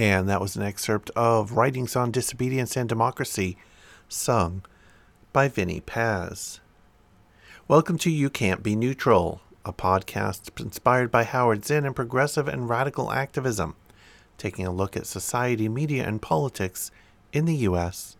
And 0.00 0.30
that 0.30 0.40
was 0.40 0.56
an 0.56 0.62
excerpt 0.62 1.10
of 1.14 1.52
Writings 1.52 1.94
on 1.94 2.10
Disobedience 2.10 2.74
and 2.74 2.88
Democracy, 2.88 3.58
sung 4.08 4.64
by 5.30 5.46
Vinnie 5.46 5.82
Paz. 5.82 6.58
Welcome 7.68 7.98
to 7.98 8.10
You 8.10 8.30
Can't 8.30 8.62
Be 8.62 8.74
Neutral, 8.74 9.42
a 9.62 9.74
podcast 9.74 10.58
inspired 10.58 11.10
by 11.10 11.24
Howard 11.24 11.66
Zinn 11.66 11.84
and 11.84 11.94
progressive 11.94 12.48
and 12.48 12.66
radical 12.66 13.12
activism, 13.12 13.76
taking 14.38 14.66
a 14.66 14.72
look 14.72 14.96
at 14.96 15.06
society, 15.06 15.68
media, 15.68 16.08
and 16.08 16.22
politics 16.22 16.90
in 17.34 17.44
the 17.44 17.56
U.S. 17.56 18.16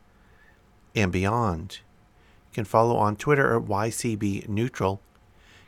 and 0.95 1.11
beyond. 1.11 1.79
You 2.51 2.57
can 2.57 2.65
follow 2.67 2.97
on 2.97 3.17
Twitter 3.17 3.57
at 3.57 3.65
YCB 3.65 4.51
Neutral. 4.51 5.01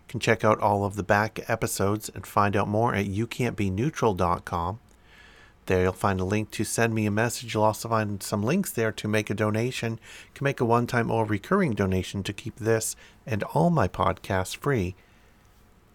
You 0.00 0.08
can 0.08 0.20
check 0.20 0.44
out 0.44 0.60
all 0.60 0.84
of 0.84 0.96
the 0.96 1.02
back 1.02 1.40
episodes 1.48 2.10
and 2.14 2.26
find 2.26 2.54
out 2.54 2.68
more 2.68 2.94
at 2.94 3.06
youcan'tbeneutral.com. 3.06 4.78
There 5.66 5.82
you'll 5.82 5.92
find 5.92 6.18
a 6.20 6.24
link 6.24 6.50
to 6.52 6.64
send 6.64 6.94
me 6.94 7.06
a 7.06 7.10
message. 7.10 7.54
You'll 7.54 7.62
also 7.64 7.88
find 7.88 8.22
some 8.22 8.42
links 8.42 8.72
there 8.72 8.92
to 8.92 9.08
make 9.08 9.30
a 9.30 9.34
donation. 9.34 9.92
You 9.92 10.30
can 10.34 10.44
make 10.44 10.60
a 10.60 10.64
one 10.64 10.86
time 10.86 11.10
or 11.10 11.24
recurring 11.24 11.72
donation 11.72 12.22
to 12.24 12.32
keep 12.32 12.56
this 12.56 12.96
and 13.26 13.42
all 13.44 13.70
my 13.70 13.86
podcasts 13.86 14.56
free 14.56 14.96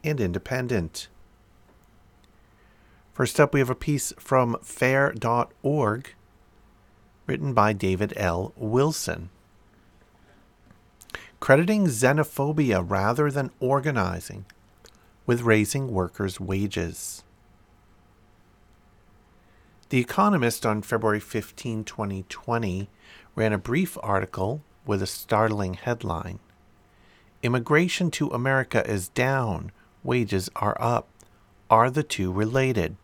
and 0.04 0.22
independent. 0.22 1.10
First 3.14 3.40
up, 3.40 3.54
we 3.54 3.60
have 3.60 3.70
a 3.70 3.76
piece 3.76 4.14
from 4.20 4.58
fair.org 4.62 6.14
written 7.26 7.54
by 7.54 7.74
David 7.74 8.14
L. 8.16 8.54
Wilson. 8.56 9.30
Crediting 11.40 11.88
xenophobia 11.88 12.84
rather 12.88 13.30
than 13.30 13.52
organizing 13.60 14.46
with 15.26 15.42
raising 15.42 15.92
workers' 15.92 16.40
wages. 16.40 17.24
The 19.90 20.00
Economist 20.00 20.66
on 20.66 20.82
February 20.82 21.22
15, 21.22 21.86
2020, 21.86 22.90
ran 23.36 23.54
a 23.54 23.58
brief 23.58 23.98
article 24.04 24.62
with 24.86 25.02
a 25.02 25.08
startling 25.08 25.76
headline 25.76 26.40
Immigration 27.42 28.12
to 28.12 28.28
America 28.30 28.86
is 28.90 29.08
down, 29.10 29.72
wages 30.04 30.50
are 30.58 30.76
up. 30.80 31.08
Are 31.70 31.90
the 31.90 32.04
two 32.04 32.34
related? 32.34 32.98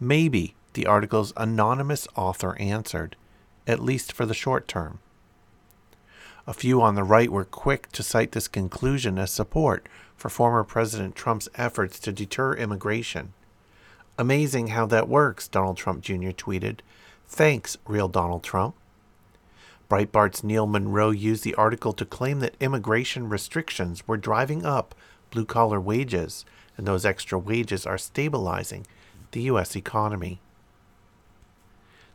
Maybe, 0.00 0.56
the 0.72 0.86
article's 0.86 1.32
anonymous 1.36 2.08
author 2.16 2.56
answered, 2.58 3.14
at 3.66 3.78
least 3.78 4.12
for 4.12 4.26
the 4.26 4.34
short 4.34 4.66
term. 4.66 4.98
A 6.46 6.54
few 6.54 6.82
on 6.82 6.96
the 6.96 7.04
right 7.04 7.30
were 7.30 7.44
quick 7.44 7.92
to 7.92 8.02
cite 8.02 8.32
this 8.32 8.48
conclusion 8.48 9.18
as 9.18 9.30
support 9.30 9.86
for 10.16 10.30
former 10.30 10.64
President 10.64 11.14
Trump's 11.14 11.48
efforts 11.54 12.00
to 12.00 12.12
deter 12.12 12.54
immigration. 12.54 13.34
Amazing 14.20 14.68
how 14.68 14.84
that 14.86 15.08
works, 15.08 15.46
Donald 15.46 15.76
Trump 15.76 16.02
Jr. 16.02 16.30
tweeted. 16.30 16.80
Thanks, 17.28 17.78
real 17.86 18.08
Donald 18.08 18.42
Trump. 18.42 18.74
Breitbart's 19.88 20.42
Neil 20.42 20.66
Munro 20.66 21.10
used 21.10 21.44
the 21.44 21.54
article 21.54 21.92
to 21.92 22.04
claim 22.04 22.40
that 22.40 22.56
immigration 22.58 23.28
restrictions 23.28 24.06
were 24.08 24.16
driving 24.16 24.66
up 24.66 24.92
blue 25.30 25.44
collar 25.44 25.80
wages, 25.80 26.44
and 26.76 26.86
those 26.86 27.06
extra 27.06 27.38
wages 27.38 27.86
are 27.86 27.96
stabilizing 27.96 28.86
the 29.30 29.42
U.S. 29.42 29.76
economy. 29.76 30.40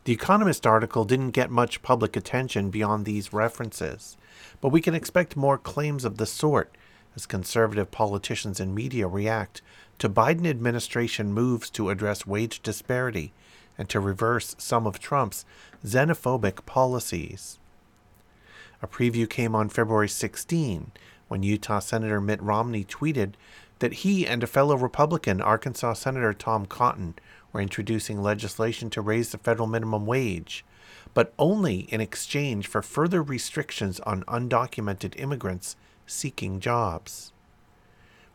The 0.04 0.12
Economist 0.12 0.66
article 0.66 1.06
didn't 1.06 1.30
get 1.30 1.50
much 1.50 1.80
public 1.80 2.16
attention 2.16 2.68
beyond 2.68 3.06
these 3.06 3.32
references, 3.32 4.18
but 4.60 4.68
we 4.68 4.82
can 4.82 4.94
expect 4.94 5.36
more 5.36 5.56
claims 5.56 6.04
of 6.04 6.18
the 6.18 6.26
sort 6.26 6.76
as 7.16 7.24
conservative 7.24 7.90
politicians 7.90 8.60
and 8.60 8.74
media 8.74 9.08
react 9.08 9.62
to 9.98 10.08
Biden 10.08 10.46
administration 10.46 11.32
moves 11.32 11.70
to 11.70 11.90
address 11.90 12.26
wage 12.26 12.62
disparity 12.62 13.32
and 13.76 13.88
to 13.88 14.00
reverse 14.00 14.54
some 14.58 14.86
of 14.86 14.98
Trump's 14.98 15.44
xenophobic 15.84 16.64
policies. 16.66 17.58
A 18.82 18.86
preview 18.86 19.28
came 19.28 19.54
on 19.54 19.68
February 19.68 20.08
16 20.08 20.92
when 21.28 21.42
Utah 21.42 21.78
Senator 21.78 22.20
Mitt 22.20 22.42
Romney 22.42 22.84
tweeted 22.84 23.34
that 23.78 23.94
he 23.94 24.26
and 24.26 24.42
a 24.42 24.46
fellow 24.46 24.76
Republican, 24.76 25.40
Arkansas 25.40 25.94
Senator 25.94 26.32
Tom 26.32 26.66
Cotton, 26.66 27.14
were 27.52 27.60
introducing 27.60 28.22
legislation 28.22 28.90
to 28.90 29.00
raise 29.00 29.30
the 29.30 29.38
federal 29.38 29.68
minimum 29.68 30.06
wage, 30.06 30.64
but 31.12 31.32
only 31.38 31.80
in 31.92 32.00
exchange 32.00 32.66
for 32.66 32.82
further 32.82 33.22
restrictions 33.22 34.00
on 34.00 34.24
undocumented 34.24 35.18
immigrants 35.20 35.76
seeking 36.06 36.60
jobs. 36.60 37.32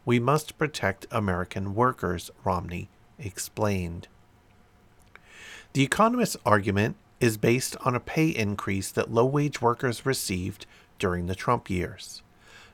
We 0.09 0.17
must 0.17 0.57
protect 0.57 1.05
American 1.11 1.75
workers, 1.75 2.31
Romney 2.43 2.89
explained. 3.19 4.07
The 5.73 5.83
Economist's 5.83 6.35
argument 6.43 6.95
is 7.19 7.37
based 7.37 7.77
on 7.85 7.93
a 7.93 7.99
pay 7.99 8.29
increase 8.29 8.89
that 8.89 9.13
low 9.13 9.27
wage 9.27 9.61
workers 9.61 10.07
received 10.07 10.65
during 10.97 11.27
the 11.27 11.35
Trump 11.35 11.69
years. 11.69 12.23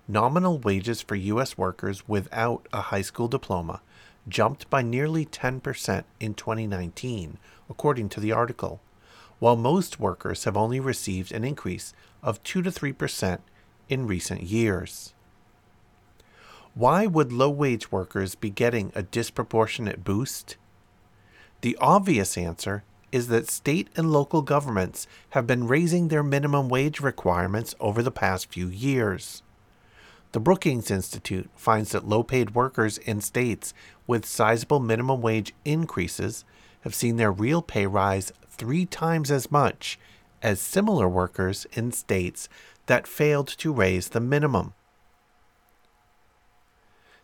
Nominal 0.08 0.60
wages 0.60 1.02
for 1.02 1.16
U.S. 1.16 1.58
workers 1.58 2.08
without 2.08 2.70
a 2.72 2.84
high 2.84 3.02
school 3.02 3.28
diploma 3.28 3.82
jumped 4.30 4.70
by 4.70 4.82
nearly 4.82 5.26
10% 5.26 6.06
in 6.22 6.36
2019, 6.36 7.38
according 7.70 8.08
to 8.08 8.22
the 8.22 8.32
article, 8.32 8.80
while 9.40 9.58
most 9.58 10.00
workers 10.00 10.46
have 10.46 10.56
only 10.56 10.80
received 10.80 11.34
an 11.34 11.44
increase 11.44 11.94
of 12.24 12.42
2 12.44 12.62
to 12.62 12.72
3% 12.72 13.40
in 13.90 14.08
recent 14.08 14.44
years. 14.44 15.15
Why 16.76 17.08
would 17.08 17.32
low 17.32 17.50
wage 17.50 17.90
workers 17.90 18.36
be 18.36 18.50
getting 18.50 18.92
a 18.94 19.02
disproportionate 19.02 20.04
boost? 20.04 20.58
The 21.62 21.78
obvious 21.80 22.38
answer 22.38 22.84
is 23.14 23.30
that 23.30 23.50
state 23.50 23.88
and 23.96 24.12
local 24.12 24.42
governments 24.42 25.08
have 25.30 25.48
been 25.48 25.68
raising 25.68 26.10
their 26.10 26.22
minimum 26.22 26.68
wage 26.68 27.00
requirements 27.00 27.76
over 27.80 28.04
the 28.04 28.12
past 28.12 28.52
few 28.52 28.68
years. 28.68 29.42
The 30.34 30.42
Brookings 30.42 30.92
Institute 30.92 31.50
finds 31.56 31.94
that 31.94 32.10
low 32.10 32.24
paid 32.24 32.56
workers 32.56 32.98
in 32.98 33.22
states 33.22 33.74
with 34.06 34.26
sizable 34.26 34.82
minimum 34.82 35.22
wage 35.22 35.54
increases 35.64 36.44
have 36.82 36.94
seen 36.94 37.16
their 37.16 37.32
real 37.32 37.62
pay 37.62 37.88
rise 37.88 38.34
three 38.50 38.86
times 38.86 39.32
as 39.32 39.50
much 39.50 39.98
as 40.42 40.60
similar 40.60 41.08
workers 41.08 41.66
in 41.72 41.94
states 41.94 42.50
that 42.88 43.08
failed 43.08 43.48
to 43.48 43.72
raise 43.72 44.10
the 44.10 44.20
minimum. 44.20 44.74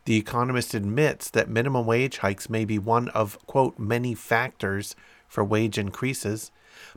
The 0.06 0.18
Economist 0.18 0.74
admits 0.74 1.30
that 1.30 1.50
minimum 1.50 1.86
wage 1.86 2.20
hikes 2.20 2.50
may 2.50 2.66
be 2.66 2.80
one 2.80 3.10
of, 3.10 3.38
quote, 3.46 3.78
many 3.78 4.16
factors 4.16 4.96
for 5.28 5.44
wage 5.44 5.78
increases, 5.78 6.52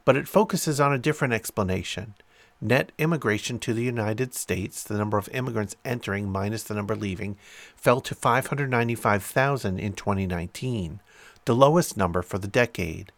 but 0.04 0.16
it 0.16 0.28
focuses 0.28 0.81
on 0.81 0.92
a 0.92 0.98
different 0.98 1.34
explanation. 1.34 2.15
Net 2.60 2.92
immigration 2.97 3.59
to 3.59 3.75
the 3.75 3.82
United 3.82 4.32
States, 4.32 4.82
the 4.82 4.97
number 4.97 5.19
of 5.19 5.28
immigrants 5.32 5.76
entering 5.84 6.31
minus 6.31 6.62
the 6.62 6.75
number 6.75 6.97
leaving, 6.97 7.37
fell 7.76 8.00
to 8.00 8.15
595,000 8.15 9.78
in 9.78 9.92
2019, 9.92 11.00
the 11.44 11.54
lowest 11.54 11.97
number 11.97 12.22
for 12.22 12.38
the 12.38 12.48
decade. 12.48 13.12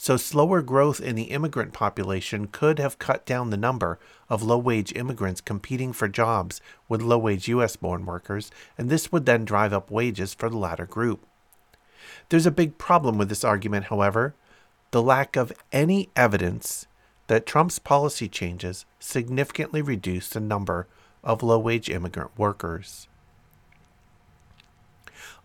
So, 0.00 0.16
slower 0.16 0.62
growth 0.62 1.00
in 1.00 1.16
the 1.16 1.24
immigrant 1.24 1.72
population 1.72 2.46
could 2.46 2.78
have 2.78 3.00
cut 3.00 3.26
down 3.26 3.50
the 3.50 3.56
number 3.56 3.98
of 4.30 4.44
low 4.44 4.56
wage 4.56 4.92
immigrants 4.94 5.40
competing 5.40 5.92
for 5.92 6.06
jobs 6.06 6.60
with 6.88 7.02
low 7.02 7.18
wage 7.18 7.48
US 7.48 7.74
born 7.74 8.06
workers, 8.06 8.52
and 8.78 8.88
this 8.88 9.10
would 9.10 9.26
then 9.26 9.44
drive 9.44 9.72
up 9.72 9.90
wages 9.90 10.34
for 10.34 10.48
the 10.48 10.56
latter 10.56 10.86
group. 10.86 11.26
There's 12.28 12.46
a 12.46 12.52
big 12.52 12.78
problem 12.78 13.18
with 13.18 13.28
this 13.28 13.42
argument, 13.42 13.86
however 13.86 14.34
the 14.90 15.02
lack 15.02 15.36
of 15.36 15.52
any 15.72 16.08
evidence 16.16 16.86
that 17.26 17.44
Trump's 17.44 17.78
policy 17.78 18.28
changes 18.28 18.86
significantly 18.98 19.82
reduced 19.82 20.32
the 20.32 20.40
number 20.40 20.86
of 21.22 21.42
low 21.42 21.58
wage 21.58 21.90
immigrant 21.90 22.30
workers. 22.38 23.08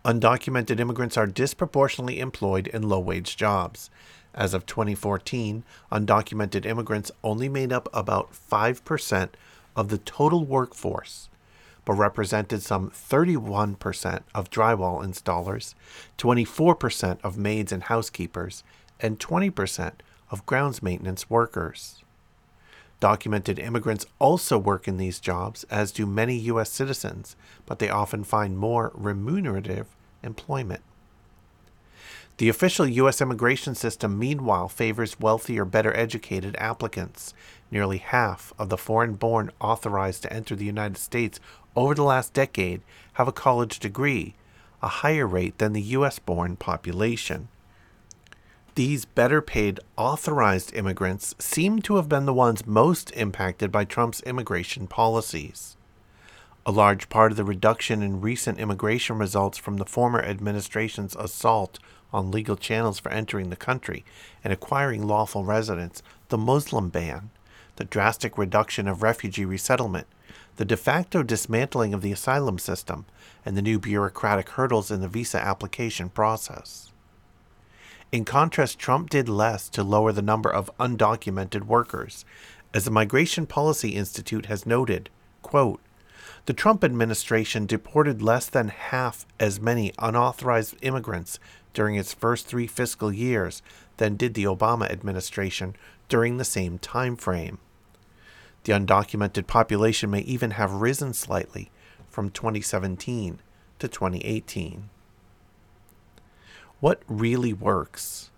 Undocumented 0.05 0.79
immigrants 0.79 1.17
are 1.17 1.27
disproportionately 1.27 2.19
employed 2.19 2.67
in 2.67 2.87
low 2.87 2.99
wage 2.99 3.35
jobs. 3.35 3.89
As 4.33 4.53
of 4.53 4.65
2014, 4.65 5.63
undocumented 5.91 6.65
immigrants 6.65 7.11
only 7.23 7.47
made 7.47 7.71
up 7.71 7.87
about 7.93 8.31
5% 8.33 9.29
of 9.75 9.89
the 9.89 9.99
total 9.99 10.43
workforce, 10.43 11.29
but 11.85 11.93
represented 11.93 12.61
some 12.61 12.89
31% 12.89 14.21
of 14.33 14.49
drywall 14.49 15.05
installers, 15.05 15.75
24% 16.17 17.19
of 17.23 17.37
maids 17.37 17.71
and 17.71 17.83
housekeepers, 17.83 18.63
and 18.99 19.19
20% 19.19 19.91
of 20.31 20.45
grounds 20.45 20.81
maintenance 20.81 21.29
workers. 21.29 22.03
Documented 22.99 23.59
immigrants 23.59 24.05
also 24.17 24.57
work 24.57 24.87
in 24.87 24.97
these 24.97 25.19
jobs, 25.19 25.65
as 25.65 25.91
do 25.91 26.05
many 26.05 26.37
U.S. 26.37 26.71
citizens, 26.71 27.35
but 27.65 27.79
they 27.79 27.89
often 27.89 28.23
find 28.23 28.57
more 28.57 28.91
remunerative 28.95 29.87
employment. 30.23 30.81
The 32.43 32.49
official 32.49 32.85
U.S. 32.85 33.21
immigration 33.21 33.73
system, 33.73 34.19
meanwhile, 34.19 34.67
favors 34.67 35.17
wealthier, 35.17 35.63
better 35.63 35.95
educated 35.95 36.57
applicants. 36.59 37.33
Nearly 37.71 37.99
half 37.99 38.51
of 38.59 38.67
the 38.67 38.75
foreign 38.75 39.13
born 39.13 39.49
authorized 39.61 40.23
to 40.23 40.33
enter 40.33 40.53
the 40.53 40.65
United 40.65 40.97
States 40.97 41.39
over 41.73 41.95
the 41.95 42.03
last 42.03 42.33
decade 42.33 42.81
have 43.13 43.29
a 43.29 43.31
college 43.31 43.79
degree, 43.79 44.35
a 44.81 44.89
higher 44.89 45.25
rate 45.25 45.57
than 45.57 45.71
the 45.71 45.81
U.S. 45.95 46.19
born 46.19 46.57
population. 46.57 47.47
These 48.75 49.05
better 49.05 49.41
paid 49.41 49.79
authorized 49.95 50.75
immigrants 50.75 51.35
seem 51.39 51.81
to 51.83 51.95
have 51.95 52.09
been 52.09 52.25
the 52.25 52.33
ones 52.33 52.67
most 52.67 53.09
impacted 53.11 53.71
by 53.71 53.85
Trump's 53.85 54.21
immigration 54.23 54.87
policies. 54.87 55.77
A 56.65 56.73
large 56.73 57.07
part 57.07 57.31
of 57.31 57.37
the 57.37 57.45
reduction 57.45 58.03
in 58.03 58.19
recent 58.19 58.59
immigration 58.59 59.17
results 59.17 59.57
from 59.57 59.77
the 59.77 59.85
former 59.85 60.21
administration's 60.21 61.15
assault 61.15 61.79
on 62.13 62.31
legal 62.31 62.55
channels 62.55 62.99
for 62.99 63.11
entering 63.11 63.49
the 63.49 63.55
country 63.55 64.05
and 64.43 64.53
acquiring 64.53 65.07
lawful 65.07 65.43
residence, 65.43 66.03
the 66.29 66.37
Muslim 66.37 66.89
ban, 66.89 67.31
the 67.77 67.83
drastic 67.83 68.37
reduction 68.37 68.87
of 68.87 69.01
refugee 69.01 69.45
resettlement, 69.45 70.07
the 70.57 70.65
de 70.65 70.77
facto 70.77 71.23
dismantling 71.23 71.93
of 71.93 72.01
the 72.01 72.11
asylum 72.11 72.59
system, 72.59 73.05
and 73.45 73.57
the 73.57 73.61
new 73.61 73.79
bureaucratic 73.79 74.49
hurdles 74.49 74.91
in 74.91 75.01
the 75.01 75.07
visa 75.07 75.39
application 75.43 76.09
process. 76.09 76.91
In 78.11 78.25
contrast, 78.25 78.77
Trump 78.77 79.09
did 79.09 79.27
less 79.27 79.67
to 79.69 79.83
lower 79.83 80.11
the 80.11 80.21
number 80.21 80.51
of 80.51 80.69
undocumented 80.79 81.63
workers. 81.63 82.25
As 82.71 82.85
the 82.85 82.91
Migration 82.91 83.47
Policy 83.47 83.95
Institute 83.95 84.45
has 84.45 84.67
noted, 84.67 85.09
quote, 85.41 85.81
the 86.45 86.53
Trump 86.53 86.83
administration 86.83 87.65
deported 87.65 88.21
less 88.21 88.47
than 88.47 88.67
half 88.67 89.25
as 89.39 89.59
many 89.59 89.93
unauthorized 89.97 90.75
immigrants 90.81 91.39
during 91.73 91.95
its 91.95 92.13
first 92.13 92.47
three 92.47 92.67
fiscal 92.67 93.11
years 93.11 93.61
than 93.97 94.15
did 94.15 94.33
the 94.33 94.45
Obama 94.45 94.89
administration 94.89 95.75
during 96.09 96.37
the 96.37 96.45
same 96.45 96.77
time 96.77 97.15
frame. 97.15 97.57
The 98.63 98.73
undocumented 98.73 99.47
population 99.47 100.09
may 100.09 100.21
even 100.21 100.51
have 100.51 100.71
risen 100.71 101.13
slightly 101.13 101.71
from 102.09 102.29
2017 102.29 103.39
to 103.79 103.87
2018 103.87 104.89
what 106.83 107.01
really 107.07 107.53
works. 107.53 108.29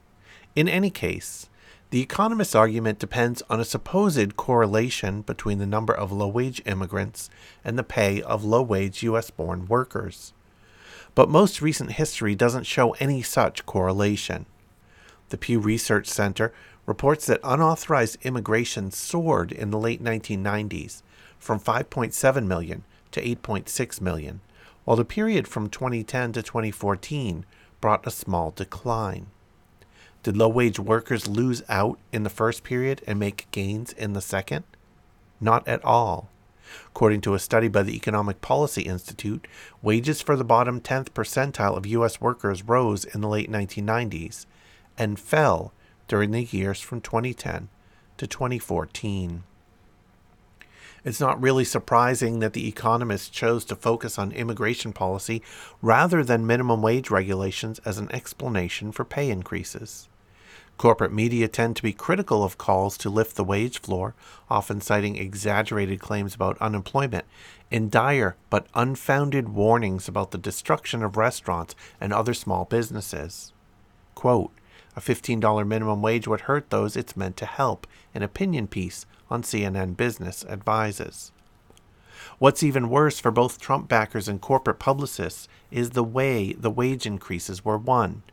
In 0.56 0.70
any 0.70 0.92
case, 0.92 1.50
the 1.90 2.00
economist's 2.00 2.54
argument 2.54 3.00
depends 3.00 3.42
on 3.50 3.60
a 3.60 3.66
supposed 3.66 4.38
correlation 4.38 5.24
between 5.24 5.58
the 5.58 5.66
number 5.66 5.96
of 5.96 6.12
low 6.12 6.28
wage 6.28 6.62
immigrants 6.68 7.32
and 7.64 7.76
the 7.76 7.84
pay 7.84 8.22
of 8.22 8.44
low 8.44 8.62
wage 8.62 9.02
U.S. 9.02 9.32
born 9.32 9.66
workers. 9.66 10.32
But 11.16 11.30
most 11.30 11.62
recent 11.62 11.94
history 11.94 12.36
doesn't 12.36 12.66
show 12.66 12.92
any 12.94 13.22
such 13.22 13.66
correlation. 13.66 14.46
The 15.30 15.38
Pew 15.38 15.60
Research 15.60 16.08
Center 16.08 16.54
reports 16.86 17.26
that 17.26 17.40
unauthorized 17.44 18.18
immigration 18.24 18.92
soared 18.92 19.52
in 19.52 19.72
the 19.72 19.80
late 19.80 20.04
1990s 20.04 21.02
from 21.40 21.60
5.7 21.60 22.46
million 22.46 22.84
to 23.12 23.22
8.6 23.22 24.02
million, 24.02 24.42
while 24.84 24.98
the 24.98 25.06
period 25.06 25.48
from 25.48 25.70
2010 25.70 26.34
to 26.34 26.44
2014 26.44 27.46
brought 27.82 28.06
a 28.06 28.12
small 28.12 28.52
decline. 28.52 29.28
Did 30.22 30.38
low 30.38 30.50
wage 30.50 30.80
workers 30.80 31.28
lose 31.28 31.64
out 31.70 31.98
in 32.12 32.24
the 32.24 32.30
first 32.30 32.64
period 32.64 33.02
and 33.08 33.18
make 33.18 33.50
gains 33.52 33.94
in 33.94 34.14
the 34.14 34.22
second? 34.22 34.64
Not 35.40 35.68
at 35.68 35.84
all. 35.86 36.30
According 36.88 37.22
to 37.22 37.34
a 37.34 37.40
study 37.40 37.68
by 37.68 37.84
the 37.84 37.96
Economic 37.96 38.42
Policy 38.42 38.84
Institute, 38.84 39.48
wages 39.82 40.22
for 40.22 40.36
the 40.36 40.44
bottom 40.44 40.82
10th 40.82 41.10
percentile 41.10 41.78
of 41.78 41.86
U.S. 41.86 42.22
workers 42.22 42.64
rose 42.64 43.06
in 43.06 43.22
the 43.22 43.28
late 43.28 43.52
1990s 43.52 44.46
and 44.98 45.20
fell 45.20 45.74
during 46.08 46.32
the 46.32 46.44
years 46.44 46.80
from 46.80 47.02
2010 47.02 47.70
to 48.18 48.28
2014. 48.28 49.44
It's 51.04 51.20
not 51.20 51.40
really 51.40 51.64
surprising 51.64 52.40
that 52.40 52.54
the 52.54 52.68
economists 52.68 53.30
chose 53.30 53.64
to 53.66 53.76
focus 53.76 54.18
on 54.18 54.32
immigration 54.32 54.92
policy 54.92 55.44
rather 55.82 56.24
than 56.24 56.48
minimum 56.48 56.82
wage 56.82 57.12
regulations 57.12 57.80
as 57.86 58.00
an 58.00 58.12
explanation 58.12 58.92
for 58.92 59.06
pay 59.06 59.30
increases. 59.30 60.10
Corporate 60.78 61.14
media 61.14 61.48
tend 61.48 61.78
to 61.78 61.84
be 61.84 61.94
critical 61.94 62.44
of 62.44 62.58
calls 62.58 62.98
to 62.98 63.10
lift 63.10 63.36
the 63.36 63.46
wage 63.46 63.80
floor, 63.80 64.14
often 64.50 64.82
citing 64.82 65.16
exaggerated 65.16 66.02
claims 66.02 66.36
about 66.36 66.58
unemployment 66.60 67.26
and 67.72 67.90
dire 67.90 68.36
but 68.50 68.68
unfounded 68.76 69.50
warnings 69.50 70.08
about 70.08 70.32
the 70.32 70.38
destruction 70.38 71.02
of 71.02 71.16
restaurants 71.16 71.76
and 72.02 72.12
other 72.12 72.34
small 72.34 72.66
businesses. 72.66 73.54
Quote, 74.16 74.52
a 74.98 75.02
$15 75.02 75.68
minimum 75.68 76.02
wage 76.02 76.28
would 76.28 76.42
hurt 76.42 76.70
those 76.70 76.96
it's 76.96 77.18
meant 77.18 77.38
to 77.38 77.46
help, 77.46 77.88
an 78.14 78.24
opinion 78.24 78.68
piece 78.68 79.06
on 79.30 79.44
CNN 79.44 79.98
Business 79.98 80.46
advises. 80.46 81.32
What's 82.38 82.64
even 82.64 82.90
worse 82.90 83.20
for 83.20 83.32
both 83.32 83.60
Trump 83.60 83.88
backers 83.88 84.28
and 84.28 84.42
corporate 84.42 84.80
publicists 84.80 85.48
is 85.72 85.92
the 85.92 86.04
way 86.04 86.54
the 86.54 86.72
wage 86.72 87.06
increases 87.06 87.64
were 87.64 87.78
won 87.78 88.24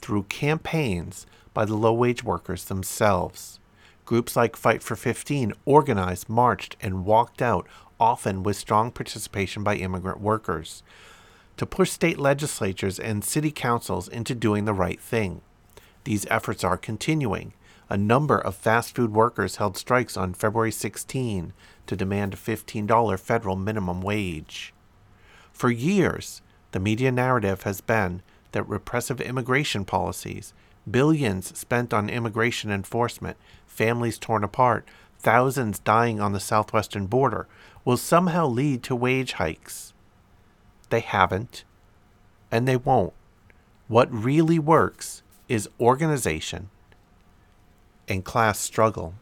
through 0.00 0.24
campaigns 0.24 1.26
by 1.56 1.64
the 1.64 1.74
low 1.74 1.94
wage 1.94 2.22
workers 2.22 2.64
themselves. 2.64 3.60
Groups 4.04 4.36
like 4.36 4.56
Fight 4.56 4.82
for 4.82 4.94
15 4.94 5.54
organized, 5.64 6.28
marched, 6.28 6.76
and 6.82 7.06
walked 7.06 7.40
out, 7.40 7.66
often 7.98 8.42
with 8.42 8.58
strong 8.58 8.90
participation 8.90 9.64
by 9.64 9.76
immigrant 9.76 10.20
workers, 10.20 10.82
to 11.56 11.64
push 11.64 11.90
state 11.90 12.18
legislatures 12.18 12.98
and 13.00 13.24
city 13.24 13.50
councils 13.50 14.06
into 14.06 14.34
doing 14.34 14.66
the 14.66 14.74
right 14.74 15.00
thing. 15.00 15.40
These 16.04 16.26
efforts 16.28 16.62
are 16.62 16.76
continuing, 16.76 17.54
a 17.88 17.96
number 17.96 18.36
of 18.36 18.54
fast 18.54 18.94
food 18.94 19.14
workers 19.14 19.56
held 19.56 19.78
strikes 19.78 20.14
on 20.14 20.34
February 20.34 20.72
16 20.72 21.54
to 21.86 21.96
demand 21.96 22.34
a 22.34 22.36
$15 22.36 23.18
federal 23.18 23.56
minimum 23.56 24.02
wage. 24.02 24.74
For 25.54 25.70
years, 25.70 26.42
the 26.72 26.80
media 26.80 27.10
narrative 27.10 27.62
has 27.62 27.80
been 27.80 28.20
that 28.52 28.68
repressive 28.68 29.22
immigration 29.22 29.86
policies, 29.86 30.52
billions 30.90 31.56
spent 31.58 31.92
on 31.92 32.08
immigration 32.08 32.70
enforcement, 32.70 33.36
families 33.66 34.18
torn 34.18 34.44
apart, 34.44 34.86
thousands 35.18 35.78
dying 35.78 36.20
on 36.20 36.32
the 36.32 36.40
southwestern 36.40 37.06
border, 37.06 37.46
will 37.84 37.96
somehow 37.96 38.46
lead 38.46 38.82
to 38.82 38.96
wage 38.96 39.34
hikes. 39.34 39.92
They 40.90 41.00
haven't, 41.00 41.64
and 42.50 42.66
they 42.66 42.76
won't. 42.76 43.12
What 43.88 44.12
really 44.12 44.58
works 44.58 45.22
is 45.48 45.68
organization 45.80 46.70
and 48.08 48.24
class 48.24 48.58
struggle. 48.58 49.14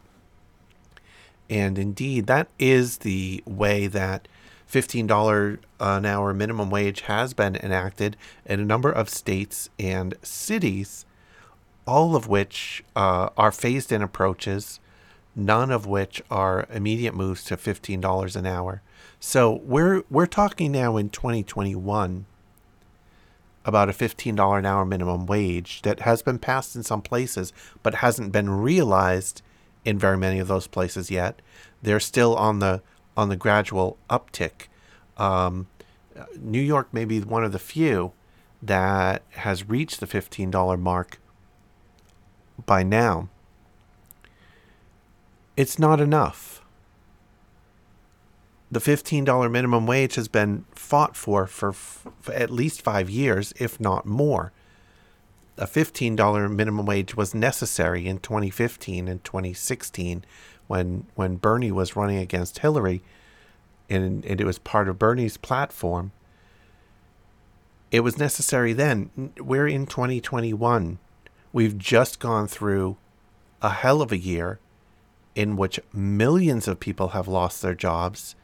And 1.49 1.77
indeed, 1.77 2.27
that 2.27 2.47
is 2.57 2.99
the 2.99 3.43
way 3.45 3.87
that 3.87 4.27
$15 4.71 5.59
an 5.79 6.05
hour 6.05 6.33
minimum 6.33 6.69
wage 6.69 7.01
has 7.01 7.33
been 7.33 7.55
enacted 7.55 8.17
in 8.45 8.59
a 8.59 8.65
number 8.65 8.91
of 8.91 9.09
states 9.09 9.69
and 9.77 10.15
cities, 10.23 11.05
all 11.85 12.15
of 12.15 12.27
which 12.27 12.83
uh, 12.95 13.29
are 13.37 13.51
phased 13.51 13.91
in 13.91 14.01
approaches, 14.01 14.79
none 15.35 15.71
of 15.71 15.85
which 15.85 16.21
are 16.31 16.67
immediate 16.71 17.15
moves 17.15 17.43
to 17.45 17.57
$15 17.57 18.35
an 18.35 18.45
hour. 18.45 18.81
So 19.19 19.61
we're 19.63 20.03
we're 20.09 20.25
talking 20.25 20.71
now 20.71 20.97
in 20.97 21.09
2021 21.09 22.25
about 23.65 23.89
a 23.89 23.93
$15 23.93 24.59
an 24.59 24.65
hour 24.65 24.85
minimum 24.85 25.25
wage 25.25 25.81
that 25.81 26.01
has 26.01 26.21
been 26.21 26.37
passed 26.37 26.75
in 26.75 26.83
some 26.83 27.01
places 27.01 27.51
but 27.81 27.95
hasn't 27.95 28.31
been 28.31 28.49
realized 28.49 29.41
in 29.83 29.97
very 29.97 30.17
many 30.17 30.39
of 30.39 30.47
those 30.47 30.67
places 30.67 31.09
yet. 31.09 31.41
They're 31.81 31.99
still 31.99 32.35
on 32.35 32.59
the 32.59 32.81
on 33.17 33.29
the 33.29 33.37
gradual 33.37 33.97
uptick. 34.09 34.67
Um, 35.17 35.67
New 36.39 36.61
York 36.61 36.93
may 36.93 37.05
be 37.05 37.21
one 37.21 37.43
of 37.43 37.51
the 37.51 37.59
few 37.59 38.11
that 38.61 39.21
has 39.31 39.69
reached 39.69 39.99
the 39.99 40.07
$15 40.07 40.79
mark 40.79 41.19
by 42.65 42.83
now. 42.83 43.29
It's 45.57 45.79
not 45.79 46.01
enough 46.01 46.55
the 48.71 48.79
$15 48.79 49.51
minimum 49.51 49.85
wage 49.85 50.15
has 50.15 50.27
been 50.27 50.65
fought 50.71 51.15
for 51.15 51.47
for, 51.47 51.71
for 51.71 52.33
at 52.33 52.49
least 52.49 52.81
five 52.81 53.09
years, 53.09 53.53
if 53.57 53.79
not 53.79 54.05
more. 54.05 54.51
A 55.57 55.65
$15 55.65 56.51
minimum 56.51 56.85
wage 56.85 57.15
was 57.15 57.33
necessary 57.33 58.05
in 58.05 58.19
2015 58.19 59.07
and 59.07 59.23
2016 59.23 60.25
when, 60.67 61.05
when 61.15 61.37
Bernie 61.37 61.71
was 61.71 61.95
running 61.95 62.17
against 62.17 62.59
Hillary, 62.59 63.01
and, 63.89 64.25
and 64.25 64.41
it 64.41 64.45
was 64.45 64.59
part 64.59 64.89
of 64.89 64.99
Bernie's 64.99 65.37
platform. 65.37 66.11
It 67.91 68.01
was 68.01 68.17
necessary 68.17 68.73
then. 68.73 69.31
We're 69.39 69.67
in 69.69 69.85
2021. 69.85 70.97
We've 71.55 71.77
just 71.77 72.19
gone 72.19 72.49
through 72.49 72.97
a 73.61 73.69
hell 73.69 74.01
of 74.01 74.11
a 74.11 74.17
year 74.17 74.59
in 75.35 75.55
which 75.55 75.79
millions 75.93 76.67
of 76.67 76.81
people 76.81 77.09
have 77.09 77.29
lost 77.29 77.61
their 77.61 77.73
jobs, 77.73 78.35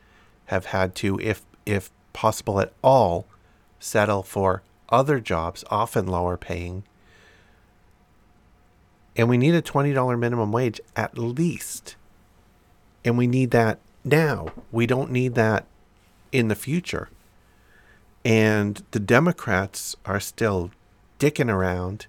have 0.45 0.67
had 0.67 0.95
to, 0.95 1.19
if 1.19 1.43
if 1.65 1.91
possible 2.13 2.61
at 2.61 2.71
all, 2.81 3.25
settle 3.81 4.23
for 4.23 4.63
other 4.87 5.19
jobs, 5.19 5.65
often 5.69 6.07
lower 6.07 6.37
paying. 6.37 6.85
And 9.17 9.27
we 9.27 9.37
need 9.37 9.55
a 9.55 9.61
$20 9.61 10.17
minimum 10.17 10.53
wage 10.53 10.79
at 10.95 11.17
least. 11.17 11.97
And 13.03 13.17
we 13.17 13.27
need 13.27 13.51
that 13.51 13.79
now. 14.05 14.53
We 14.71 14.87
don't 14.87 15.11
need 15.11 15.35
that 15.35 15.65
in 16.31 16.47
the 16.47 16.55
future. 16.55 17.09
And 18.23 18.81
the 18.91 19.01
Democrats 19.01 19.97
are 20.05 20.21
still 20.21 20.71
dicking 21.19 21.51
around 21.51 22.07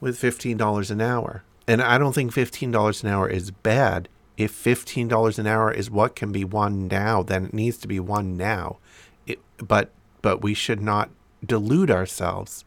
with 0.00 0.20
$15 0.20 0.90
an 0.90 1.00
hour. 1.00 1.44
And 1.68 1.82
I 1.82 1.98
don't 1.98 2.14
think 2.14 2.32
$15 2.32 3.04
an 3.04 3.08
hour 3.08 3.28
is 3.28 3.50
bad. 3.50 4.08
If 4.36 4.52
$15 4.52 5.38
an 5.38 5.46
hour 5.46 5.70
is 5.70 5.90
what 5.90 6.16
can 6.16 6.32
be 6.32 6.44
won 6.44 6.88
now, 6.88 7.22
then 7.22 7.46
it 7.46 7.54
needs 7.54 7.76
to 7.78 7.88
be 7.88 8.00
won 8.00 8.36
now. 8.36 8.78
It, 9.26 9.38
but 9.58 9.90
but 10.22 10.42
we 10.42 10.52
should 10.52 10.80
not 10.80 11.10
delude 11.44 11.90
ourselves 11.90 12.64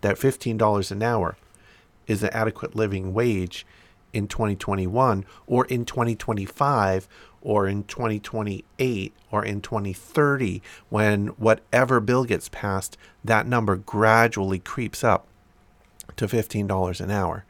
that 0.00 0.16
$15 0.16 0.90
an 0.90 1.02
hour 1.02 1.36
is 2.06 2.22
an 2.22 2.30
adequate 2.32 2.74
living 2.74 3.12
wage 3.12 3.66
in 4.12 4.26
2021 4.26 5.24
or 5.46 5.64
in 5.66 5.84
2025 5.84 7.08
or 7.42 7.68
in 7.68 7.84
2028 7.84 9.12
or 9.30 9.44
in 9.44 9.60
2030 9.60 10.62
when 10.88 11.28
whatever 11.28 12.00
bill 12.00 12.24
gets 12.24 12.48
passed 12.48 12.96
that 13.22 13.46
number 13.46 13.76
gradually 13.76 14.58
creeps 14.58 15.04
up 15.04 15.26
to 16.20 16.36
$15 16.36 17.00
an 17.00 17.10
hour 17.10 17.44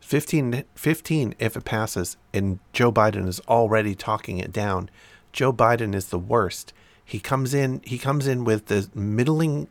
15, 0.00 0.64
15 0.74 1.34
if 1.38 1.56
it 1.56 1.64
passes 1.64 2.16
and 2.32 2.58
joe 2.72 2.92
biden 2.92 3.26
is 3.26 3.40
already 3.48 3.94
talking 3.94 4.38
it 4.38 4.52
down 4.52 4.90
joe 5.32 5.52
biden 5.52 5.94
is 5.94 6.06
the 6.06 6.18
worst 6.18 6.72
he 7.04 7.18
comes 7.18 7.54
in 7.54 7.80
he 7.84 7.98
comes 7.98 8.26
in 8.26 8.44
with 8.44 8.66
the 8.66 8.88
middling 8.94 9.68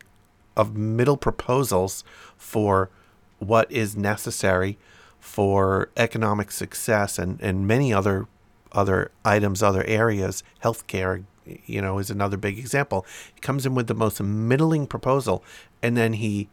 of 0.56 0.76
middle 0.76 1.16
proposals 1.16 2.04
for 2.36 2.90
what 3.38 3.70
is 3.70 3.96
necessary 3.96 4.78
for 5.18 5.90
economic 5.96 6.50
success 6.50 7.18
and, 7.18 7.40
and 7.40 7.66
many 7.66 7.92
other 7.92 8.26
other 8.72 9.10
items, 9.24 9.62
other 9.62 9.84
areas. 9.84 10.42
Healthcare, 10.62 11.24
you 11.44 11.80
know, 11.82 11.98
is 11.98 12.10
another 12.10 12.36
big 12.36 12.58
example. 12.58 13.04
He 13.34 13.40
comes 13.40 13.66
in 13.66 13.74
with 13.74 13.86
the 13.86 13.94
most 13.94 14.20
middling 14.20 14.86
proposal, 14.86 15.44
and 15.82 15.96
then 15.96 16.14
he 16.14 16.48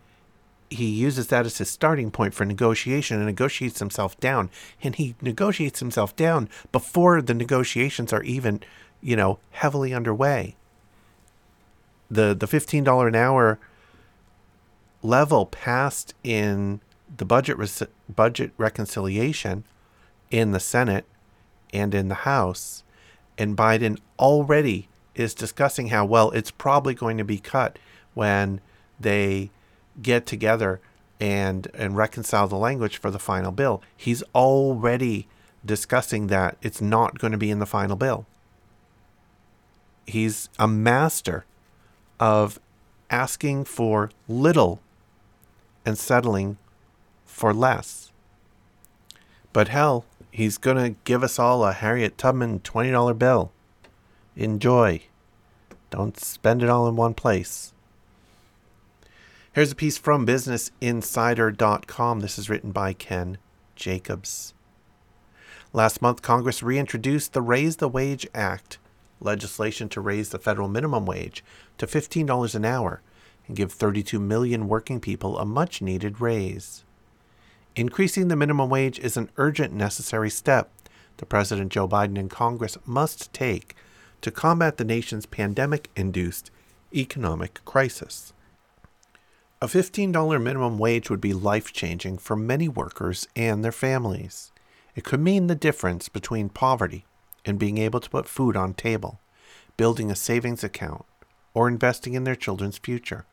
he 0.70 0.88
uses 0.88 1.28
that 1.28 1.46
as 1.46 1.58
his 1.58 1.70
starting 1.70 2.12
point 2.12 2.34
for 2.34 2.46
negotiation 2.46 3.18
and 3.18 3.26
negotiates 3.26 3.80
himself 3.80 4.20
down. 4.20 4.50
And 4.84 4.96
he 4.96 5.16
negotiates 5.22 5.80
himself 5.80 6.16
down 6.16 6.50
before 6.72 7.22
the 7.22 7.34
negotiations 7.34 8.12
are 8.12 8.24
even, 8.24 8.62
you 9.02 9.16
know, 9.16 9.40
heavily 9.52 9.94
underway. 9.94 10.56
The 12.10 12.34
the 12.34 12.48
fifteen 12.48 12.84
dollar 12.84 13.08
an 13.08 13.16
hour 13.16 13.60
level 15.02 15.46
passed 15.46 16.14
in 16.24 16.82
the 17.16 17.26
budget 17.26 17.58
budget 18.14 18.52
reconciliation 18.58 19.64
in 20.32 20.52
the 20.52 20.60
Senate 20.60 21.06
and 21.74 21.94
in 21.94 22.08
the 22.08 22.16
House, 22.16 22.84
and 23.38 23.58
Biden 23.58 24.00
already 24.18 24.88
is 25.16 25.34
discussing 25.34 25.88
how 25.88 26.06
well 26.06 26.32
it's 26.32 26.52
probably 26.52 26.94
going 26.94 27.18
to 27.18 27.24
be 27.24 27.40
cut 27.40 27.78
when 28.14 28.62
they 29.00 29.50
get 30.01 30.25
together 30.25 30.80
and 31.20 31.68
and 31.74 31.98
reconcile 31.98 32.48
the 32.48 32.56
language 32.56 32.98
for 32.98 33.12
the 33.12 33.20
final 33.20 33.51
bill. 33.51 33.82
He's 33.96 34.24
already 34.36 35.27
discussing 35.66 36.27
that 36.27 36.58
it's 36.62 36.82
not 36.82 37.20
going 37.20 37.32
to 37.32 37.38
be 37.38 37.51
in 37.51 37.60
the 37.60 37.66
final 37.66 37.96
bill. 37.96 38.25
He's 40.06 40.50
a 40.58 40.68
master 40.68 41.46
of 42.20 42.60
asking 43.10 43.66
for 43.66 44.12
little 44.27 44.80
and 45.86 45.98
settling 45.98 46.58
for 47.25 47.54
less. 47.54 48.12
But 49.54 49.70
hell, 49.70 50.06
he's 50.32 50.58
going 50.58 50.77
to 50.77 51.00
give 51.04 51.24
us 51.24 51.39
all 51.39 51.66
a 51.66 51.74
Harriet 51.74 52.18
Tubman 52.18 52.60
$20 52.60 53.18
bill. 53.18 53.51
Enjoy. 54.36 55.01
Don't 55.89 56.20
spend 56.20 56.62
it 56.62 56.70
all 56.70 56.88
in 56.88 56.96
one 56.96 57.13
place. 57.13 57.74
Here's 59.58 59.72
a 59.72 59.76
piece 59.76 59.98
from 59.98 60.24
BusinessInsider.com. 60.28 62.20
This 62.20 62.38
is 62.38 62.48
written 62.48 62.72
by 62.72 62.94
Ken 62.94 63.40
Jacobs. 63.76 64.54
Last 65.74 66.00
month, 66.00 66.22
Congress 66.22 66.62
reintroduced 66.62 67.34
the 67.34 67.42
Raise 67.42 67.78
the 67.78 67.90
Wage 67.90 68.28
Act, 68.36 68.78
legislation 69.20 69.90
to 69.90 70.00
raise 70.00 70.30
the 70.30 70.38
federal 70.38 70.68
minimum 70.68 71.08
wage 71.08 71.44
to 71.80 71.88
$15 71.88 72.54
an 72.54 72.66
hour 72.66 73.02
and 73.48 73.58
give 73.58 73.72
32 73.72 74.20
million 74.20 74.68
working 74.68 75.00
people 75.00 75.40
a 75.40 75.44
much 75.44 75.82
needed 75.82 76.22
raise. 76.22 76.86
Increasing 77.76 78.28
the 78.28 78.36
minimum 78.36 78.70
wage 78.70 79.00
is 79.00 79.18
an 79.18 79.32
urgent, 79.38 79.74
necessary 79.74 80.30
step 80.30 80.70
the 81.18 81.26
President 81.26 81.72
Joe 81.72 81.88
Biden 81.88 82.20
and 82.20 82.30
Congress 82.30 82.78
must 82.86 83.34
take 83.34 83.76
to 84.22 84.30
combat 84.30 84.78
the 84.78 84.86
nation's 84.86 85.26
pandemic 85.26 85.90
induced 85.96 86.52
economic 86.94 87.66
crisis. 87.66 88.34
A 89.60 89.66
$15 89.66 90.40
minimum 90.40 90.78
wage 90.78 91.10
would 91.10 91.20
be 91.20 91.34
life 91.34 91.74
changing 91.74 92.20
for 92.20 92.36
many 92.36 92.70
workers 92.70 93.28
and 93.36 93.66
their 93.66 93.72
families. 93.72 94.52
It 94.96 95.04
could 95.04 95.20
mean 95.20 95.48
the 95.48 95.56
difference 95.56 96.10
between 96.10 96.50
poverty 96.50 97.06
and 97.44 97.58
being 97.58 97.80
able 97.80 98.00
to 98.00 98.10
put 98.10 98.28
food 98.28 98.56
on 98.56 98.76
table, 98.76 99.20
building 99.76 100.12
a 100.12 100.16
savings 100.16 100.64
account, 100.64 101.06
or 101.56 101.68
investing 101.68 102.14
in 102.14 102.24
their 102.24 102.36
children's 102.36 102.78
future. 102.78 103.26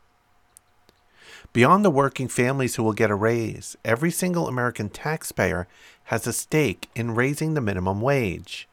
Beyond 1.53 1.85
the 1.85 1.91
working 1.91 2.27
families 2.27 2.75
who 2.75 2.83
will 2.83 2.93
get 2.93 3.11
a 3.11 3.15
raise, 3.15 3.77
every 3.85 4.09
single 4.09 4.47
American 4.47 4.89
taxpayer 4.89 5.67
has 6.05 6.25
a 6.25 6.33
stake 6.33 6.89
in 6.95 7.13
raising 7.13 7.53
the 7.53 7.61
minimum 7.61 8.01
wage. 8.01 8.67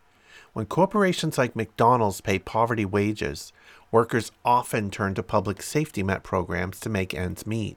When 0.54 0.64
corporations 0.64 1.37
like 1.37 1.54
McDonald's 1.54 2.23
pay 2.23 2.38
poverty 2.38 2.87
wages, 2.87 3.52
workers 3.92 4.32
often 4.44 4.90
turn 4.90 5.14
to 5.14 5.22
public 5.22 5.62
safety 5.62 6.02
net 6.02 6.25
programs 6.25 6.80
to 6.80 6.88
make 6.88 7.14
ends 7.14 7.46
meet. 7.46 7.76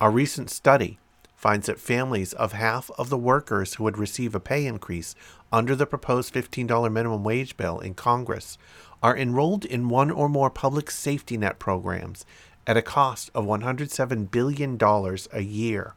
A 0.00 0.08
recent 0.08 0.48
study 0.48 0.98
finds 1.34 1.66
that 1.66 1.78
families 1.78 2.32
of 2.32 2.52
half 2.52 2.90
of 2.96 3.10
the 3.10 3.18
workers 3.18 3.74
who 3.74 3.84
would 3.84 3.98
receive 3.98 4.34
a 4.34 4.40
pay 4.40 4.64
increase 4.64 5.14
under 5.52 5.76
the 5.76 5.86
proposed 5.86 6.32
$15 6.32 6.92
minimum 6.92 7.22
wage 7.22 7.56
bill 7.56 7.80
in 7.80 7.94
Congress 7.94 8.58
are 9.02 9.16
enrolled 9.16 9.64
in 9.64 9.88
one 9.88 10.10
or 10.10 10.28
more 10.28 10.50
public 10.50 10.90
safety 10.90 11.36
net 11.36 11.58
programs 11.58 12.24
at 12.66 12.76
a 12.76 12.82
cost 12.82 13.30
of 13.34 13.44
$107 13.44 14.30
billion 14.30 14.78
a 15.32 15.40
year. 15.40 15.94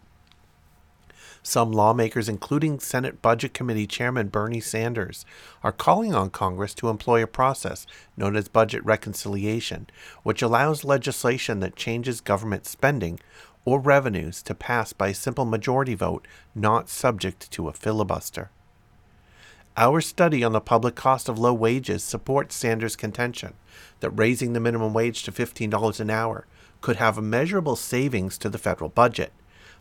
Some 1.43 1.71
lawmakers, 1.71 2.29
including 2.29 2.79
Senate 2.79 3.21
Budget 3.21 3.53
Committee 3.53 3.88
Chairman 3.88 4.27
Bernie 4.27 4.60
Sanders, 4.60 5.25
are 5.63 5.71
calling 5.71 6.13
on 6.13 6.29
Congress 6.29 6.75
to 6.75 6.89
employ 6.89 7.24
a 7.24 7.27
process 7.27 7.88
known 8.15 8.36
as 8.36 8.48
budget 8.48 8.86
reconciliation, 8.86 9.88
which 10.21 10.43
allows 10.43 10.83
legislation 10.83 11.60
that 11.62 11.75
changes 11.75 12.21
government 12.21 12.67
spending 12.67 13.19
or 13.65 13.79
revenues 13.79 14.43
to 14.43 14.55
pass 14.55 14.93
by 14.93 15.10
a 15.10 15.13
simple 15.15 15.45
majority 15.45 15.95
vote 15.95 16.27
not 16.53 16.89
subject 16.89 17.50
to 17.51 17.67
a 17.67 17.74
filibuster. 17.74 18.51
Our 19.77 20.01
study 20.01 20.43
on 20.43 20.51
the 20.51 20.62
public 20.62 20.95
cost 20.95 21.29
of 21.29 21.39
low 21.39 21.53
wages 21.53 22.03
supports 22.03 22.55
Sanders' 22.55 22.95
contention 22.95 23.53
that 24.01 24.10
raising 24.12 24.53
the 24.53 24.60
minimum 24.60 24.93
wage 24.93 25.24
to 25.24 25.31
$15 25.31 26.00
an 26.00 26.10
hour 26.10 26.45
could 26.81 26.98
have 26.98 27.21
measurable 27.21 27.75
savings 27.75 28.38
to 28.39 28.50
the 28.50 28.57
federal 28.57 28.89
budget, 28.89 29.31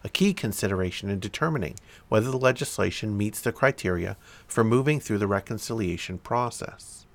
a 0.02 0.08
key 0.08 0.32
consideration 0.32 1.10
in 1.10 1.20
determining 1.20 1.76
whether 2.08 2.30
the 2.30 2.38
legislation 2.38 3.16
meets 3.16 3.40
the 3.40 3.52
criteria 3.52 4.16
for 4.46 4.64
moving 4.64 5.00
through 5.00 5.18
the 5.18 5.26
reconciliation 5.26 6.18
process. 6.18 7.06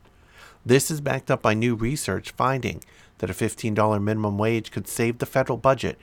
This 0.66 0.90
is 0.90 1.02
backed 1.02 1.30
up 1.30 1.42
by 1.42 1.54
new 1.54 1.76
research 1.76 2.32
finding 2.32 2.84
that 3.20 3.30
a 3.30 3.34
$15 3.34 4.02
minimum 4.02 4.38
wage 4.38 4.72
could 4.72 4.88
save 4.88 5.20
the 5.20 5.26
federal 5.26 5.58
budget 5.58 6.00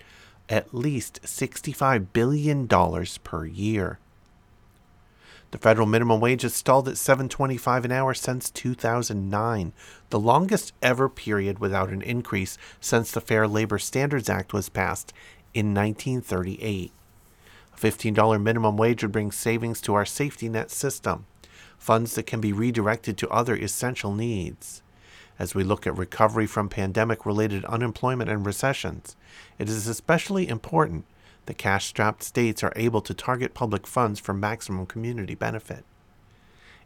at 0.48 0.74
least 0.74 1.20
$65 1.22 2.08
billion 2.12 2.68
per 2.68 3.46
year. 3.46 3.98
The 5.50 5.58
federal 5.58 5.86
minimum 5.86 6.18
wage 6.18 6.42
has 6.42 6.54
stalled 6.54 6.88
at 6.88 6.94
7.25 6.94 7.84
an 7.84 7.92
hour 7.92 8.14
since 8.14 8.50
2009, 8.50 9.72
the 10.08 10.18
longest 10.18 10.72
ever 10.80 11.10
period 11.10 11.58
without 11.58 11.90
an 11.90 12.00
increase 12.00 12.56
since 12.80 13.12
the 13.12 13.20
Fair 13.20 13.46
Labor 13.46 13.78
Standards 13.78 14.30
Act 14.30 14.54
was 14.54 14.70
passed 14.70 15.12
in 15.54 15.74
1938. 15.74 16.92
A 17.74 17.76
$15 17.76 18.42
minimum 18.42 18.76
wage 18.76 19.02
would 19.02 19.12
bring 19.12 19.32
savings 19.32 19.80
to 19.82 19.94
our 19.94 20.06
safety 20.06 20.48
net 20.48 20.70
system, 20.70 21.26
funds 21.78 22.14
that 22.14 22.26
can 22.26 22.40
be 22.40 22.52
redirected 22.52 23.18
to 23.18 23.28
other 23.28 23.54
essential 23.56 24.14
needs. 24.14 24.82
As 25.38 25.54
we 25.54 25.64
look 25.64 25.86
at 25.86 25.96
recovery 25.96 26.46
from 26.46 26.68
pandemic 26.68 27.26
related 27.26 27.64
unemployment 27.64 28.30
and 28.30 28.46
recessions, 28.46 29.16
it 29.58 29.68
is 29.68 29.88
especially 29.88 30.48
important 30.48 31.04
that 31.46 31.58
cash 31.58 31.86
strapped 31.86 32.22
states 32.22 32.62
are 32.62 32.72
able 32.76 33.00
to 33.00 33.14
target 33.14 33.54
public 33.54 33.86
funds 33.86 34.20
for 34.20 34.32
maximum 34.32 34.86
community 34.86 35.34
benefit. 35.34 35.84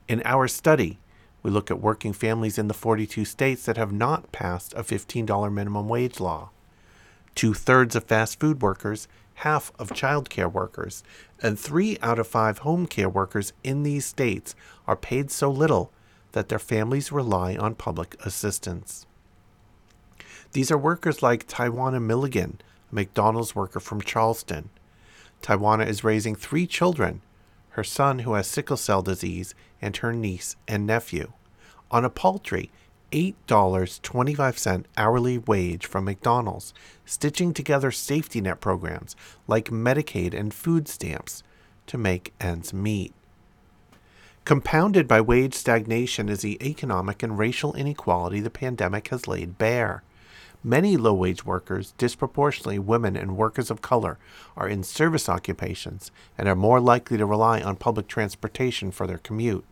In 0.09 0.23
our 0.25 0.49
study, 0.49 0.99
we 1.43 1.51
look 1.51 1.71
at 1.71 1.81
working 1.81 2.13
families 2.13 2.59
in 2.59 2.69
the 2.69 2.75
42 2.75 3.25
states 3.25 3.67
that 3.67 3.77
have 3.77 3.93
not 3.93 4.33
passed 4.33 4.73
a 4.75 4.83
$15 4.83 5.53
minimum 5.53 5.89
wage 5.89 6.21
law. 6.21 6.51
Two 7.37 7.55
thirds 7.55 7.95
of 7.95 8.05
fast 8.05 8.41
food 8.41 8.63
workers, 8.63 9.07
half 9.35 9.71
of 9.79 9.93
child 9.93 10.31
care 10.31 10.49
workers, 10.49 11.05
and 11.43 11.59
three 11.59 11.99
out 12.03 12.19
of 12.19 12.27
five 12.27 12.59
home 12.59 12.87
care 12.87 13.09
workers 13.09 13.53
in 13.63 13.85
these 13.85 14.07
states 14.07 14.57
are 14.89 14.97
paid 14.97 15.31
so 15.31 15.51
little 15.51 15.93
that 16.33 16.49
their 16.49 16.59
families 16.59 17.13
rely 17.13 17.55
on 17.55 17.75
public 17.75 18.17
assistance. 18.25 19.07
These 20.53 20.71
are 20.71 20.79
workers 20.79 21.23
like 21.23 21.47
Tawana 21.47 22.03
Milligan, 22.03 22.59
a 22.91 22.95
McDonald's 22.95 23.55
worker 23.55 23.81
from 23.81 24.01
Charleston. 24.01 24.71
Tawana 25.43 25.87
is 25.87 26.03
raising 26.03 26.35
three 26.35 26.67
children 26.67 27.21
her 27.77 27.85
son 27.85 28.21
who 28.21 28.33
has 28.33 28.47
sickle 28.47 28.79
cell 28.79 29.03
disease, 29.03 29.55
and 29.83 29.99
her 29.99 30.11
niece 30.11 30.57
and 30.67 30.87
nephew, 30.87 31.35
on 31.91 32.07
a 32.07 32.11
paltry 32.11 32.71
$8.25 33.13 34.85
hourly 34.97 35.39
wage 35.39 35.87
from 35.87 36.05
McDonald's, 36.05 36.75
stitching 37.05 37.53
together 37.55 37.91
safety 37.91 38.41
net 38.41 38.61
programs 38.61 39.17
like 39.47 39.71
Medicaid 39.71 40.35
and 40.35 40.53
food 40.53 40.89
stamps 40.89 41.43
to 41.87 41.99
make 41.99 42.35
ends 42.41 42.73
meet. 42.73 43.13
Compounded 44.45 45.09
by 45.09 45.21
wage 45.21 45.55
stagnation 45.55 46.29
is 46.29 46.43
the 46.43 46.57
economic 46.65 47.23
and 47.23 47.37
racial 47.37 47.75
inequality 47.75 48.39
the 48.41 48.51
pandemic 48.51 49.09
has 49.09 49.27
laid 49.27 49.59
bare. 49.59 50.05
Many 50.63 50.97
low 50.97 51.15
wage 51.15 51.45
workers, 51.45 51.95
disproportionately 51.99 52.79
women 52.79 53.17
and 53.17 53.37
workers 53.37 53.71
of 53.71 53.83
color, 53.83 54.19
are 54.57 54.69
in 54.69 54.83
service 54.83 55.29
occupations 55.29 56.11
and 56.39 56.49
are 56.49 56.55
more 56.55 56.81
likely 56.81 57.19
to 57.19 57.27
rely 57.27 57.61
on 57.61 57.77
public 57.77 58.09
transportation 58.09 58.91
for 58.91 59.07
their 59.07 59.19
commute. 59.19 59.65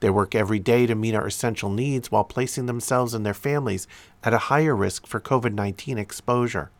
They 0.00 0.10
work 0.10 0.34
every 0.34 0.58
day 0.58 0.86
to 0.86 0.94
meet 0.94 1.14
our 1.14 1.26
essential 1.26 1.70
needs 1.70 2.10
while 2.10 2.24
placing 2.24 2.66
themselves 2.66 3.14
and 3.14 3.24
their 3.24 3.34
families 3.34 3.86
at 4.22 4.34
a 4.34 4.38
higher 4.38 4.76
risk 4.76 5.06
for 5.06 5.20
COVID 5.20 5.54
19 5.54 5.98
exposure. 5.98 6.70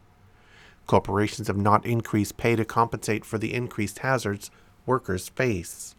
Corporations 0.87 1.49
have 1.49 1.56
not 1.56 1.85
increased 1.85 2.37
pay 2.37 2.54
to 2.56 2.64
compensate 2.64 3.25
for 3.25 3.38
the 3.38 3.54
increased 3.54 4.00
hazards 4.00 4.50
workers 4.85 5.28
face. 5.30 5.94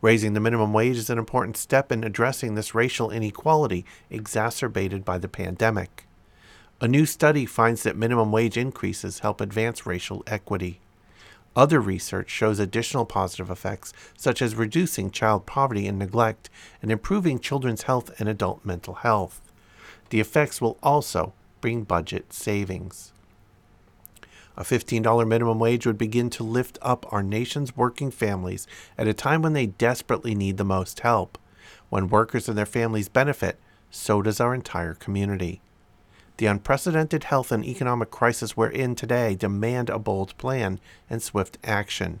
Raising 0.00 0.34
the 0.34 0.40
minimum 0.40 0.72
wage 0.72 0.96
is 0.96 1.10
an 1.10 1.18
important 1.18 1.56
step 1.56 1.90
in 1.90 2.04
addressing 2.04 2.54
this 2.54 2.74
racial 2.74 3.10
inequality 3.10 3.84
exacerbated 4.10 5.04
by 5.04 5.18
the 5.18 5.28
pandemic. 5.28 6.06
A 6.80 6.88
new 6.88 7.06
study 7.06 7.46
finds 7.46 7.82
that 7.82 7.96
minimum 7.96 8.30
wage 8.30 8.56
increases 8.56 9.20
help 9.20 9.40
advance 9.40 9.86
racial 9.86 10.22
equity. 10.26 10.80
Other 11.56 11.80
research 11.80 12.30
shows 12.30 12.58
additional 12.58 13.04
positive 13.04 13.48
effects, 13.48 13.92
such 14.16 14.42
as 14.42 14.56
reducing 14.56 15.10
child 15.10 15.46
poverty 15.46 15.86
and 15.86 15.98
neglect 15.98 16.50
and 16.82 16.90
improving 16.90 17.38
children's 17.38 17.82
health 17.82 18.10
and 18.18 18.28
adult 18.28 18.64
mental 18.64 18.94
health. 18.94 19.40
The 20.10 20.20
effects 20.20 20.60
will 20.60 20.78
also 20.82 21.32
bring 21.60 21.84
budget 21.84 22.32
savings. 22.32 23.12
A 24.56 24.62
$15 24.62 25.26
minimum 25.26 25.58
wage 25.58 25.86
would 25.86 25.98
begin 25.98 26.30
to 26.30 26.44
lift 26.44 26.78
up 26.82 27.06
our 27.12 27.22
nation's 27.22 27.76
working 27.76 28.10
families 28.10 28.66
at 28.96 29.08
a 29.08 29.14
time 29.14 29.42
when 29.42 29.52
they 29.52 29.66
desperately 29.66 30.34
need 30.34 30.56
the 30.56 30.64
most 30.64 31.00
help. 31.00 31.38
When 31.88 32.08
workers 32.08 32.48
and 32.48 32.56
their 32.56 32.66
families 32.66 33.08
benefit, 33.08 33.58
so 33.90 34.22
does 34.22 34.40
our 34.40 34.54
entire 34.54 34.94
community. 34.94 35.60
The 36.36 36.46
unprecedented 36.46 37.24
health 37.24 37.52
and 37.52 37.64
economic 37.64 38.10
crisis 38.10 38.56
we're 38.56 38.68
in 38.68 38.96
today 38.96 39.36
demand 39.36 39.88
a 39.88 39.98
bold 39.98 40.36
plan 40.36 40.80
and 41.08 41.22
swift 41.22 41.58
action. 41.62 42.20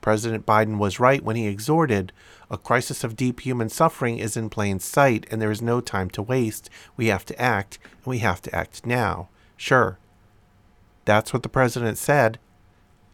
President 0.00 0.46
Biden 0.46 0.78
was 0.78 1.00
right 1.00 1.22
when 1.22 1.36
he 1.36 1.46
exhorted 1.46 2.12
a 2.50 2.56
crisis 2.56 3.04
of 3.04 3.16
deep 3.16 3.40
human 3.40 3.68
suffering 3.68 4.18
is 4.18 4.36
in 4.36 4.48
plain 4.48 4.78
sight 4.78 5.26
and 5.30 5.42
there 5.42 5.50
is 5.50 5.60
no 5.60 5.80
time 5.80 6.08
to 6.10 6.22
waste. 6.22 6.70
We 6.96 7.08
have 7.08 7.26
to 7.26 7.40
act, 7.40 7.78
and 7.82 8.06
we 8.06 8.18
have 8.18 8.40
to 8.42 8.54
act 8.54 8.86
now. 8.86 9.28
Sure, 9.56 9.98
that's 11.04 11.32
what 11.32 11.42
the 11.42 11.48
president 11.48 11.98
said 11.98 12.38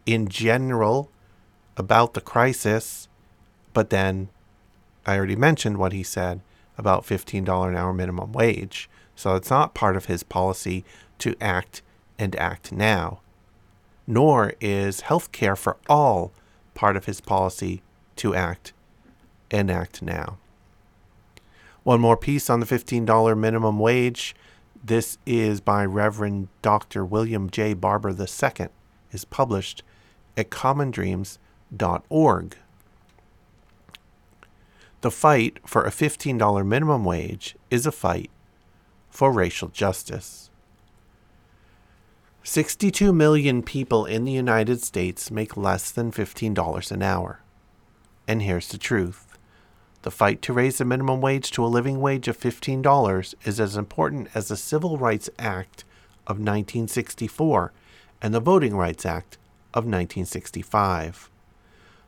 in 0.07 0.29
general 0.29 1.11
about 1.77 2.15
the 2.15 2.21
crisis, 2.21 3.09
but 3.73 3.91
then 3.91 4.29
I 5.07 5.17
already 5.17 5.37
mentioned 5.37 5.79
what 5.79 5.93
he 5.93 6.03
said 6.03 6.41
about 6.77 7.05
$15 7.05 7.69
an 7.69 7.77
hour 7.77 7.93
minimum 7.93 8.33
wage. 8.33 8.89
So 9.17 9.35
it's 9.35 9.51
not 9.51 9.75
part 9.75 9.97
of 9.97 10.07
his 10.07 10.23
policy 10.23 10.85
to 11.19 11.35
act 11.41 11.83
and 12.19 12.35
act 12.37 12.73
now. 12.73 13.21
Nor 14.07 14.55
is 14.61 15.03
health 15.03 15.33
care 15.33 15.57
for 15.57 15.77
all 15.89 16.33
part 16.75 16.97
of 16.97 17.07
his 17.07 17.21
policy 17.21 17.83
to 18.17 18.35
act 18.35 18.73
and 19.51 19.71
act 19.71 20.03
now. 20.03 20.39
One 21.85 22.01
more 22.01 22.17
piece 22.17 22.51
on 22.51 22.61
the 22.61 22.67
$15 22.67 23.39
minimum 23.39 23.79
wage. 23.79 24.35
This 24.83 25.19
is 25.27 25.61
by 25.61 25.85
Reverend 25.85 26.49
Dr. 26.63 27.05
William 27.05 27.51
J. 27.51 27.75
Barber 27.75 28.11
II, 28.11 28.69
is 29.13 29.25
published 29.25 29.83
at 30.37 30.51
commondreams.org. 30.51 32.57
The 35.01 35.11
fight 35.11 35.59
for 35.67 35.85
a 35.85 35.91
$15 35.91 36.67
minimum 36.67 37.05
wage 37.05 37.57
is 37.71 37.87
a 37.87 37.93
fight 37.93 38.31
for 39.15 39.31
racial 39.31 39.69
justice. 39.69 40.51
62 42.43 43.13
million 43.13 43.63
people 43.63 44.05
in 44.05 44.25
the 44.25 44.33
United 44.33 44.83
States 44.83 45.31
make 45.31 45.57
less 45.57 45.93
than 45.93 46.11
$15 46.11 46.91
an 46.91 47.01
hour. 47.01 47.41
And 48.27 48.43
here's 48.43 48.69
the 48.69 48.77
truth 48.77 49.39
the 50.03 50.11
fight 50.11 50.43
to 50.43 50.53
raise 50.53 50.79
the 50.79 50.85
minimum 50.85 51.23
wage 51.23 51.51
to 51.53 51.65
a 51.65 51.67
living 51.67 52.01
wage 52.01 52.29
of 52.29 52.39
$15 52.39 53.35
is 53.45 53.61
as 53.61 53.77
important 53.77 54.29
as 54.35 54.49
the 54.49 54.57
Civil 54.57 54.99
Rights 54.99 55.31
Act 55.39 55.85
of 56.27 56.37
1964 56.37 57.73
and 58.21 58.35
the 58.35 58.41
Voting 58.41 58.77
Rights 58.77 59.07
Act 59.07 59.39
of 59.73 59.85
1965. 59.85 61.31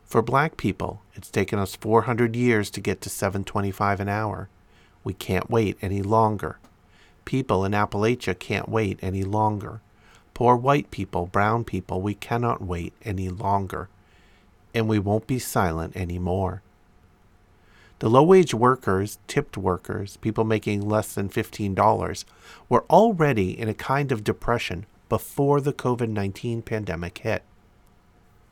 For 0.03 0.21
black 0.21 0.57
people, 0.57 1.01
it's 1.15 1.31
taken 1.31 1.57
us 1.57 1.75
400 1.75 2.35
years 2.35 2.69
to 2.71 2.81
get 2.81 3.01
to 3.01 3.09
725 3.09 4.01
an 4.01 4.09
hour. 4.09 4.49
We 5.03 5.13
can't 5.13 5.49
wait 5.49 5.77
any 5.81 6.01
longer. 6.03 6.59
People 7.27 7.65
in 7.65 7.73
Appalachia 7.73 8.39
can't 8.39 8.69
wait 8.69 8.99
any 9.01 9.25
longer. 9.25 9.81
Poor 10.33 10.55
white 10.55 10.91
people, 10.91 11.25
brown 11.25 11.65
people, 11.65 12.01
we 12.01 12.13
cannot 12.13 12.61
wait 12.61 12.93
any 13.03 13.27
longer. 13.27 13.89
And 14.73 14.87
we 14.87 14.97
won't 14.97 15.27
be 15.27 15.37
silent 15.37 15.97
anymore. 15.97 16.61
The 17.99 18.09
low 18.09 18.23
wage 18.23 18.53
workers, 18.53 19.19
tipped 19.27 19.57
workers, 19.57 20.15
people 20.15 20.45
making 20.45 20.87
less 20.87 21.13
than 21.13 21.27
$15, 21.27 22.23
were 22.69 22.85
already 22.89 23.59
in 23.59 23.67
a 23.67 23.73
kind 23.73 24.13
of 24.13 24.23
depression 24.23 24.85
before 25.09 25.59
the 25.59 25.73
COVID 25.73 26.07
19 26.07 26.61
pandemic 26.61 27.17
hit. 27.17 27.43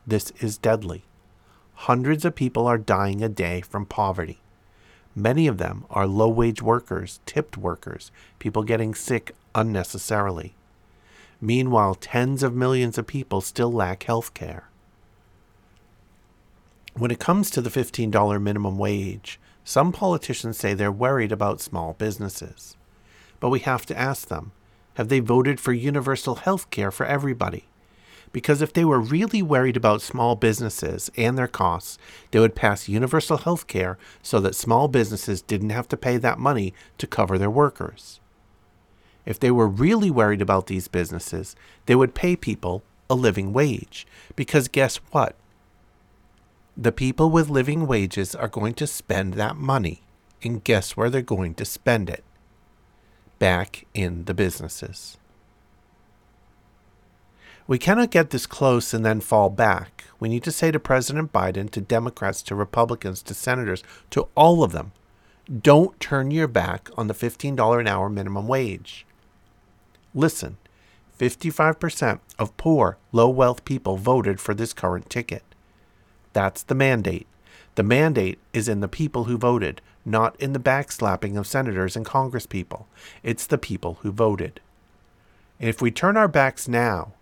This 0.06 0.34
is 0.40 0.58
deadly. 0.58 1.04
Hundreds 1.72 2.26
of 2.26 2.34
people 2.34 2.66
are 2.66 2.76
dying 2.76 3.22
a 3.22 3.30
day 3.30 3.62
from 3.62 3.86
poverty. 3.86 4.42
Many 5.18 5.46
of 5.46 5.56
them 5.56 5.86
are 5.88 6.06
low 6.06 6.28
wage 6.28 6.60
workers, 6.60 7.20
tipped 7.24 7.56
workers, 7.56 8.12
people 8.38 8.62
getting 8.62 8.94
sick 8.94 9.34
unnecessarily. 9.54 10.54
Meanwhile, 11.40 11.94
tens 11.94 12.42
of 12.42 12.54
millions 12.54 12.98
of 12.98 13.06
people 13.06 13.40
still 13.40 13.72
lack 13.72 14.02
health 14.02 14.34
care. 14.34 14.68
When 16.92 17.10
it 17.10 17.18
comes 17.18 17.50
to 17.50 17.62
the 17.62 17.70
$15 17.70 18.42
minimum 18.42 18.76
wage, 18.76 19.40
some 19.64 19.90
politicians 19.90 20.58
say 20.58 20.74
they're 20.74 20.92
worried 20.92 21.32
about 21.32 21.62
small 21.62 21.94
businesses. 21.94 22.76
But 23.40 23.48
we 23.48 23.60
have 23.60 23.86
to 23.86 23.98
ask 23.98 24.28
them 24.28 24.52
have 24.94 25.08
they 25.08 25.20
voted 25.20 25.60
for 25.60 25.72
universal 25.72 26.36
health 26.36 26.70
care 26.70 26.90
for 26.90 27.04
everybody? 27.06 27.64
Because 28.32 28.62
if 28.62 28.72
they 28.72 28.84
were 28.84 29.00
really 29.00 29.42
worried 29.42 29.76
about 29.76 30.02
small 30.02 30.36
businesses 30.36 31.10
and 31.16 31.36
their 31.36 31.48
costs, 31.48 31.98
they 32.30 32.38
would 32.38 32.54
pass 32.54 32.88
universal 32.88 33.38
health 33.38 33.66
care 33.66 33.98
so 34.22 34.40
that 34.40 34.54
small 34.54 34.88
businesses 34.88 35.42
didn't 35.42 35.70
have 35.70 35.88
to 35.88 35.96
pay 35.96 36.16
that 36.18 36.38
money 36.38 36.74
to 36.98 37.06
cover 37.06 37.38
their 37.38 37.50
workers. 37.50 38.20
If 39.24 39.40
they 39.40 39.50
were 39.50 39.66
really 39.66 40.10
worried 40.10 40.40
about 40.40 40.66
these 40.68 40.88
businesses, 40.88 41.56
they 41.86 41.94
would 41.94 42.14
pay 42.14 42.36
people 42.36 42.82
a 43.10 43.14
living 43.14 43.52
wage. 43.52 44.06
Because 44.36 44.68
guess 44.68 44.96
what? 45.10 45.34
The 46.76 46.92
people 46.92 47.30
with 47.30 47.48
living 47.48 47.86
wages 47.86 48.34
are 48.34 48.48
going 48.48 48.74
to 48.74 48.86
spend 48.86 49.34
that 49.34 49.56
money. 49.56 50.02
And 50.42 50.62
guess 50.62 50.96
where 50.96 51.10
they're 51.10 51.22
going 51.22 51.54
to 51.54 51.64
spend 51.64 52.08
it? 52.10 52.22
Back 53.38 53.86
in 53.94 54.26
the 54.26 54.34
businesses. 54.34 55.16
We 57.66 57.78
cannot 57.78 58.10
get 58.10 58.30
this 58.30 58.46
close 58.46 58.94
and 58.94 59.04
then 59.04 59.20
fall 59.20 59.50
back. 59.50 60.04
We 60.20 60.28
need 60.28 60.44
to 60.44 60.52
say 60.52 60.70
to 60.70 60.78
President 60.78 61.32
Biden, 61.32 61.70
to 61.70 61.80
Democrats, 61.80 62.42
to 62.42 62.54
Republicans, 62.54 63.22
to 63.22 63.34
senators, 63.34 63.82
to 64.10 64.28
all 64.34 64.62
of 64.62 64.72
them 64.72 64.92
don't 65.62 65.98
turn 66.00 66.32
your 66.32 66.48
back 66.48 66.90
on 66.96 67.06
the 67.06 67.14
$15 67.14 67.80
an 67.80 67.86
hour 67.86 68.08
minimum 68.08 68.48
wage. 68.48 69.06
Listen, 70.14 70.56
55% 71.18 72.18
of 72.38 72.56
poor, 72.56 72.98
low 73.12 73.28
wealth 73.28 73.64
people 73.64 73.96
voted 73.96 74.40
for 74.40 74.54
this 74.54 74.72
current 74.72 75.08
ticket. 75.08 75.44
That's 76.32 76.62
the 76.62 76.74
mandate. 76.74 77.26
The 77.76 77.84
mandate 77.84 78.38
is 78.52 78.68
in 78.68 78.80
the 78.80 78.88
people 78.88 79.24
who 79.24 79.38
voted, 79.38 79.80
not 80.04 80.34
in 80.40 80.52
the 80.52 80.58
backslapping 80.58 81.38
of 81.38 81.46
senators 81.46 81.94
and 81.94 82.04
congresspeople. 82.04 82.86
It's 83.22 83.46
the 83.46 83.58
people 83.58 83.98
who 84.00 84.10
voted. 84.10 84.60
If 85.60 85.80
we 85.80 85.90
turn 85.90 86.16
our 86.16 86.28
backs 86.28 86.66
now, 86.66 87.12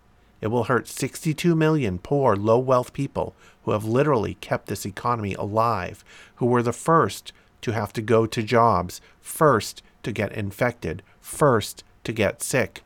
it 0.45 0.51
will 0.51 0.65
hurt 0.65 0.87
62 0.87 1.55
million 1.55 1.97
poor, 1.97 2.35
low 2.35 2.59
wealth 2.59 2.93
people 2.93 3.33
who 3.63 3.71
have 3.71 3.83
literally 3.83 4.35
kept 4.35 4.67
this 4.67 4.85
economy 4.85 5.33
alive, 5.33 6.05
who 6.35 6.45
were 6.45 6.61
the 6.61 6.71
first 6.71 7.33
to 7.61 7.71
have 7.71 7.91
to 7.93 8.01
go 8.03 8.27
to 8.27 8.43
jobs, 8.43 9.01
first 9.19 9.81
to 10.03 10.11
get 10.11 10.31
infected, 10.31 11.01
first 11.19 11.83
to 12.03 12.13
get 12.13 12.43
sick, 12.43 12.83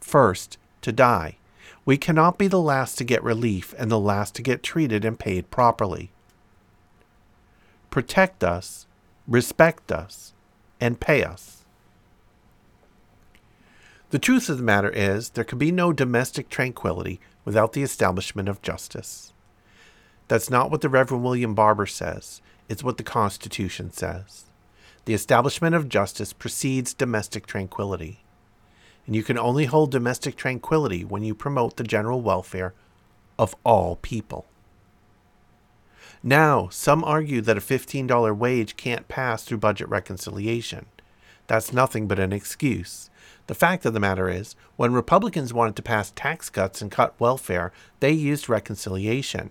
first 0.00 0.56
to 0.80 0.90
die. 0.90 1.36
We 1.84 1.98
cannot 1.98 2.38
be 2.38 2.48
the 2.48 2.62
last 2.62 2.96
to 2.96 3.04
get 3.04 3.22
relief 3.22 3.74
and 3.76 3.90
the 3.90 4.00
last 4.00 4.34
to 4.36 4.42
get 4.42 4.62
treated 4.62 5.04
and 5.04 5.18
paid 5.18 5.50
properly. 5.50 6.12
Protect 7.90 8.42
us, 8.42 8.86
respect 9.28 9.92
us, 9.92 10.32
and 10.80 10.98
pay 10.98 11.24
us. 11.24 11.61
The 14.12 14.20
truth 14.20 14.48
of 14.48 14.58
the 14.58 14.62
matter 14.62 14.90
is, 14.90 15.30
there 15.30 15.42
can 15.42 15.58
be 15.58 15.72
no 15.72 15.92
domestic 15.92 16.48
tranquility 16.48 17.20
without 17.44 17.72
the 17.72 17.82
establishment 17.82 18.48
of 18.48 18.62
justice. 18.62 19.32
That's 20.28 20.48
not 20.48 20.70
what 20.70 20.80
the 20.80 20.88
Reverend 20.88 21.24
William 21.24 21.54
Barber 21.54 21.86
says, 21.86 22.40
it's 22.68 22.84
what 22.84 22.96
the 22.96 23.02
Constitution 23.02 23.90
says. 23.90 24.44
The 25.06 25.14
establishment 25.14 25.74
of 25.74 25.88
justice 25.88 26.32
precedes 26.32 26.94
domestic 26.94 27.46
tranquility 27.46 28.22
and 29.06 29.16
you 29.16 29.22
can 29.22 29.38
only 29.38 29.64
hold 29.66 29.90
domestic 29.90 30.36
tranquility 30.36 31.04
when 31.04 31.24
you 31.24 31.34
promote 31.34 31.76
the 31.76 31.84
general 31.84 32.20
welfare 32.20 32.74
of 33.38 33.54
all 33.64 33.96
people. 33.96 34.46
Now, 36.22 36.68
some 36.68 37.02
argue 37.02 37.40
that 37.40 37.58
a 37.58 37.60
$15 37.60 38.36
wage 38.36 38.76
can't 38.76 39.08
pass 39.08 39.42
through 39.42 39.58
budget 39.58 39.88
reconciliation. 39.88 40.86
That's 41.48 41.72
nothing 41.72 42.06
but 42.06 42.20
an 42.20 42.32
excuse. 42.32 43.10
The 43.48 43.54
fact 43.54 43.84
of 43.84 43.92
the 43.92 44.00
matter 44.00 44.28
is, 44.28 44.54
when 44.76 44.92
Republicans 44.92 45.52
wanted 45.52 45.76
to 45.76 45.82
pass 45.82 46.12
tax 46.12 46.48
cuts 46.48 46.80
and 46.80 46.90
cut 46.90 47.18
welfare, 47.18 47.72
they 48.00 48.12
used 48.12 48.48
reconciliation. 48.48 49.50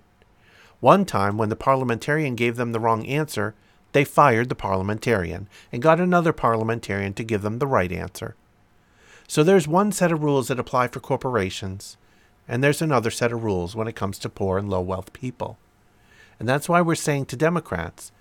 One 0.80 1.06
time, 1.06 1.38
when 1.38 1.50
the 1.50 1.56
parliamentarian 1.56 2.36
gave 2.36 2.56
them 2.56 2.72
the 2.72 2.80
wrong 2.80 3.06
answer, 3.06 3.54
they 3.92 4.06
fired 4.06 4.50
the 4.50 4.56
parliamentarian 4.56 5.48
and 5.72 5.82
got 5.82 6.00
another 6.00 6.34
parliamentarian 6.34 7.14
to 7.16 7.24
give 7.24 7.42
them 7.42 7.60
the 7.60 7.68
right 7.68 7.92
answer. 7.92 8.36
So 9.28 9.44
there's 9.44 9.68
one 9.68 9.92
set 9.92 10.12
of 10.12 10.24
rules 10.24 10.48
that 10.48 10.60
apply 10.60 10.88
for 10.88 11.00
corporations, 11.00 11.98
and 12.48 12.64
there's 12.64 12.82
another 12.82 13.12
set 13.12 13.32
of 13.32 13.44
rules 13.44 13.76
when 13.76 13.88
it 13.88 13.96
comes 13.96 14.18
to 14.20 14.30
poor 14.30 14.58
and 14.58 14.70
low 14.70 14.82
wealth 14.82 15.14
people. 15.14 15.58
And 16.40 16.50
that's 16.50 16.68
why 16.68 16.82
we're 16.82 16.96
saying 16.96 17.26
to 17.28 17.36
Democrats 17.36 18.12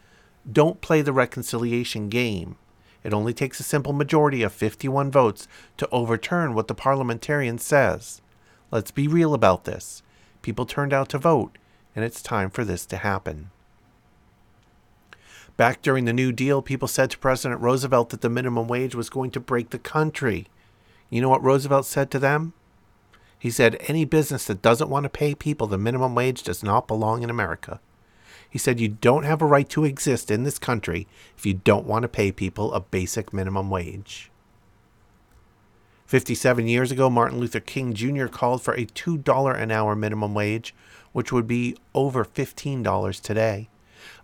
don't 0.51 0.81
play 0.81 1.03
the 1.03 1.13
reconciliation 1.13 2.09
game. 2.09 2.57
It 3.03 3.15
only 3.15 3.33
takes 3.33 3.61
a 3.61 3.65
simple 3.65 3.93
majority 3.93 4.43
of 4.43 4.53
51 4.53 5.11
votes 5.11 5.49
to 5.79 5.89
overturn 5.91 6.55
what 6.55 6.69
the 6.69 6.75
parliamentarian 6.75 7.59
says. 7.59 8.21
Let's 8.71 8.91
be 8.91 9.09
real 9.09 9.35
about 9.35 9.65
this. 9.65 10.03
People 10.43 10.67
turned 10.67 10.93
out 10.93 11.09
to 11.11 11.19
vote, 11.19 11.57
and 11.97 12.05
it's 12.05 12.23
time 12.23 12.51
for 12.51 12.65
this 12.65 12.87
to 12.87 12.99
happen. 12.99 13.51
Back 15.57 15.83
during 15.83 16.05
the 16.05 16.13
New 16.13 16.33
Deal, 16.33 16.63
people 16.63 16.89
said 16.89 17.11
to 17.11 17.19
President 17.19 17.61
Roosevelt 17.61 18.11
that 18.11 18.21
the 18.23 18.31
minimum 18.31 18.67
wage 18.69 18.95
was 18.95 19.11
going 19.11 19.31
to 19.33 19.41
break 19.41 19.71
the 19.71 19.79
country. 19.79 20.47
You 21.11 21.21
know 21.21 21.29
what 21.29 21.43
Roosevelt 21.43 21.85
said 21.85 22.11
to 22.13 22.19
them? 22.19 22.55
He 23.39 23.51
said, 23.51 23.77
Any 23.89 24.05
business 24.05 24.45
that 24.47 24.63
doesn't 24.63 24.91
want 24.91 25.05
to 25.05 25.11
pay 25.11 25.35
people 25.35 25.67
the 25.67 25.79
minimum 25.79 26.15
wage 26.15 26.43
does 26.43 26.63
not 26.63 26.87
belong 26.87 27.23
in 27.23 27.31
America. 27.31 27.81
He 28.51 28.59
said, 28.59 28.81
You 28.81 28.89
don't 28.89 29.23
have 29.23 29.41
a 29.41 29.47
right 29.47 29.69
to 29.71 29.85
exist 29.85 30.31
in 30.31 30.43
this 30.43 30.59
country 30.59 31.07
if 31.39 31.47
you 31.47 31.55
don't 31.55 31.87
want 31.87 32.03
to 32.03 32.09
pay 32.09 32.33
people 32.33 32.73
a 32.73 32.81
basic 32.81 33.33
minimum 33.33 33.71
wage. 33.71 34.31
57 36.07 36.67
years 36.67 36.91
ago, 36.91 37.09
Martin 37.09 37.39
Luther 37.39 37.61
King 37.61 37.95
Jr. 37.95 38.27
called 38.27 38.63
for 38.63 38.75
a 38.75 38.85
$2 38.85 39.63
an 39.63 39.71
hour 39.71 39.95
minimum 39.95 40.35
wage, 40.35 40.75
which 41.13 41.31
would 41.31 41.47
be 41.47 41.77
over 41.95 42.25
$15 42.25 43.21
today. 43.23 43.69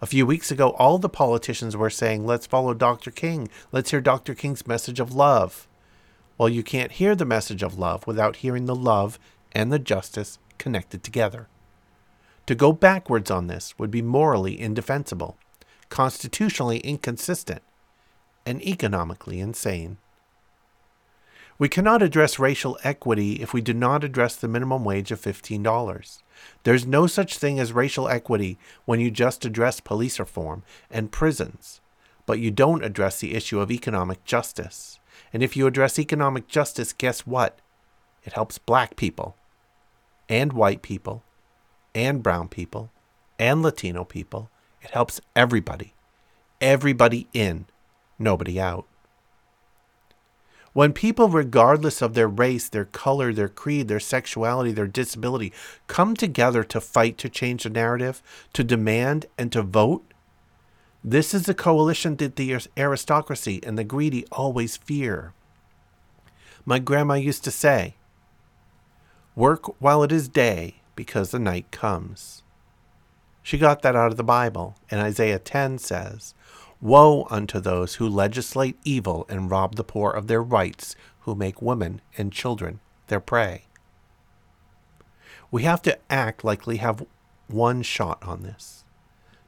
A 0.00 0.06
few 0.06 0.26
weeks 0.26 0.50
ago, 0.50 0.70
all 0.70 0.98
the 0.98 1.08
politicians 1.08 1.76
were 1.76 1.90
saying, 1.90 2.26
Let's 2.26 2.46
follow 2.46 2.74
Dr. 2.74 3.12
King. 3.12 3.48
Let's 3.70 3.92
hear 3.92 4.00
Dr. 4.00 4.34
King's 4.34 4.66
message 4.66 4.98
of 4.98 5.14
love. 5.14 5.68
Well, 6.36 6.48
you 6.48 6.64
can't 6.64 6.92
hear 6.92 7.14
the 7.14 7.24
message 7.24 7.62
of 7.62 7.78
love 7.78 8.06
without 8.06 8.36
hearing 8.36 8.66
the 8.66 8.74
love 8.74 9.18
and 9.52 9.72
the 9.72 9.78
justice 9.78 10.38
connected 10.58 11.02
together. 11.02 11.48
To 12.46 12.54
go 12.54 12.72
backwards 12.72 13.30
on 13.30 13.48
this 13.48 13.76
would 13.78 13.90
be 13.90 14.02
morally 14.02 14.60
indefensible, 14.60 15.36
constitutionally 15.88 16.78
inconsistent, 16.78 17.62
and 18.44 18.62
economically 18.62 19.40
insane. 19.40 19.98
We 21.58 21.68
cannot 21.68 22.02
address 22.02 22.38
racial 22.38 22.78
equity 22.84 23.40
if 23.42 23.52
we 23.52 23.62
do 23.62 23.72
not 23.72 24.04
address 24.04 24.36
the 24.36 24.46
minimum 24.46 24.84
wage 24.84 25.10
of 25.10 25.20
$15. 25.20 26.22
There's 26.64 26.86
no 26.86 27.06
such 27.06 27.38
thing 27.38 27.58
as 27.58 27.72
racial 27.72 28.08
equity 28.08 28.58
when 28.84 29.00
you 29.00 29.10
just 29.10 29.44
address 29.44 29.80
police 29.80 30.18
reform 30.18 30.62
and 30.90 31.10
prisons, 31.10 31.80
but 32.26 32.38
you 32.38 32.50
don't 32.50 32.84
address 32.84 33.20
the 33.20 33.34
issue 33.34 33.58
of 33.58 33.70
economic 33.70 34.22
justice. 34.24 35.00
And 35.32 35.42
if 35.42 35.56
you 35.56 35.66
address 35.66 35.98
economic 35.98 36.46
justice, 36.46 36.92
guess 36.92 37.20
what? 37.20 37.58
It 38.22 38.34
helps 38.34 38.58
black 38.58 38.94
people, 38.96 39.34
and 40.28 40.52
white 40.52 40.82
people, 40.82 41.22
and 41.96 42.22
brown 42.22 42.46
people, 42.46 42.92
and 43.38 43.62
Latino 43.62 44.04
people. 44.04 44.50
It 44.82 44.90
helps 44.90 45.20
everybody. 45.34 45.94
Everybody 46.60 47.26
in, 47.32 47.66
nobody 48.18 48.60
out. 48.60 48.86
When 50.74 50.92
people, 50.92 51.30
regardless 51.30 52.02
of 52.02 52.12
their 52.12 52.28
race, 52.28 52.68
their 52.68 52.84
color, 52.84 53.32
their 53.32 53.48
creed, 53.48 53.88
their 53.88 53.98
sexuality, 53.98 54.72
their 54.72 54.86
disability, 54.86 55.54
come 55.86 56.14
together 56.14 56.62
to 56.64 56.82
fight 56.82 57.16
to 57.18 57.30
change 57.30 57.62
the 57.62 57.70
narrative, 57.70 58.22
to 58.52 58.62
demand, 58.62 59.24
and 59.38 59.50
to 59.52 59.62
vote, 59.62 60.04
this 61.02 61.32
is 61.32 61.44
the 61.44 61.54
coalition 61.54 62.16
that 62.16 62.36
the 62.36 62.58
aristocracy 62.76 63.60
and 63.62 63.78
the 63.78 63.84
greedy 63.84 64.26
always 64.30 64.76
fear. 64.76 65.32
My 66.66 66.78
grandma 66.78 67.14
used 67.14 67.42
to 67.44 67.50
say, 67.50 67.94
Work 69.34 69.80
while 69.80 70.02
it 70.02 70.12
is 70.12 70.28
day, 70.28 70.82
because 70.96 71.30
the 71.30 71.38
night 71.38 71.70
comes. 71.70 72.42
She 73.42 73.58
got 73.58 73.82
that 73.82 73.94
out 73.94 74.10
of 74.10 74.16
the 74.16 74.24
Bible, 74.24 74.74
and 74.90 75.00
Isaiah 75.00 75.38
10 75.38 75.78
says, 75.78 76.34
Woe 76.80 77.28
unto 77.30 77.60
those 77.60 77.94
who 77.94 78.08
legislate 78.08 78.76
evil 78.84 79.24
and 79.28 79.50
rob 79.50 79.76
the 79.76 79.84
poor 79.84 80.10
of 80.10 80.26
their 80.26 80.42
rights, 80.42 80.96
who 81.20 81.34
make 81.34 81.62
women 81.62 82.00
and 82.18 82.32
children 82.32 82.80
their 83.06 83.20
prey. 83.20 83.66
We 85.50 85.62
have 85.62 85.80
to 85.82 85.98
act 86.10 86.44
like 86.44 86.66
we 86.66 86.78
have 86.78 87.06
one 87.46 87.82
shot 87.82 88.20
on 88.22 88.42
this. 88.42 88.84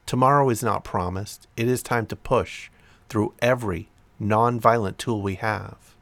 Tomorrow 0.05 0.49
is 0.49 0.63
not 0.63 0.83
promised. 0.83 1.47
It 1.57 1.67
is 1.67 1.83
time 1.83 2.05
to 2.07 2.15
push 2.15 2.69
through 3.09 3.33
every 3.41 3.89
non-violent 4.17 4.97
tool 4.97 5.21
we 5.21 5.35
have. 5.35 5.95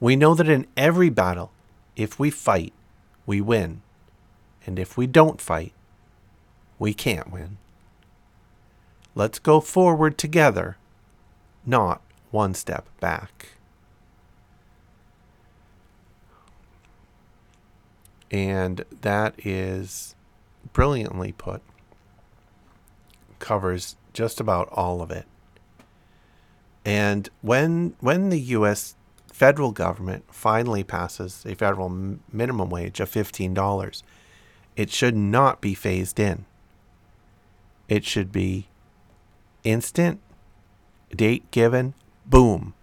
We 0.00 0.16
know 0.16 0.34
that 0.34 0.48
in 0.48 0.66
every 0.76 1.08
battle, 1.08 1.52
if 1.96 2.18
we 2.18 2.30
fight, 2.30 2.72
we 3.26 3.40
win. 3.40 3.82
And 4.66 4.78
if 4.78 4.96
we 4.96 5.06
don't 5.06 5.40
fight, 5.40 5.72
we 6.78 6.94
can't 6.94 7.30
win. 7.30 7.58
Let's 9.14 9.38
go 9.38 9.60
forward 9.60 10.18
together, 10.18 10.76
not 11.64 12.02
one 12.30 12.54
step 12.54 12.88
back. 13.00 13.50
And 18.30 18.84
that 19.02 19.34
is 19.46 20.16
brilliantly 20.72 21.32
put 21.32 21.62
covers 23.38 23.96
just 24.12 24.40
about 24.40 24.68
all 24.72 25.02
of 25.02 25.10
it. 25.10 25.26
And 26.84 27.28
when 27.42 27.94
when 28.00 28.30
the 28.30 28.40
U.S. 28.40 28.96
federal 29.32 29.70
government 29.70 30.24
finally 30.28 30.82
passes 30.82 31.44
a 31.46 31.54
federal 31.54 32.18
minimum 32.32 32.70
wage 32.70 33.00
of 33.00 33.08
fifteen 33.08 33.54
dollars, 33.54 34.02
it 34.76 34.90
should 34.90 35.16
not 35.16 35.60
be 35.60 35.74
phased 35.74 36.18
in. 36.18 36.44
It 37.88 38.04
should 38.04 38.32
be 38.32 38.68
instant, 39.62 40.20
date 41.14 41.50
given, 41.50 41.94
boom. 42.26 42.74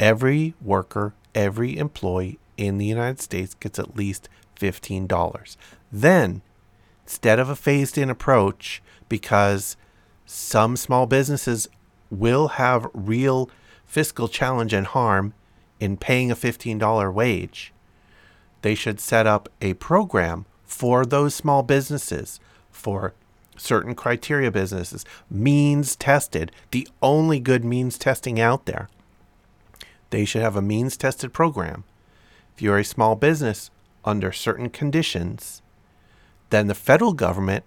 Every 0.00 0.54
worker, 0.60 1.14
every 1.34 1.76
employee 1.76 2.38
in 2.56 2.78
the 2.78 2.86
United 2.86 3.20
States 3.20 3.54
gets 3.54 3.78
at 3.78 3.96
least 3.96 4.28
$15. 4.56 5.56
Then, 5.90 6.42
instead 7.04 7.38
of 7.38 7.48
a 7.48 7.56
phased 7.56 7.98
in 7.98 8.10
approach, 8.10 8.82
because 9.08 9.76
some 10.24 10.76
small 10.76 11.06
businesses 11.06 11.68
will 12.10 12.48
have 12.48 12.88
real 12.94 13.50
fiscal 13.84 14.28
challenge 14.28 14.72
and 14.72 14.86
harm 14.86 15.34
in 15.80 15.96
paying 15.96 16.30
a 16.30 16.36
$15 16.36 17.12
wage. 17.12 17.72
they 18.62 18.74
should 18.76 19.00
set 19.00 19.26
up 19.26 19.48
a 19.60 19.74
program 19.74 20.46
for 20.72 21.04
those 21.04 21.34
small 21.34 21.62
businesses, 21.62 22.40
for 22.70 23.12
certain 23.58 23.94
criteria 23.94 24.50
businesses, 24.50 25.04
means 25.30 25.94
tested, 25.94 26.50
the 26.70 26.88
only 27.02 27.38
good 27.38 27.62
means 27.62 27.98
testing 27.98 28.40
out 28.40 28.64
there. 28.64 28.88
They 30.08 30.24
should 30.24 30.40
have 30.40 30.56
a 30.56 30.62
means 30.62 30.96
tested 30.96 31.34
program. 31.34 31.84
If 32.56 32.62
you're 32.62 32.78
a 32.78 32.84
small 32.84 33.16
business 33.16 33.70
under 34.02 34.32
certain 34.32 34.70
conditions, 34.70 35.60
then 36.48 36.68
the 36.68 36.74
federal 36.74 37.12
government 37.12 37.64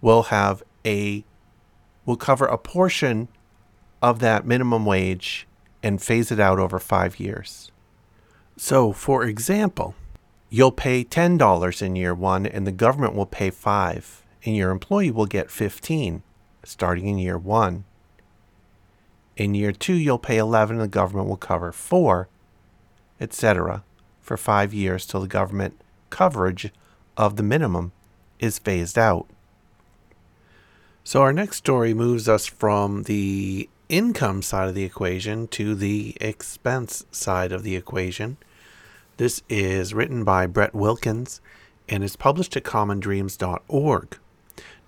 will 0.00 0.24
have 0.24 0.62
a 0.86 1.24
will 2.06 2.16
cover 2.16 2.46
a 2.46 2.56
portion 2.56 3.26
of 4.00 4.20
that 4.20 4.46
minimum 4.46 4.86
wage 4.86 5.48
and 5.82 6.00
phase 6.00 6.30
it 6.30 6.38
out 6.38 6.60
over 6.60 6.78
5 6.78 7.18
years. 7.18 7.72
So, 8.56 8.92
for 8.92 9.24
example, 9.24 9.96
you'll 10.54 10.70
pay 10.70 11.04
$10 11.04 11.82
in 11.82 11.96
year 11.96 12.14
1 12.14 12.46
and 12.46 12.64
the 12.64 12.70
government 12.70 13.12
will 13.12 13.26
pay 13.26 13.50
5 13.50 14.22
and 14.44 14.54
your 14.54 14.70
employee 14.70 15.10
will 15.10 15.26
get 15.26 15.50
15 15.50 16.22
starting 16.62 17.08
in 17.08 17.18
year 17.18 17.36
1. 17.36 17.82
In 19.36 19.54
year 19.56 19.72
2 19.72 19.94
you'll 19.94 20.16
pay 20.16 20.38
11 20.38 20.76
and 20.76 20.84
the 20.84 20.86
government 20.86 21.28
will 21.28 21.36
cover 21.36 21.72
4, 21.72 22.28
etc. 23.20 23.82
for 24.20 24.36
5 24.36 24.72
years 24.72 25.06
till 25.06 25.22
the 25.22 25.26
government 25.26 25.80
coverage 26.10 26.70
of 27.16 27.34
the 27.34 27.42
minimum 27.42 27.90
is 28.38 28.60
phased 28.60 28.96
out. 28.96 29.26
So 31.02 31.20
our 31.20 31.32
next 31.32 31.56
story 31.56 31.94
moves 31.94 32.28
us 32.28 32.46
from 32.46 33.02
the 33.02 33.68
income 33.88 34.40
side 34.40 34.68
of 34.68 34.76
the 34.76 34.84
equation 34.84 35.48
to 35.48 35.74
the 35.74 36.16
expense 36.20 37.04
side 37.10 37.50
of 37.50 37.64
the 37.64 37.74
equation. 37.74 38.36
This 39.16 39.42
is 39.48 39.94
written 39.94 40.24
by 40.24 40.48
Brett 40.48 40.74
Wilkins 40.74 41.40
and 41.88 42.02
is 42.02 42.16
published 42.16 42.56
at 42.56 42.64
commondreams.org. 42.64 44.18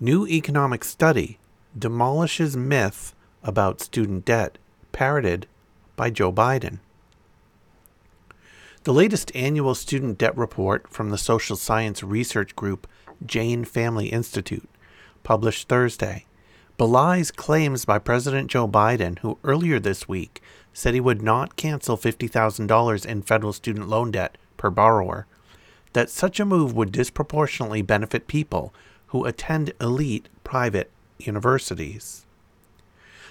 New 0.01 0.27
economic 0.27 0.83
study 0.83 1.39
demolishes 1.77 2.57
myth 2.57 3.15
about 3.41 3.79
student 3.79 4.25
debt, 4.25 4.57
parroted 4.91 5.47
by 5.95 6.09
Joe 6.09 6.33
Biden. 6.33 6.79
The 8.83 8.93
latest 8.93 9.31
annual 9.33 9.75
student 9.75 10.17
debt 10.17 10.37
report 10.37 10.89
from 10.89 11.09
the 11.09 11.17
social 11.17 11.55
science 11.55 12.03
research 12.03 12.53
group 12.55 12.85
Jain 13.25 13.63
Family 13.63 14.07
Institute, 14.07 14.69
published 15.23 15.69
Thursday, 15.69 16.25
belies 16.77 17.31
claims 17.31 17.85
by 17.85 17.97
President 17.97 18.49
Joe 18.49 18.67
Biden, 18.67 19.19
who 19.19 19.39
earlier 19.45 19.79
this 19.79 20.07
week 20.07 20.41
said 20.77 20.93
he 20.93 20.99
would 20.99 21.23
not 21.23 21.55
cancel 21.55 21.97
$50,000 21.97 23.03
in 23.03 23.21
federal 23.23 23.51
student 23.51 23.89
loan 23.89 24.11
debt 24.11 24.37
per 24.57 24.69
borrower, 24.69 25.25
that 25.93 26.07
such 26.07 26.39
a 26.39 26.45
move 26.45 26.71
would 26.75 26.91
disproportionately 26.91 27.81
benefit 27.81 28.27
people 28.27 28.71
who 29.07 29.25
attend 29.25 29.73
elite 29.81 30.29
private 30.43 30.91
universities. 31.17 32.27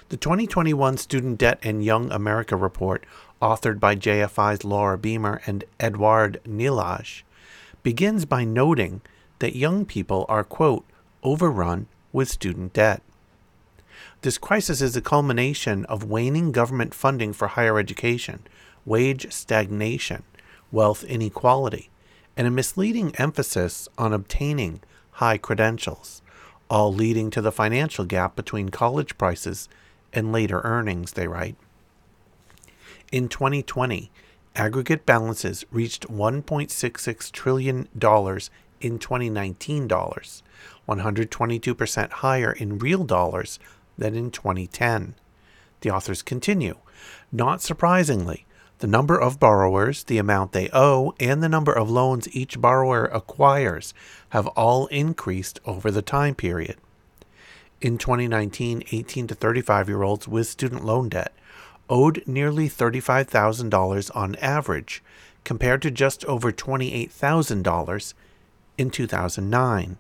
The 0.09 0.17
2021 0.17 0.97
Student 0.97 1.39
Debt 1.39 1.61
and 1.63 1.85
Young 1.85 2.11
America 2.11 2.57
report, 2.57 3.07
authored 3.41 3.79
by 3.79 3.95
JFI's 3.95 4.65
Laura 4.65 4.99
Beamer 4.99 5.41
and 5.47 5.63
Edouard 5.79 6.41
Nilaj, 6.45 7.23
begins 7.85 8.25
by 8.25 8.45
noting 8.45 9.03
that 9.39 9.55
young 9.55 9.85
people 9.85 10.27
are, 10.29 10.43
quote, 10.43 10.85
overrun 11.23 11.87
with 12.13 12.29
student 12.29 12.73
debt. 12.73 13.03
This 14.27 14.39
crisis 14.39 14.83
is 14.83 14.97
a 14.97 15.01
culmination 15.01 15.85
of 15.85 16.03
waning 16.03 16.51
government 16.51 16.95
funding 16.95 17.33
for 17.33 17.47
higher 17.47 17.79
education, 17.79 18.45
wage 18.85 19.33
stagnation, 19.33 20.25
wealth 20.73 21.05
inequality, 21.05 21.91
and 22.37 22.45
a 22.45 22.51
misleading 22.51 23.15
emphasis 23.19 23.89
on 23.97 24.13
obtaining 24.13 24.81
high 25.23 25.39
credentials, 25.39 26.23
all 26.69 26.93
leading 26.93 27.31
to 27.31 27.41
the 27.41 27.53
financial 27.53 28.05
gap 28.05 28.35
between 28.35 28.71
college 28.71 29.17
prices 29.17 29.69
and 30.13 30.33
later 30.33 30.61
earnings, 30.65 31.13
they 31.13 31.29
write. 31.29 31.55
In 33.13 33.29
2020, 33.29 34.11
aggregate 34.57 35.07
balances 35.07 35.65
reached 35.71 36.09
$1.66 36.09 37.31
trillion 37.31 37.89
in 38.81 38.99
2019 38.99 39.87
dollars, 39.87 40.43
122% 40.89 42.11
higher 42.11 42.51
in 42.51 42.81
real 42.81 43.05
dollars 43.05 43.61
than 43.99 44.15
in 44.15 44.31
2010. 44.31 45.15
The 45.81 45.91
authors 45.91 46.23
continue. 46.23 46.77
Not 47.31 47.63
surprisingly, 47.63 48.47
the 48.79 48.87
number 48.87 49.19
of 49.19 49.41
borrowers, 49.41 50.05
the 50.05 50.19
amount 50.19 50.53
they 50.53 50.69
owe, 50.73 51.15
and 51.19 51.43
the 51.43 51.49
number 51.49 51.73
of 51.73 51.91
loans 51.91 52.35
each 52.35 52.61
borrower 52.61 53.07
acquires 53.07 53.95
have 54.31 54.47
all 54.49 54.87
increased 54.89 55.61
over 55.65 55.91
the 55.91 56.03
time 56.03 56.35
period. 56.35 56.77
In 57.81 57.99
2019, 57.99 58.85
18 58.91 59.27
to 59.29 59.35
35 59.35 59.89
year 59.89 60.03
olds 60.03 60.29
with 60.29 60.47
student 60.47 60.85
loan 60.85 61.09
debt 61.09 61.33
owed 61.89 62.23
nearly 62.27 62.69
$35,000 62.69 64.11
on 64.17 64.35
average, 64.37 65.03
compared 65.45 65.81
to 65.83 65.91
just 65.91 66.25
over 66.25 66.51
$28,000 66.51 68.15
in 68.77 68.91
2009. 68.91 69.97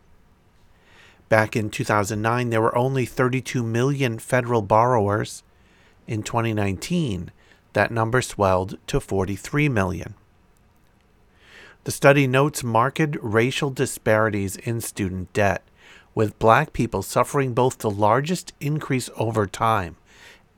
Back 1.28 1.56
in 1.56 1.70
2009, 1.70 2.50
there 2.50 2.60
were 2.60 2.76
only 2.76 3.04
32 3.04 3.62
million 3.62 4.18
federal 4.18 4.62
borrowers. 4.62 5.42
In 6.06 6.22
2019, 6.22 7.32
that 7.72 7.90
number 7.90 8.22
swelled 8.22 8.78
to 8.86 9.00
43 9.00 9.68
million. 9.68 10.14
The 11.84 11.92
study 11.92 12.26
notes 12.26 12.64
marked 12.64 13.16
racial 13.20 13.70
disparities 13.70 14.56
in 14.56 14.80
student 14.80 15.32
debt, 15.32 15.62
with 16.14 16.38
black 16.38 16.72
people 16.72 17.02
suffering 17.02 17.54
both 17.54 17.78
the 17.78 17.90
largest 17.90 18.52
increase 18.60 19.10
over 19.16 19.46
time 19.46 19.96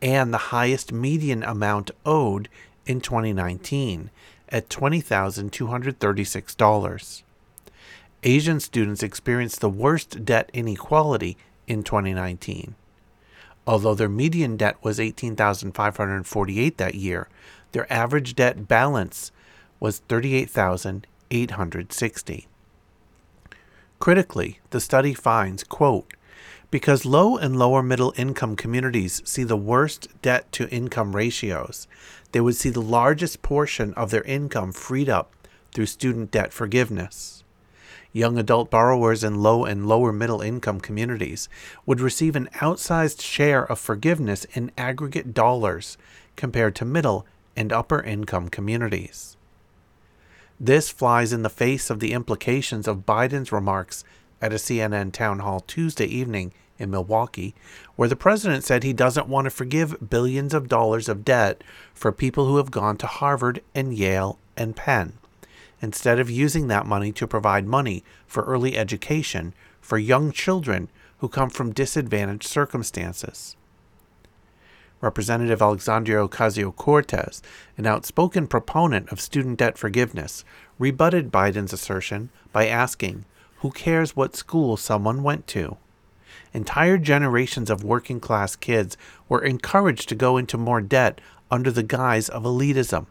and 0.00 0.32
the 0.32 0.38
highest 0.38 0.92
median 0.92 1.42
amount 1.42 1.90
owed 2.06 2.48
in 2.86 3.00
2019 3.00 4.10
at 4.48 4.68
$20,236. 4.68 7.22
Asian 8.24 8.58
students 8.58 9.04
experienced 9.04 9.60
the 9.60 9.70
worst 9.70 10.24
debt 10.24 10.50
inequality 10.52 11.36
in 11.68 11.84
2019. 11.84 12.74
Although 13.64 13.94
their 13.94 14.08
median 14.08 14.56
debt 14.56 14.76
was 14.82 14.98
18,548 14.98 16.78
that 16.78 16.96
year, 16.96 17.28
their 17.70 17.92
average 17.92 18.34
debt 18.34 18.66
balance 18.66 19.30
was 19.78 20.00
38,860. 20.08 22.48
Critically, 24.00 24.58
the 24.70 24.80
study 24.80 25.14
finds, 25.14 25.62
quote, 25.62 26.12
because 26.72 27.06
low 27.06 27.36
and 27.36 27.56
lower 27.56 27.84
middle 27.84 28.12
income 28.16 28.56
communities 28.56 29.22
see 29.24 29.44
the 29.44 29.56
worst 29.56 30.08
debt 30.22 30.50
to 30.52 30.68
income 30.70 31.14
ratios, 31.14 31.86
they 32.32 32.40
would 32.40 32.56
see 32.56 32.70
the 32.70 32.82
largest 32.82 33.42
portion 33.42 33.94
of 33.94 34.10
their 34.10 34.24
income 34.24 34.72
freed 34.72 35.08
up 35.08 35.32
through 35.72 35.86
student 35.86 36.32
debt 36.32 36.52
forgiveness 36.52 37.37
young 38.12 38.38
adult 38.38 38.70
borrowers 38.70 39.22
in 39.22 39.42
low 39.42 39.64
and 39.64 39.86
lower 39.86 40.12
middle 40.12 40.40
income 40.40 40.80
communities 40.80 41.48
would 41.84 42.00
receive 42.00 42.34
an 42.34 42.48
outsized 42.54 43.20
share 43.20 43.64
of 43.64 43.78
forgiveness 43.78 44.44
in 44.52 44.70
aggregate 44.78 45.34
dollars 45.34 45.98
compared 46.36 46.74
to 46.74 46.84
middle 46.84 47.26
and 47.56 47.72
upper 47.72 48.02
income 48.02 48.48
communities. 48.48 49.36
This 50.60 50.90
flies 50.90 51.32
in 51.32 51.42
the 51.42 51.50
face 51.50 51.90
of 51.90 52.00
the 52.00 52.12
implications 52.12 52.88
of 52.88 53.06
Biden's 53.06 53.52
remarks 53.52 54.04
at 54.40 54.52
a 54.52 54.56
CNN 54.56 55.12
town 55.12 55.40
hall 55.40 55.60
Tuesday 55.60 56.06
evening 56.06 56.52
in 56.78 56.90
Milwaukee, 56.90 57.54
where 57.96 58.08
the 58.08 58.16
president 58.16 58.64
said 58.64 58.82
he 58.82 58.92
doesn't 58.92 59.28
want 59.28 59.44
to 59.46 59.50
forgive 59.50 60.08
billions 60.10 60.54
of 60.54 60.68
dollars 60.68 61.08
of 61.08 61.24
debt 61.24 61.62
for 61.92 62.12
people 62.12 62.46
who 62.46 62.56
have 62.56 62.70
gone 62.70 62.96
to 62.96 63.06
Harvard 63.06 63.62
and 63.74 63.94
Yale 63.94 64.38
and 64.56 64.74
Penn 64.76 65.14
instead 65.80 66.18
of 66.18 66.30
using 66.30 66.68
that 66.68 66.86
money 66.86 67.12
to 67.12 67.26
provide 67.26 67.66
money 67.66 68.02
for 68.26 68.44
early 68.44 68.76
education 68.76 69.54
for 69.80 69.98
young 69.98 70.32
children 70.32 70.88
who 71.18 71.28
come 71.28 71.50
from 71.50 71.72
disadvantaged 71.72 72.46
circumstances. 72.46 73.56
Representative 75.00 75.62
Alexandria 75.62 76.26
Ocasio 76.26 76.74
Cortez, 76.74 77.40
an 77.76 77.86
outspoken 77.86 78.48
proponent 78.48 79.08
of 79.12 79.20
student 79.20 79.58
debt 79.58 79.78
forgiveness, 79.78 80.44
rebutted 80.78 81.30
Biden's 81.30 81.72
assertion 81.72 82.30
by 82.52 82.66
asking, 82.66 83.24
Who 83.58 83.70
cares 83.70 84.16
what 84.16 84.34
school 84.34 84.76
someone 84.76 85.22
went 85.22 85.46
to? 85.48 85.76
Entire 86.52 86.98
generations 86.98 87.70
of 87.70 87.84
working 87.84 88.18
class 88.18 88.56
kids 88.56 88.96
were 89.28 89.44
encouraged 89.44 90.08
to 90.08 90.14
go 90.14 90.36
into 90.36 90.58
more 90.58 90.80
debt 90.80 91.20
under 91.50 91.70
the 91.70 91.82
guise 91.82 92.28
of 92.28 92.42
elitism. 92.42 93.06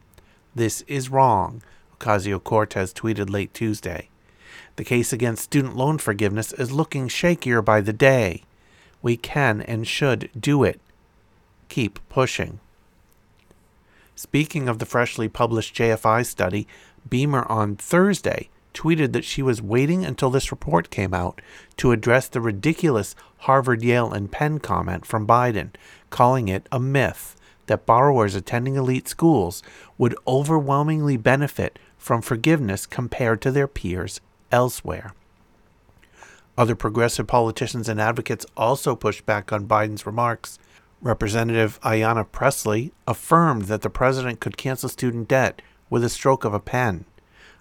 This 0.55 0.81
is 0.81 1.09
wrong. 1.09 1.61
Ocasio 1.99 2.43
Cortez 2.43 2.93
tweeted 2.93 3.29
late 3.29 3.53
Tuesday. 3.53 4.09
The 4.75 4.83
case 4.83 5.11
against 5.11 5.43
student 5.43 5.75
loan 5.75 5.97
forgiveness 5.97 6.53
is 6.53 6.71
looking 6.71 7.07
shakier 7.07 7.63
by 7.63 7.81
the 7.81 7.93
day. 7.93 8.43
We 9.01 9.17
can 9.17 9.61
and 9.61 9.87
should 9.87 10.29
do 10.39 10.63
it. 10.63 10.79
Keep 11.69 11.99
pushing. 12.09 12.59
Speaking 14.15 14.67
of 14.67 14.79
the 14.79 14.85
freshly 14.85 15.27
published 15.27 15.75
JFI 15.75 16.25
study, 16.25 16.67
Beamer 17.07 17.45
on 17.45 17.75
Thursday 17.75 18.49
tweeted 18.73 19.11
that 19.13 19.25
she 19.25 19.41
was 19.41 19.61
waiting 19.61 20.05
until 20.05 20.29
this 20.29 20.51
report 20.51 20.89
came 20.89 21.13
out 21.13 21.41
to 21.77 21.91
address 21.91 22.27
the 22.27 22.41
ridiculous 22.41 23.15
Harvard, 23.39 23.81
Yale, 23.81 24.11
and 24.11 24.31
Penn 24.31 24.59
comment 24.59 25.05
from 25.05 25.25
Biden, 25.25 25.71
calling 26.09 26.47
it 26.47 26.67
a 26.71 26.79
myth 26.79 27.35
that 27.65 27.85
borrowers 27.85 28.35
attending 28.35 28.75
elite 28.75 29.07
schools 29.07 29.61
would 29.97 30.15
overwhelmingly 30.27 31.17
benefit 31.17 31.79
from 32.07 32.21
forgiveness 32.21 32.85
compared 32.85 33.41
to 33.41 33.51
their 33.51 33.67
peers 33.67 34.21
elsewhere. 34.49 35.13
Other 36.57 36.73
progressive 36.73 37.27
politicians 37.27 37.89
and 37.89 37.99
advocates 37.99 38.45
also 38.55 38.95
pushed 38.95 39.25
back 39.25 39.51
on 39.51 39.67
Biden's 39.67 40.05
remarks. 40.05 40.57
Representative 41.01 41.81
Ayanna 41.81 42.25
Pressley 42.31 42.93
affirmed 43.05 43.63
that 43.63 43.81
the 43.81 43.89
president 43.89 44.39
could 44.39 44.55
cancel 44.55 44.87
student 44.87 45.27
debt 45.27 45.61
with 45.89 46.01
a 46.01 46.07
stroke 46.07 46.45
of 46.45 46.53
a 46.53 46.61
pen. 46.61 47.03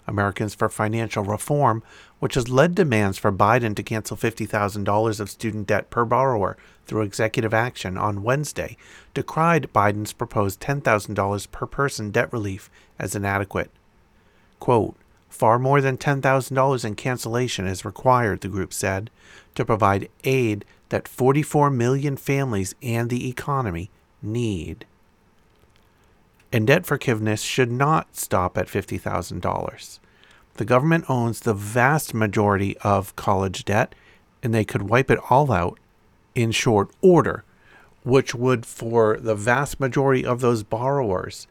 Americans 0.06 0.54
for 0.54 0.68
Financial 0.68 1.24
Reform, 1.24 1.82
which 2.20 2.36
has 2.36 2.48
led 2.48 2.76
demands 2.76 3.18
for 3.18 3.32
Biden 3.32 3.74
to 3.74 3.82
cancel 3.82 4.16
$50,000 4.16 5.18
of 5.18 5.28
student 5.28 5.66
debt 5.66 5.90
per 5.90 6.04
borrower 6.04 6.56
through 6.86 7.02
executive 7.02 7.52
action 7.52 7.98
on 7.98 8.22
Wednesday, 8.22 8.76
decried 9.12 9.72
Biden's 9.74 10.12
proposed 10.12 10.60
$10,000 10.60 11.50
per 11.50 11.66
person 11.66 12.12
debt 12.12 12.32
relief 12.32 12.70
as 12.96 13.16
inadequate. 13.16 13.72
Quote, 14.60 14.96
Far 15.28 15.58
more 15.58 15.82
than 15.82 15.98
$10,000 15.98 16.84
in 16.84 16.94
cancellation 16.94 17.66
is 17.66 17.84
required, 17.84 18.40
the 18.40 18.48
group 18.48 18.72
said, 18.72 19.10
to 19.54 19.66
provide 19.66 20.08
aid 20.24 20.64
that 20.88 21.08
44 21.08 21.68
million 21.68 22.16
families 22.16 22.74
and 22.82 23.10
the 23.10 23.28
economy 23.28 23.90
need. 24.22 24.86
And 26.52 26.66
debt 26.66 26.86
forgiveness 26.86 27.42
should 27.42 27.70
not 27.70 28.16
stop 28.16 28.56
at 28.56 28.68
$50,000. 28.68 29.98
The 30.54 30.64
government 30.64 31.04
owns 31.08 31.40
the 31.40 31.52
vast 31.52 32.14
majority 32.14 32.78
of 32.78 33.14
college 33.16 33.64
debt, 33.64 33.94
and 34.42 34.54
they 34.54 34.64
could 34.64 34.88
wipe 34.88 35.10
it 35.10 35.18
all 35.28 35.52
out 35.52 35.78
in 36.34 36.50
short 36.50 36.90
order, 37.02 37.44
which 38.04 38.34
would, 38.34 38.64
for 38.64 39.18
the 39.18 39.34
vast 39.34 39.80
majority 39.80 40.24
of 40.24 40.40
those 40.40 40.62
borrowers, 40.62 41.46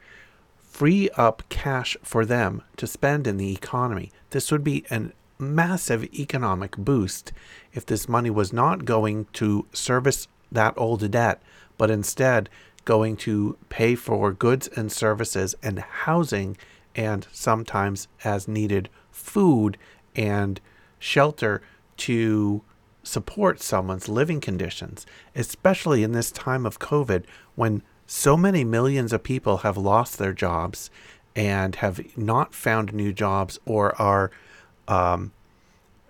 free 0.75 1.09
up 1.11 1.41
cash 1.47 1.95
for 2.03 2.25
them 2.25 2.61
to 2.75 2.85
spend 2.85 3.25
in 3.25 3.37
the 3.37 3.53
economy. 3.53 4.11
This 4.31 4.51
would 4.51 4.61
be 4.61 4.83
a 4.91 5.03
massive 5.39 6.03
economic 6.13 6.75
boost 6.75 7.31
if 7.71 7.85
this 7.85 8.09
money 8.09 8.29
was 8.29 8.51
not 8.51 8.83
going 8.83 9.25
to 9.31 9.65
service 9.71 10.27
that 10.51 10.73
old 10.75 11.09
debt, 11.11 11.41
but 11.77 11.89
instead 11.89 12.49
going 12.83 13.15
to 13.15 13.57
pay 13.69 13.95
for 13.95 14.33
goods 14.33 14.67
and 14.67 14.91
services 14.91 15.55
and 15.63 15.79
housing 15.79 16.57
and 16.93 17.25
sometimes 17.31 18.09
as 18.25 18.45
needed 18.45 18.89
food 19.11 19.77
and 20.13 20.59
shelter 20.99 21.61
to 21.95 22.61
support 23.01 23.61
someone's 23.61 24.09
living 24.09 24.41
conditions, 24.41 25.05
especially 25.37 26.03
in 26.03 26.11
this 26.11 26.33
time 26.33 26.65
of 26.65 26.79
COVID 26.79 27.23
when 27.55 27.81
so 28.07 28.37
many 28.37 28.63
millions 28.63 29.11
of 29.13 29.23
people 29.23 29.57
have 29.57 29.77
lost 29.77 30.17
their 30.17 30.33
jobs 30.33 30.89
and 31.35 31.75
have 31.75 32.17
not 32.17 32.53
found 32.53 32.93
new 32.93 33.11
jobs 33.11 33.59
or 33.65 33.99
are 33.99 34.31
um, 34.87 35.31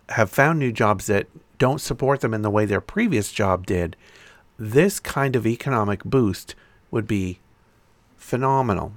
have 0.09 0.29
found 0.29 0.59
new 0.59 0.71
jobs 0.71 1.07
that 1.07 1.27
don't 1.57 1.81
support 1.81 2.21
them 2.21 2.33
in 2.33 2.41
the 2.41 2.49
way 2.49 2.65
their 2.65 2.81
previous 2.81 3.31
job 3.31 3.65
did. 3.65 3.95
This 4.57 4.99
kind 4.99 5.35
of 5.35 5.47
economic 5.47 6.03
boost 6.03 6.55
would 6.91 7.07
be 7.07 7.39
phenomenal. 8.17 8.91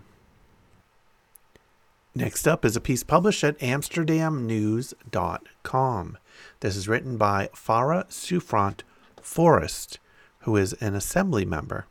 Next 2.14 2.48
up 2.48 2.64
is 2.64 2.76
a 2.76 2.80
piece 2.80 3.04
published 3.04 3.44
at 3.44 3.58
amsterdamnews.com. 3.60 6.18
This 6.60 6.76
is 6.76 6.88
written 6.88 7.16
by 7.16 7.48
Phara 7.54 8.06
Souffrant 8.08 8.82
Forrest, 9.22 10.00
who 10.40 10.56
is 10.56 10.72
an 10.74 10.94
assembly 10.94 11.44
member. 11.44 11.86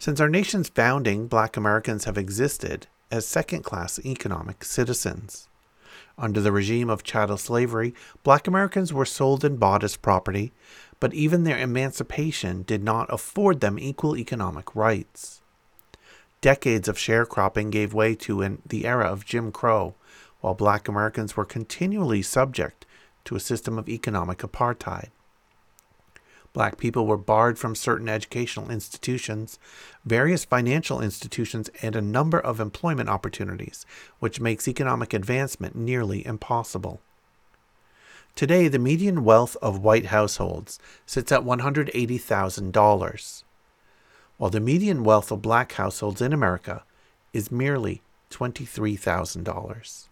Since 0.00 0.18
our 0.18 0.30
nation's 0.30 0.70
founding, 0.70 1.26
black 1.26 1.58
Americans 1.58 2.06
have 2.06 2.16
existed 2.16 2.86
as 3.10 3.26
second 3.26 3.64
class 3.64 3.98
economic 4.02 4.64
citizens. 4.64 5.46
Under 6.16 6.40
the 6.40 6.52
regime 6.52 6.88
of 6.88 7.02
chattel 7.02 7.36
slavery, 7.36 7.94
black 8.22 8.48
Americans 8.48 8.94
were 8.94 9.04
sold 9.04 9.44
and 9.44 9.60
bought 9.60 9.84
as 9.84 9.98
property, 9.98 10.54
but 11.00 11.12
even 11.12 11.44
their 11.44 11.58
emancipation 11.58 12.62
did 12.62 12.82
not 12.82 13.12
afford 13.12 13.60
them 13.60 13.78
equal 13.78 14.16
economic 14.16 14.74
rights. 14.74 15.42
Decades 16.40 16.88
of 16.88 16.96
sharecropping 16.96 17.70
gave 17.70 17.92
way 17.92 18.14
to 18.14 18.58
the 18.64 18.86
era 18.86 19.04
of 19.04 19.26
Jim 19.26 19.52
Crow, 19.52 19.96
while 20.40 20.54
black 20.54 20.88
Americans 20.88 21.36
were 21.36 21.44
continually 21.44 22.22
subject 22.22 22.86
to 23.26 23.36
a 23.36 23.40
system 23.40 23.78
of 23.78 23.86
economic 23.86 24.38
apartheid. 24.38 25.10
Black 26.52 26.78
people 26.78 27.06
were 27.06 27.16
barred 27.16 27.58
from 27.58 27.76
certain 27.76 28.08
educational 28.08 28.70
institutions, 28.70 29.58
various 30.04 30.44
financial 30.44 31.00
institutions, 31.00 31.70
and 31.80 31.94
a 31.94 32.02
number 32.02 32.40
of 32.40 32.58
employment 32.58 33.08
opportunities, 33.08 33.86
which 34.18 34.40
makes 34.40 34.66
economic 34.66 35.14
advancement 35.14 35.76
nearly 35.76 36.26
impossible. 36.26 37.00
Today, 38.34 38.66
the 38.68 38.78
median 38.78 39.24
wealth 39.24 39.56
of 39.62 39.78
white 39.78 40.06
households 40.06 40.78
sits 41.06 41.30
at 41.30 41.42
$180,000, 41.42 43.44
while 44.36 44.50
the 44.50 44.60
median 44.60 45.04
wealth 45.04 45.30
of 45.30 45.42
black 45.42 45.72
households 45.72 46.20
in 46.20 46.32
America 46.32 46.82
is 47.32 47.52
merely 47.52 48.02
$23,000. 48.30 50.09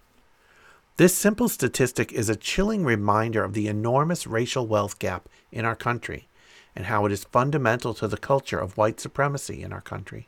This 0.99 1.15
simple 1.15 1.49
statistic 1.49 2.13
is 2.13 2.29
a 2.29 2.35
chilling 2.35 2.85
reminder 2.85 3.45
of 3.45 3.53
the 3.53 3.69
enormous 3.69 4.27
racial 4.27 4.67
wealth 4.67 4.99
gap 4.99 5.29
in 5.53 5.65
our 5.65 5.77
country 5.77 6.27
and 6.75 6.87
how 6.87 7.07
it 7.07 7.13
is 7.13 7.23
fundamental 7.23 7.95
to 7.95 8.09
the 8.09 8.17
culture 8.17 8.59
of 8.59 8.77
white 8.77 8.99
supremacy 8.99 9.63
in 9.63 9.73
our 9.73 9.81
country. 9.81 10.27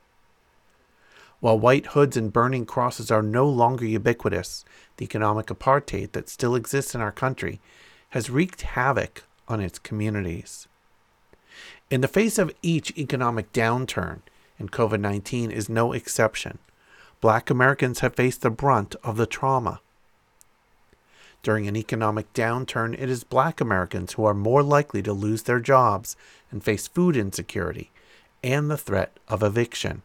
While 1.40 1.58
white 1.58 1.86
hoods 1.86 2.16
and 2.16 2.32
burning 2.32 2.66
crosses 2.66 3.10
are 3.10 3.20
no 3.20 3.48
longer 3.48 3.84
ubiquitous, 3.84 4.64
the 4.96 5.04
economic 5.04 5.46
apartheid 5.46 6.12
that 6.12 6.28
still 6.28 6.54
exists 6.54 6.94
in 6.94 7.00
our 7.00 7.10
country 7.10 7.60
has 8.10 8.30
wreaked 8.30 8.62
havoc 8.62 9.24
on 9.48 9.60
its 9.60 9.80
communities. 9.80 10.68
In 11.90 12.00
the 12.00 12.06
face 12.06 12.38
of 12.38 12.54
each 12.62 12.96
economic 12.96 13.52
downturn, 13.52 14.20
and 14.56 14.70
COVID 14.70 15.00
19 15.00 15.50
is 15.50 15.68
no 15.68 15.92
exception, 15.92 16.60
black 17.20 17.50
Americans 17.50 17.98
have 17.98 18.14
faced 18.14 18.42
the 18.42 18.50
brunt 18.50 18.94
of 19.02 19.16
the 19.16 19.26
trauma. 19.26 19.80
During 21.42 21.66
an 21.66 21.76
economic 21.76 22.32
downturn, 22.34 22.94
it 22.94 23.08
is 23.08 23.24
black 23.24 23.60
Americans 23.60 24.12
who 24.12 24.24
are 24.24 24.34
more 24.34 24.62
likely 24.62 25.02
to 25.02 25.12
lose 25.12 25.44
their 25.44 25.60
jobs 25.60 26.16
and 26.50 26.62
face 26.62 26.86
food 26.86 27.16
insecurity 27.16 27.90
and 28.42 28.70
the 28.70 28.76
threat 28.76 29.16
of 29.26 29.42
eviction. 29.42 30.02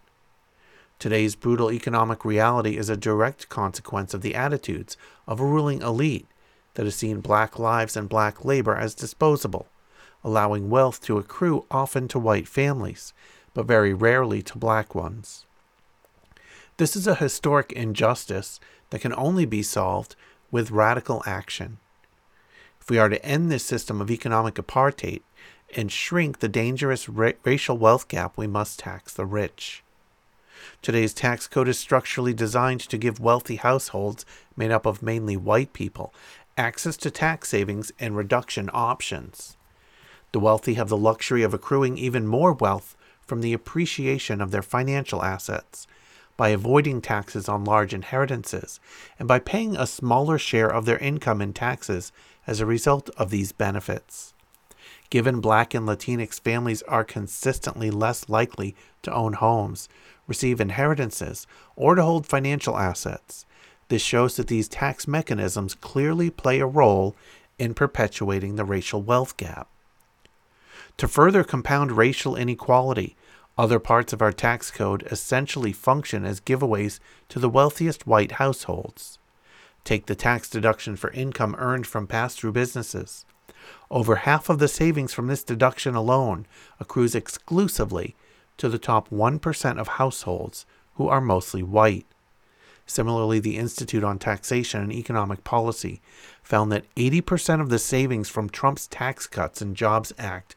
Today's 0.98 1.36
brutal 1.36 1.71
economic 1.71 2.24
reality 2.24 2.78
is 2.78 2.89
a 2.89 2.95
direct 2.95 3.50
consequence 3.50 4.13
of 4.13 4.21
the 4.21 4.34
attitudes 4.34 4.95
of 5.28 5.41
a 5.41 5.45
ruling 5.45 5.82
elite 5.82 6.28
that 6.76 6.86
has 6.86 6.95
seen 6.95 7.19
black 7.19 7.60
lives 7.60 7.98
and 7.98 8.08
black 8.08 8.45
labor 8.45 8.76
as 8.76 8.95
disposable, 8.95 9.67
allowing 10.24 10.69
wealth 10.69 11.02
to 11.02 11.17
accrue 11.17 11.65
often 11.69 12.08
to 12.08 12.19
white 12.19 12.48
families, 12.48 13.13
but 13.54 13.65
very 13.65 13.93
rarely 13.93 14.41
to 14.41 14.58
black 14.58 14.95
ones. 14.95 15.45
This 16.78 16.95
is 16.95 17.08
a 17.08 17.15
historic 17.15 17.71
injustice 17.74 18.60
that 18.89 19.02
can 19.02 19.13
only 19.15 19.45
be 19.45 19.63
solved 19.63 20.15
with 20.56 20.72
radical 20.72 21.22
action. 21.26 21.80
If 22.80 22.89
we 22.89 22.98
are 22.98 23.10
to 23.10 23.26
end 23.26 23.52
this 23.52 23.65
system 23.65 24.00
of 24.00 24.10
economic 24.10 24.54
apartheid 24.54 25.22
and 25.76 25.91
shrink 25.91 26.39
the 26.39 26.48
dangerous 26.48 27.10
ra- 27.10 27.34
racial 27.44 27.78
wealth 27.78 28.08
gap, 28.08 28.38
we 28.38 28.48
must 28.48 28.80
tax 28.80 29.13
the 29.13 29.26
rich. 29.26 29.84
Today's 30.82 31.14
tax 31.14 31.45
code 31.45 31.68
is 31.68 31.78
structurally 31.78 32.34
designed 32.34 32.80
to 32.80 32.97
give 32.97 33.20
wealthy 33.20 33.58
households, 33.58 34.26
made 34.56 34.72
up 34.72 34.86
of 34.86 35.03
mainly 35.03 35.36
white 35.36 35.74
people, 35.74 36.14
access 36.58 36.95
to 36.95 37.12
tax 37.12 37.49
savings 37.49 37.91
and 37.99 38.16
reduction 38.16 38.70
options. 38.72 39.58
The 40.32 40.39
wealthy 40.39 40.76
have 40.76 40.88
the 40.88 40.95
luxury 40.95 41.43
of 41.43 41.53
accruing 41.53 41.97
even 41.97 42.26
more 42.26 42.53
wealth 42.53 42.95
from 43.28 43.41
the 43.41 43.51
appreciation 43.51 44.39
of 44.39 44.51
their 44.51 44.62
financial 44.62 45.22
assets, 45.22 45.86
by 46.38 46.50
avoiding 46.50 47.02
taxes 47.02 47.48
on 47.48 47.64
large 47.64 47.94
inheritances, 47.94 48.80
and 49.18 49.28
by 49.28 49.40
paying 49.40 49.76
a 49.76 49.88
smaller 49.88 50.38
share 50.38 50.70
of 50.70 50.86
their 50.86 50.98
income 50.98 51.42
in 51.42 51.54
taxes 51.54 52.12
as 52.46 52.60
a 52.60 52.66
result 52.66 53.10
of 53.18 53.30
these 53.30 53.52
benefits. 53.52 54.34
Given 55.10 55.40
Black 55.40 55.74
and 55.74 55.88
Latinx 55.88 56.40
families 56.40 56.82
are 56.84 57.04
consistently 57.04 57.90
less 57.92 58.28
likely 58.28 58.76
to 59.04 59.14
own 59.14 59.34
homes, 59.34 59.88
receive 60.28 60.60
inheritances, 60.60 61.48
or 61.76 61.96
to 61.96 62.04
hold 62.04 62.26
financial 62.26 62.78
assets, 62.78 63.46
this 63.88 64.02
shows 64.02 64.36
that 64.36 64.48
these 64.48 64.68
tax 64.68 65.08
mechanisms 65.08 65.76
clearly 65.76 66.30
play 66.30 66.60
a 66.60 66.66
role 66.66 67.16
in 67.60 67.74
perpetuating 67.74 68.56
the 68.56 68.66
racial 68.66 69.02
wealth 69.02 69.38
gap. 69.38 69.68
To 70.98 71.08
further 71.08 71.44
compound 71.44 71.92
racial 71.92 72.36
inequality, 72.36 73.16
Other 73.58 73.80
parts 73.80 74.12
of 74.12 74.22
our 74.22 74.34
tax 74.34 74.70
code 74.70 75.08
essentially 75.10 75.72
function 75.72 76.26
as 76.26 76.41
giveaways 76.41 76.99
to 77.30 77.39
the 77.39 77.49
wealthiest 77.49 78.06
white 78.06 78.34
households. 78.34 79.18
Take 79.86 80.08
the 80.08 80.16
tax 80.16 80.49
deduction 80.49 80.95
for 80.95 81.12
income 81.12 81.56
earned 81.58 81.88
from 81.88 82.08
pass 82.08 82.36
through 82.36 82.51
businesses. 82.51 83.26
Over 83.89 84.18
half 84.18 84.49
of 84.49 84.60
the 84.60 84.68
savings 84.68 85.14
from 85.14 85.28
this 85.28 85.43
deduction 85.43 85.95
alone 85.95 86.45
accrues 86.80 87.16
exclusively 87.16 88.16
to 88.58 88.68
the 88.68 88.80
top 88.80 89.10
1% 89.10 89.80
of 89.80 89.88
households 89.88 90.66
who 90.95 91.08
are 91.08 91.22
mostly 91.22 91.64
white. 91.64 92.06
Similarly, 92.86 93.39
the 93.39 93.58
Institute 93.58 94.03
on 94.03 94.20
Taxation 94.20 94.82
and 94.82 94.93
Economic 94.93 95.43
Policy 95.43 96.01
found 96.43 96.72
that 96.72 96.93
80% 96.95 97.62
of 97.62 97.70
the 97.70 97.80
savings 97.80 98.30
from 98.30 98.49
Trump's 98.49 98.88
Tax 98.88 99.28
Cuts 99.28 99.62
and 99.62 99.76
Jobs 99.76 100.14
Act 100.18 100.56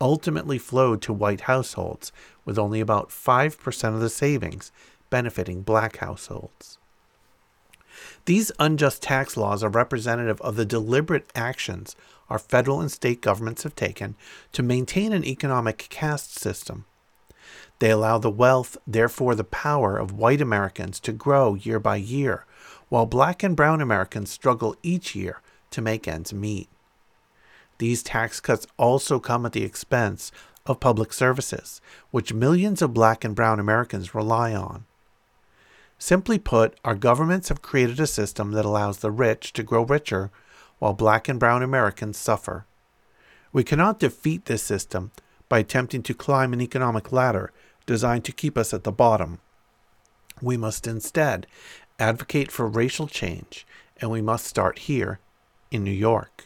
ultimately 0.00 0.58
flowed 0.58 1.02
to 1.02 1.12
white 1.12 1.42
households, 1.42 2.12
with 2.46 2.58
only 2.58 2.80
about 2.80 3.10
5% 3.10 3.94
of 3.94 4.00
the 4.00 4.08
savings 4.08 4.72
benefiting 5.10 5.60
black 5.60 5.98
households. 5.98 6.78
These 8.24 8.52
unjust 8.58 9.02
tax 9.02 9.36
laws 9.36 9.62
are 9.62 9.68
representative 9.68 10.40
of 10.40 10.56
the 10.56 10.64
deliberate 10.64 11.30
actions 11.34 11.94
our 12.28 12.38
federal 12.38 12.80
and 12.80 12.90
state 12.90 13.20
governments 13.20 13.62
have 13.62 13.76
taken 13.76 14.16
to 14.52 14.62
maintain 14.62 15.12
an 15.12 15.24
economic 15.24 15.86
caste 15.90 16.38
system. 16.38 16.84
They 17.78 17.90
allow 17.90 18.18
the 18.18 18.30
wealth, 18.30 18.76
therefore 18.86 19.34
the 19.34 19.44
power, 19.44 19.98
of 19.98 20.12
white 20.12 20.40
Americans 20.40 20.98
to 21.00 21.12
grow 21.12 21.54
year 21.54 21.78
by 21.78 21.96
year, 21.96 22.44
while 22.88 23.06
black 23.06 23.42
and 23.42 23.54
brown 23.54 23.80
Americans 23.80 24.30
struggle 24.30 24.76
each 24.82 25.14
year 25.14 25.40
to 25.70 25.82
make 25.82 26.08
ends 26.08 26.32
meet. 26.32 26.68
These 27.78 28.02
tax 28.02 28.40
cuts 28.40 28.66
also 28.78 29.20
come 29.20 29.44
at 29.44 29.52
the 29.52 29.64
expense 29.64 30.32
of 30.66 30.80
public 30.80 31.12
services, 31.12 31.80
which 32.10 32.32
millions 32.32 32.82
of 32.82 32.94
black 32.94 33.24
and 33.24 33.34
brown 33.34 33.60
Americans 33.60 34.14
rely 34.14 34.54
on. 34.54 34.84
Simply 35.98 36.38
put, 36.38 36.78
our 36.84 36.94
governments 36.94 37.48
have 37.48 37.62
created 37.62 37.98
a 38.00 38.06
system 38.06 38.52
that 38.52 38.64
allows 38.64 38.98
the 38.98 39.10
rich 39.10 39.52
to 39.54 39.62
grow 39.62 39.82
richer 39.82 40.30
while 40.78 40.92
black 40.92 41.28
and 41.28 41.40
brown 41.40 41.62
Americans 41.62 42.18
suffer. 42.18 42.66
We 43.52 43.64
cannot 43.64 43.98
defeat 43.98 44.44
this 44.44 44.62
system 44.62 45.10
by 45.48 45.60
attempting 45.60 46.02
to 46.02 46.14
climb 46.14 46.52
an 46.52 46.60
economic 46.60 47.12
ladder 47.12 47.52
designed 47.86 48.24
to 48.26 48.32
keep 48.32 48.58
us 48.58 48.74
at 48.74 48.84
the 48.84 48.92
bottom. 48.92 49.38
We 50.42 50.56
must 50.56 50.86
instead 50.86 51.46
advocate 51.98 52.50
for 52.50 52.66
racial 52.66 53.06
change, 53.06 53.66
and 53.98 54.10
we 54.10 54.20
must 54.20 54.44
start 54.46 54.80
here 54.80 55.20
in 55.70 55.82
New 55.82 55.90
York. 55.90 56.45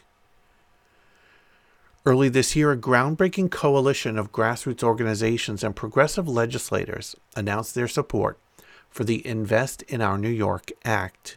Early 2.06 2.30
this 2.30 2.56
year, 2.56 2.72
a 2.72 2.78
groundbreaking 2.78 3.50
coalition 3.50 4.16
of 4.18 4.32
grassroots 4.32 4.82
organizations 4.82 5.62
and 5.62 5.76
progressive 5.76 6.26
legislators 6.26 7.14
announced 7.36 7.74
their 7.74 7.88
support 7.88 8.38
for 8.88 9.04
the 9.04 9.24
Invest 9.26 9.82
in 9.82 10.00
Our 10.00 10.16
New 10.16 10.30
York 10.30 10.72
Act. 10.82 11.36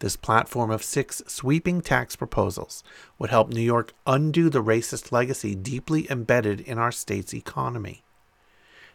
This 0.00 0.16
platform 0.16 0.72
of 0.72 0.82
six 0.82 1.22
sweeping 1.28 1.82
tax 1.82 2.16
proposals 2.16 2.82
would 3.16 3.30
help 3.30 3.50
New 3.50 3.60
York 3.60 3.92
undo 4.08 4.50
the 4.50 4.62
racist 4.62 5.12
legacy 5.12 5.54
deeply 5.54 6.10
embedded 6.10 6.60
in 6.62 6.76
our 6.76 6.90
state's 6.90 7.32
economy. 7.32 8.02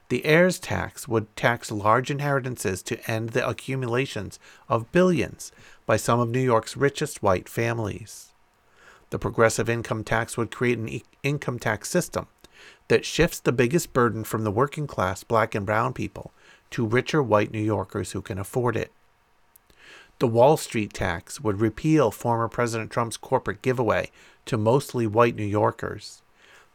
The 0.09 0.25
heirs 0.25 0.59
tax 0.59 1.07
would 1.07 1.33
tax 1.37 1.71
large 1.71 2.11
inheritances 2.11 2.83
to 2.83 3.09
end 3.09 3.29
the 3.29 3.47
accumulations 3.47 4.39
of 4.67 4.91
billions 4.91 5.53
by 5.85 5.95
some 5.95 6.19
of 6.19 6.27
New 6.27 6.41
York's 6.41 6.75
richest 6.75 7.23
white 7.23 7.47
families. 7.47 8.33
The 9.09 9.19
progressive 9.19 9.69
income 9.69 10.03
tax 10.03 10.37
would 10.37 10.51
create 10.51 10.77
an 10.77 10.89
e- 10.89 11.03
income 11.23 11.59
tax 11.59 11.89
system 11.89 12.27
that 12.87 13.05
shifts 13.05 13.39
the 13.39 13.51
biggest 13.51 13.93
burden 13.93 14.23
from 14.23 14.43
the 14.43 14.51
working 14.51 14.87
class 14.87 15.23
black 15.23 15.55
and 15.55 15.65
brown 15.65 15.93
people 15.93 16.31
to 16.71 16.85
richer 16.85 17.21
white 17.21 17.51
New 17.51 17.61
Yorkers 17.61 18.11
who 18.11 18.21
can 18.21 18.37
afford 18.37 18.75
it. 18.75 18.91
The 20.19 20.27
Wall 20.27 20.55
Street 20.57 20.93
tax 20.93 21.41
would 21.41 21.59
repeal 21.59 22.09
former 22.09 22.47
President 22.47 22.89
Trump's 22.89 23.17
corporate 23.17 23.61
giveaway 23.61 24.11
to 24.45 24.57
mostly 24.57 25.05
white 25.05 25.35
New 25.35 25.45
Yorkers. 25.45 26.21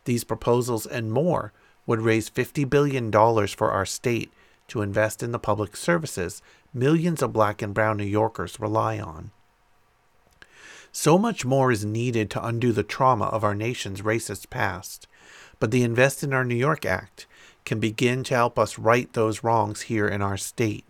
These 0.05 0.25
proposals 0.25 0.87
and 0.87 1.11
more 1.11 1.53
would 1.87 2.01
raise 2.01 2.31
$50 2.31 2.69
billion 2.69 3.11
for 3.11 3.71
our 3.71 3.87
state 3.87 4.31
to 4.69 4.83
invest 4.83 5.23
in 5.23 5.33
the 5.33 5.39
public 5.39 5.77
services 5.77 6.43
millions 6.73 7.23
of 7.23 7.33
black 7.33 7.63
and 7.63 7.75
brown 7.75 7.97
New 7.97 8.05
Yorkers 8.05 8.61
rely 8.61 9.01
on. 9.01 9.31
So 10.93 11.19
much 11.19 11.45
more 11.45 11.71
is 11.71 11.85
needed 11.85 12.31
to 12.31 12.45
undo 12.45 12.73
the 12.73 12.83
trauma 12.83 13.27
of 13.27 13.45
our 13.45 13.55
nation's 13.55 14.03
racist 14.03 14.51
past, 14.51 15.07
but 15.61 15.71
the 15.71 15.85
Invest 15.85 16.25
in 16.25 16.33
Our 16.33 16.45
New 16.45 16.57
York 16.57 16.85
Act 16.85 17.27
can 17.65 17.79
begin 17.79 18.25
to 18.25 18.35
help 18.35 18.59
us 18.59 18.79
right 18.79 19.13
those 19.13 19.45
wrongs 19.45 19.83
here 19.83 20.09
in 20.09 20.21
our 20.21 20.37
state. 20.37 20.85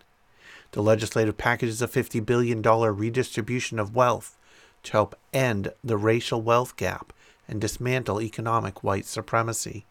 The 0.72 0.82
legislative 0.82 1.36
package 1.36 1.68
is 1.68 1.82
a 1.82 1.88
$50 1.88 2.24
billion 2.24 2.62
redistribution 2.62 3.78
of 3.78 3.94
wealth 3.94 4.38
to 4.84 4.92
help 4.92 5.18
end 5.34 5.72
the 5.84 5.98
racial 5.98 6.40
wealth 6.40 6.76
gap 6.76 7.12
and 7.46 7.60
dismantle 7.60 8.22
economic 8.22 8.82
white 8.82 9.04
supremacy. 9.04 9.84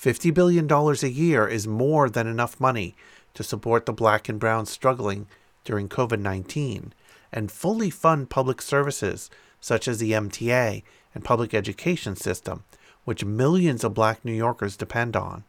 $50 0.00 0.32
billion 0.32 0.70
a 0.70 1.06
year 1.08 1.46
is 1.46 1.66
more 1.66 2.08
than 2.08 2.26
enough 2.26 2.58
money 2.58 2.94
to 3.34 3.42
support 3.42 3.84
the 3.84 3.92
black 3.92 4.28
and 4.28 4.40
brown 4.40 4.64
struggling 4.64 5.26
during 5.64 5.88
COVID 5.88 6.20
19 6.20 6.94
and 7.32 7.50
fully 7.50 7.90
fund 7.90 8.30
public 8.30 8.60
services 8.60 9.30
such 9.60 9.86
as 9.86 9.98
the 9.98 10.12
MTA 10.12 10.82
and 11.14 11.24
public 11.24 11.54
education 11.54 12.16
system, 12.16 12.64
which 13.04 13.24
millions 13.24 13.84
of 13.84 13.94
black 13.94 14.24
New 14.24 14.32
Yorkers 14.32 14.76
depend 14.76 15.16
on. 15.16 15.44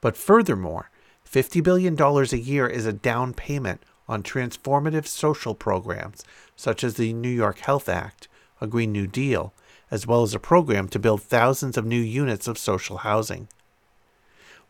But 0.00 0.16
furthermore, 0.16 0.90
$50 1.30 1.62
billion 1.62 2.00
a 2.00 2.36
year 2.36 2.66
is 2.66 2.86
a 2.86 2.92
down 2.92 3.34
payment 3.34 3.82
on 4.08 4.22
transformative 4.22 5.06
social 5.06 5.54
programs 5.54 6.24
such 6.54 6.84
as 6.84 6.94
the 6.94 7.12
New 7.12 7.30
York 7.30 7.58
Health 7.58 7.88
Act, 7.88 8.28
a 8.60 8.66
Green 8.66 8.92
New 8.92 9.06
Deal, 9.06 9.52
as 9.90 10.06
well 10.06 10.22
as 10.22 10.34
a 10.34 10.40
program 10.40 10.88
to 10.88 10.98
build 10.98 11.22
thousands 11.22 11.76
of 11.76 11.84
new 11.84 12.00
units 12.00 12.48
of 12.48 12.58
social 12.58 12.98
housing. 12.98 13.48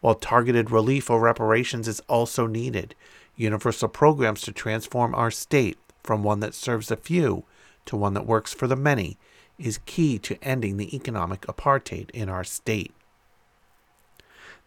While 0.01 0.15
targeted 0.15 0.71
relief 0.71 1.11
or 1.11 1.21
reparations 1.21 1.89
is 1.89 2.01
also 2.09 2.47
needed, 2.47 2.95
universal 3.35 3.89
programs 3.89 4.41
to 4.43 4.53
transform 4.53 5.15
our 5.15 5.31
state 5.31 5.79
from 6.07 6.23
one 6.23 6.41
that 6.41 6.55
serves 6.55 6.89
the 6.89 6.97
few 6.97 7.45
to 7.85 7.97
one 7.97 8.15
that 8.15 8.27
works 8.27 8.55
for 8.55 8.67
the 8.67 8.77
many 8.77 9.19
is 9.59 9.81
key 9.87 10.19
to 10.19 10.43
ending 10.43 10.77
the 10.77 10.95
economic 10.95 11.43
apartheid 11.43 12.11
in 12.11 12.29
our 12.29 12.45
state. 12.45 12.93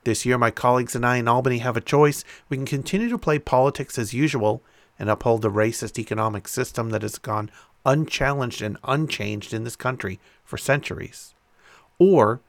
This 0.04 0.26
year, 0.26 0.38
my 0.38 0.52
colleagues 0.52 0.96
and 0.96 1.06
I 1.06 1.18
in 1.18 1.28
Albany 1.28 1.60
have 1.60 1.78
a 1.78 1.82
choice. 1.82 2.24
We 2.48 2.58
can 2.58 2.66
continue 2.66 3.10
to 3.10 3.18
play 3.18 3.38
politics 3.38 3.98
as 4.00 4.14
usual 4.14 4.62
and 4.98 5.10
uphold 5.10 5.42
the 5.42 5.52
racist 5.52 6.00
economic 6.00 6.48
system 6.48 6.90
that 6.90 7.02
has 7.02 7.18
gone 7.18 7.52
unchallenged 7.86 8.62
and 8.62 8.78
unchanged 8.84 9.54
in 9.54 9.64
this 9.64 9.76
country 9.76 10.20
for 10.44 10.58
centuries. 10.58 11.34
Or 11.98 12.42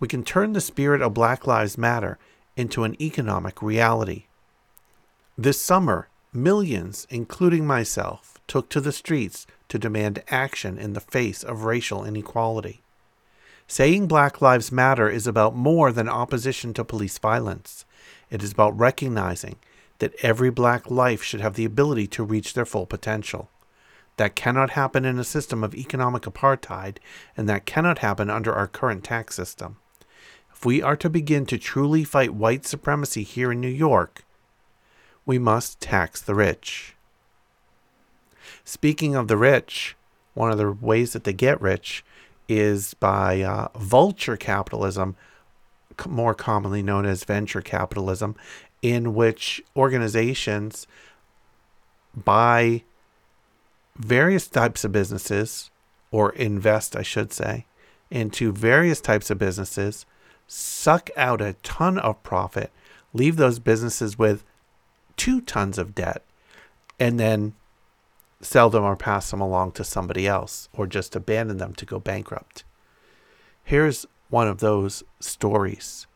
we 0.00 0.08
can 0.08 0.22
turn 0.22 0.52
the 0.52 0.60
spirit 0.60 1.02
of 1.02 1.14
Black 1.14 1.46
Lives 1.46 1.76
Matter 1.76 2.18
into 2.56 2.84
an 2.84 3.00
economic 3.00 3.62
reality. 3.62 4.26
This 5.36 5.60
summer, 5.60 6.08
millions, 6.32 7.06
including 7.10 7.66
myself, 7.66 8.37
took 8.48 8.68
to 8.70 8.80
the 8.80 8.92
streets 8.92 9.46
to 9.68 9.78
demand 9.78 10.22
action 10.28 10.78
in 10.78 10.94
the 10.94 11.00
face 11.00 11.44
of 11.44 11.64
racial 11.64 12.04
inequality. 12.04 12.80
Saying 13.68 14.08
Black 14.08 14.40
Lives 14.40 14.72
Matter 14.72 15.10
is 15.10 15.26
about 15.26 15.54
more 15.54 15.92
than 15.92 16.08
opposition 16.08 16.72
to 16.74 16.84
police 16.84 17.18
violence. 17.18 17.84
It 18.30 18.42
is 18.42 18.52
about 18.52 18.78
recognizing 18.78 19.56
that 19.98 20.14
every 20.22 20.50
black 20.50 20.90
life 20.90 21.22
should 21.22 21.40
have 21.40 21.54
the 21.54 21.66
ability 21.66 22.06
to 22.08 22.24
reach 22.24 22.54
their 22.54 22.64
full 22.64 22.86
potential. 22.86 23.50
That 24.16 24.34
cannot 24.34 24.70
happen 24.70 25.04
in 25.04 25.18
a 25.18 25.24
system 25.24 25.62
of 25.62 25.74
economic 25.74 26.22
apartheid, 26.22 26.96
and 27.36 27.48
that 27.48 27.66
cannot 27.66 27.98
happen 27.98 28.30
under 28.30 28.52
our 28.52 28.66
current 28.66 29.04
tax 29.04 29.36
system. 29.36 29.76
If 30.52 30.64
we 30.64 30.82
are 30.82 30.96
to 30.96 31.10
begin 31.10 31.46
to 31.46 31.58
truly 31.58 32.04
fight 32.04 32.34
white 32.34 32.66
supremacy 32.66 33.22
here 33.22 33.52
in 33.52 33.60
New 33.60 33.68
York, 33.68 34.24
we 35.24 35.38
must 35.38 35.80
tax 35.80 36.20
the 36.20 36.34
rich. 36.34 36.96
Speaking 38.68 39.14
of 39.14 39.28
the 39.28 39.38
rich, 39.38 39.96
one 40.34 40.52
of 40.52 40.58
the 40.58 40.70
ways 40.70 41.14
that 41.14 41.24
they 41.24 41.32
get 41.32 41.58
rich 41.58 42.04
is 42.50 42.92
by 42.92 43.40
uh, 43.40 43.68
vulture 43.78 44.36
capitalism, 44.36 45.16
more 46.06 46.34
commonly 46.34 46.82
known 46.82 47.06
as 47.06 47.24
venture 47.24 47.62
capitalism, 47.62 48.36
in 48.82 49.14
which 49.14 49.62
organizations 49.74 50.86
buy 52.14 52.82
various 53.96 54.46
types 54.46 54.84
of 54.84 54.92
businesses, 54.92 55.70
or 56.10 56.32
invest, 56.32 56.94
I 56.94 57.02
should 57.02 57.32
say, 57.32 57.64
into 58.10 58.52
various 58.52 59.00
types 59.00 59.30
of 59.30 59.38
businesses, 59.38 60.04
suck 60.46 61.08
out 61.16 61.40
a 61.40 61.54
ton 61.62 61.96
of 61.98 62.22
profit, 62.22 62.70
leave 63.14 63.36
those 63.36 63.60
businesses 63.60 64.18
with 64.18 64.44
two 65.16 65.40
tons 65.40 65.78
of 65.78 65.94
debt, 65.94 66.22
and 67.00 67.18
then 67.18 67.54
sell 68.40 68.70
them 68.70 68.84
or 68.84 68.96
pass 68.96 69.30
them 69.30 69.40
along 69.40 69.72
to 69.72 69.84
somebody 69.84 70.26
else 70.26 70.68
or 70.72 70.86
just 70.86 71.16
abandon 71.16 71.56
them 71.56 71.74
to 71.74 71.86
go 71.86 71.98
bankrupt. 71.98 72.64
Here's 73.64 74.06
one 74.30 74.48
of 74.48 74.58
those 74.58 75.02
stories. 75.20 76.06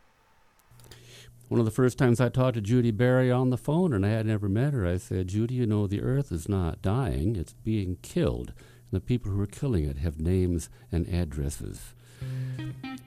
One 1.49 1.59
of 1.61 1.67
the 1.67 1.71
first 1.71 1.99
times 1.99 2.21
I 2.21 2.31
talked 2.31 2.55
to 2.55 2.63
Judi 2.63 2.97
Bari 2.97 3.31
on 3.31 3.51
the 3.51 3.59
phone, 3.59 3.93
and 3.93 4.07
I 4.07 4.11
had 4.11 4.25
never 4.25 4.49
met 4.49 4.73
her, 4.73 4.87
I 4.87 4.97
said, 4.97 5.29
Judy, 5.29 5.57
you 5.57 5.67
know, 5.67 5.87
the 5.87 6.01
earth 6.01 6.33
is 6.33 6.49
not 6.49 6.81
dying, 6.81 7.37
it's 7.37 7.53
being 7.53 7.99
killed. 8.01 8.55
And 8.57 8.93
the 8.93 9.01
people 9.01 9.31
who 9.31 9.41
are 9.43 9.47
killing 9.47 9.85
it 9.85 9.99
have 9.99 10.19
names 10.19 10.71
and 10.91 11.07
addresses. 11.07 11.95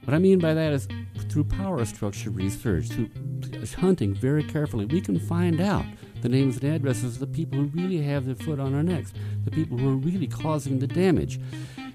What 0.04 0.14
I 0.14 0.18
mean 0.18 0.38
by 0.38 0.54
that 0.54 0.72
is 0.72 0.88
through 1.28 1.44
power 1.44 1.84
structure 1.84 2.30
research, 2.30 2.88
through 2.88 3.10
hunting 3.78 4.14
very 4.14 4.44
carefully, 4.44 4.84
we 4.84 5.00
can 5.00 5.18
find 5.18 5.60
out 5.60 5.84
the 6.22 6.28
names 6.28 6.56
and 6.56 6.72
addresses 6.72 7.14
of 7.14 7.20
the 7.20 7.26
people 7.26 7.58
who 7.58 7.66
really 7.66 8.00
have 8.02 8.26
their 8.26 8.34
foot 8.34 8.60
on 8.60 8.74
our 8.74 8.82
necks, 8.82 9.12
the 9.44 9.50
people 9.50 9.76
who 9.76 9.88
are 9.90 9.96
really 9.96 10.26
causing 10.26 10.78
the 10.78 10.86
damage. 10.86 11.40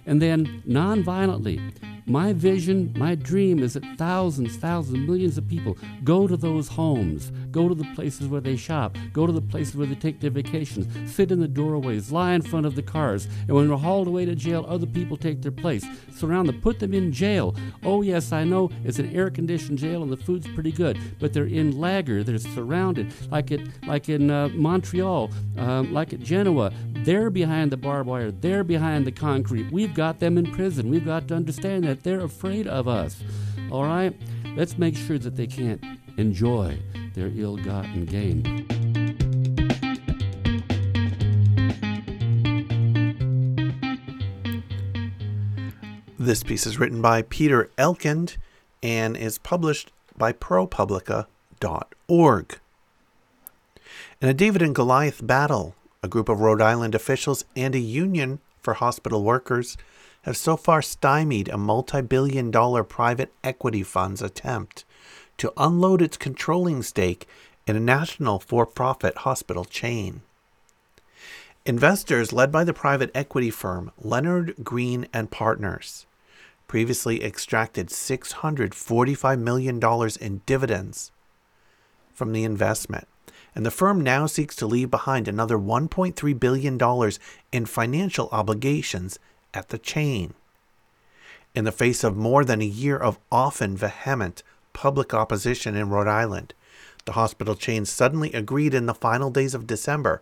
And 0.06 0.22
then, 0.22 0.62
non 0.66 1.04
violently, 1.04 1.62
my 2.06 2.34
vision, 2.34 2.94
my 2.98 3.16
dream 3.16 3.60
is 3.60 3.74
that 3.74 3.84
thousands, 3.98 4.58
thousands, 4.58 5.00
millions 5.08 5.38
of 5.38 5.48
people 5.48 5.78
go 6.04 6.28
to 6.28 6.36
those 6.36 6.68
homes, 6.68 7.32
go 7.52 7.68
to 7.68 7.76
the 7.76 7.88
places 7.96 8.28
where 8.28 8.42
they 8.42 8.56
shop, 8.56 8.98
go 9.14 9.26
to 9.26 9.34
the 9.34 9.42
places 9.42 9.76
where 9.76 9.88
they 9.88 9.96
take 9.96 10.20
their 10.20 10.32
vacations, 10.32 10.88
sit 11.12 11.32
in 11.32 11.40
the 11.40 11.48
doorways, 11.48 12.12
lie 12.12 12.34
in 12.34 12.42
front 12.42 12.66
of 12.66 12.76
the 12.76 12.82
cars, 12.82 13.28
and 13.48 13.56
when 13.56 13.68
they're 13.68 13.78
hauled 13.78 14.08
away 14.08 14.26
to 14.26 14.36
jail, 14.36 14.66
other 14.68 14.86
people 14.86 15.18
take 15.18 15.42
their 15.42 15.52
place. 15.52 15.86
Surround 16.16 16.50
them, 16.50 16.62
put 16.62 16.80
them 16.80 16.94
in 16.94 17.12
jail. 17.12 17.56
Oh, 17.84 18.02
yes, 18.02 18.32
I 18.32 18.44
know 18.44 18.70
it's 18.84 19.00
an 19.00 19.16
air 19.16 19.30
conditioned 19.30 19.80
jail 19.80 20.04
and 20.04 20.12
the 20.12 20.18
food's 20.18 20.48
pretty 20.48 20.72
good, 20.72 21.00
but 21.20 21.34
they're 21.34 21.46
in 21.46 21.80
lager, 21.80 22.24
they're 22.24 22.38
surrounded, 22.38 23.14
like, 23.32 23.52
it, 23.52 23.62
like 23.86 24.10
in 24.10 24.30
uh, 24.30 24.50
Montreal, 24.50 25.32
um, 25.58 25.94
like 25.94 26.14
at 26.14 26.20
Genoa. 26.20 26.72
They're 27.04 27.32
behind 27.32 27.72
the 27.72 27.78
barbed 27.78 28.08
wire, 28.08 28.32
they're 28.32 28.64
behind 28.64 29.06
the 29.08 29.12
concrete. 29.12 29.72
We've 29.72 29.94
got 29.94 30.20
them 30.20 30.38
in 30.38 30.52
prison. 30.52 30.90
We've 30.90 31.06
got 31.06 31.28
to 31.30 31.36
understand 31.36 31.84
that 31.86 31.91
they're 32.00 32.22
afraid 32.22 32.66
of 32.68 32.88
us. 32.88 33.22
All 33.72 33.84
right? 33.84 34.16
Let's 34.56 34.78
make 34.78 34.96
sure 34.96 35.18
that 35.18 35.36
they 35.36 35.48
can't 35.48 35.84
enjoy 36.18 36.78
their 37.14 37.30
ill 37.36 37.58
gotten 37.58 38.06
gain. 38.06 38.66
This 46.18 46.44
piece 46.44 46.66
is 46.68 46.80
written 46.80 47.02
by 47.02 47.24
Peter 47.24 47.70
Elkind 47.78 48.38
and 48.84 49.18
is 49.18 49.38
published 49.40 49.92
by 50.16 50.32
ProPublica.org. 50.34 52.60
In 54.22 54.30
a 54.30 54.36
David 54.36 54.62
and 54.62 54.76
Goliath 54.76 55.26
battle, 55.26 55.74
a 56.04 56.08
group 56.08 56.30
of 56.30 56.42
Rhode 56.42 56.62
Island 56.62 56.94
officials 56.94 57.44
and 57.56 57.74
a 57.74 57.80
union 57.80 58.38
for 58.62 58.76
hospital 58.76 59.24
workers 59.24 59.78
have 60.24 60.38
so 60.38 60.56
far 60.56 60.82
stymied 60.82 61.50
a 61.50 61.58
multi 61.58 62.02
billion 62.02 62.52
dollar 62.52 62.84
private 62.84 63.34
equity 63.44 63.84
fund's 63.84 64.22
attempt 64.22 64.86
to 65.38 65.54
unload 65.58 66.02
its 66.02 66.18
controlling 66.18 66.84
stake 66.84 67.28
in 67.66 67.76
a 67.76 67.80
national 67.80 68.40
for 68.40 68.66
profit 68.66 69.18
hospital 69.20 69.66
chain. 69.66 70.22
Investors 71.66 72.34
led 72.34 72.52
by 72.52 72.64
the 72.64 72.74
private 72.74 73.12
equity 73.14 73.52
firm 73.52 73.92
Leonard 74.02 74.56
Green 74.64 75.08
and 75.14 75.30
Partners 75.30 76.06
previously 76.68 77.24
extracted 77.24 77.90
$645 77.90 79.40
million 79.40 79.80
in 80.22 80.42
dividends 80.46 81.12
from 82.14 82.32
the 82.32 82.46
investment, 82.46 83.08
and 83.54 83.66
the 83.66 83.72
firm 83.72 84.00
now 84.00 84.26
seeks 84.26 84.56
to 84.56 84.66
leave 84.66 84.90
behind 84.90 85.28
another 85.28 85.58
$1.3 85.58 86.40
billion 86.40 87.12
in 87.52 87.66
financial 87.66 88.30
obligations 88.32 89.20
at 89.54 89.70
the 89.70 89.78
chain. 89.78 90.34
In 91.54 91.66
the 91.66 91.72
face 91.72 92.04
of 92.04 92.16
more 92.16 92.46
than 92.46 92.62
a 92.62 92.66
year 92.66 92.98
of 92.98 93.20
often 93.32 93.76
vehement 93.76 94.44
public 94.74 95.14
opposition 95.14 95.76
in 95.76 95.90
Rhode 95.90 96.08
Island, 96.08 96.54
the 97.06 97.14
hospital 97.14 97.56
chain 97.56 97.86
suddenly 97.86 98.32
agreed 98.32 98.74
in 98.74 98.86
the 98.86 98.94
final 98.94 99.30
days 99.30 99.54
of 99.54 99.68
December 99.68 100.22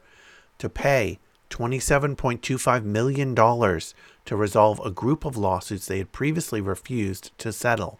to 0.58 0.70
pay 0.70 1.20
$27.25 1.50 2.84
million 2.84 3.36
to 3.36 4.36
resolve 4.36 4.80
a 4.84 4.92
group 4.92 5.26
of 5.26 5.38
lawsuits 5.38 5.88
they 5.88 5.98
had 5.98 6.12
previously 6.12 6.62
refused 6.62 7.32
to 7.40 7.52
settle. 7.52 8.00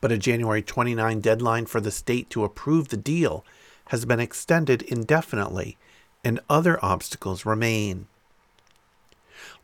But 0.00 0.12
a 0.12 0.18
January 0.18 0.62
29 0.62 1.20
deadline 1.20 1.66
for 1.66 1.80
the 1.80 1.90
state 1.90 2.30
to 2.30 2.44
approve 2.44 2.88
the 2.88 2.96
deal 2.96 3.44
has 3.86 4.04
been 4.04 4.20
extended 4.20 4.82
indefinitely, 4.82 5.76
and 6.24 6.40
other 6.48 6.78
obstacles 6.84 7.44
remain. 7.44 8.06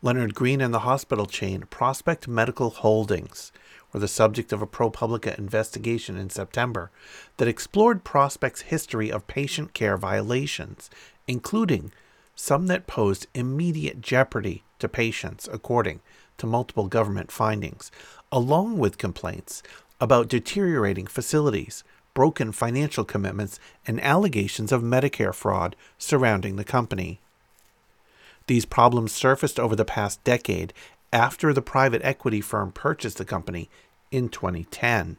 Leonard 0.01 0.33
Green 0.33 0.61
and 0.61 0.73
the 0.73 0.79
hospital 0.79 1.25
chain 1.25 1.63
Prospect 1.69 2.25
Medical 2.25 2.69
Holdings 2.69 3.51
were 3.91 3.99
the 3.99 4.07
subject 4.07 4.53
of 4.53 4.61
a 4.61 4.67
ProPublica 4.67 5.37
investigation 5.37 6.15
in 6.15 6.29
September 6.29 6.89
that 7.35 7.49
explored 7.49 8.05
Prospect's 8.05 8.61
history 8.61 9.11
of 9.11 9.27
patient 9.27 9.73
care 9.73 9.97
violations, 9.97 10.89
including 11.27 11.91
some 12.33 12.67
that 12.67 12.87
posed 12.87 13.27
immediate 13.33 13.99
jeopardy 13.99 14.63
to 14.79 14.87
patients, 14.87 15.49
according 15.51 15.99
to 16.37 16.47
multiple 16.47 16.87
government 16.87 17.29
findings, 17.29 17.91
along 18.31 18.77
with 18.77 18.97
complaints 18.97 19.61
about 19.99 20.29
deteriorating 20.29 21.07
facilities, 21.07 21.83
broken 22.13 22.53
financial 22.53 23.03
commitments, 23.03 23.59
and 23.85 23.99
allegations 23.99 24.71
of 24.71 24.81
Medicare 24.81 25.35
fraud 25.35 25.75
surrounding 25.97 26.55
the 26.55 26.63
company. 26.63 27.19
These 28.49 28.65
problems 28.65 29.11
surfaced 29.11 29.59
over 29.59 29.75
the 29.75 29.85
past 29.85 30.23
decade 30.23 30.73
after 31.13 31.53
the 31.53 31.61
private 31.61 32.01
equity 32.03 32.41
firm 32.41 32.71
purchased 32.71 33.19
the 33.19 33.23
company 33.23 33.69
in 34.09 34.27
2010. 34.27 35.17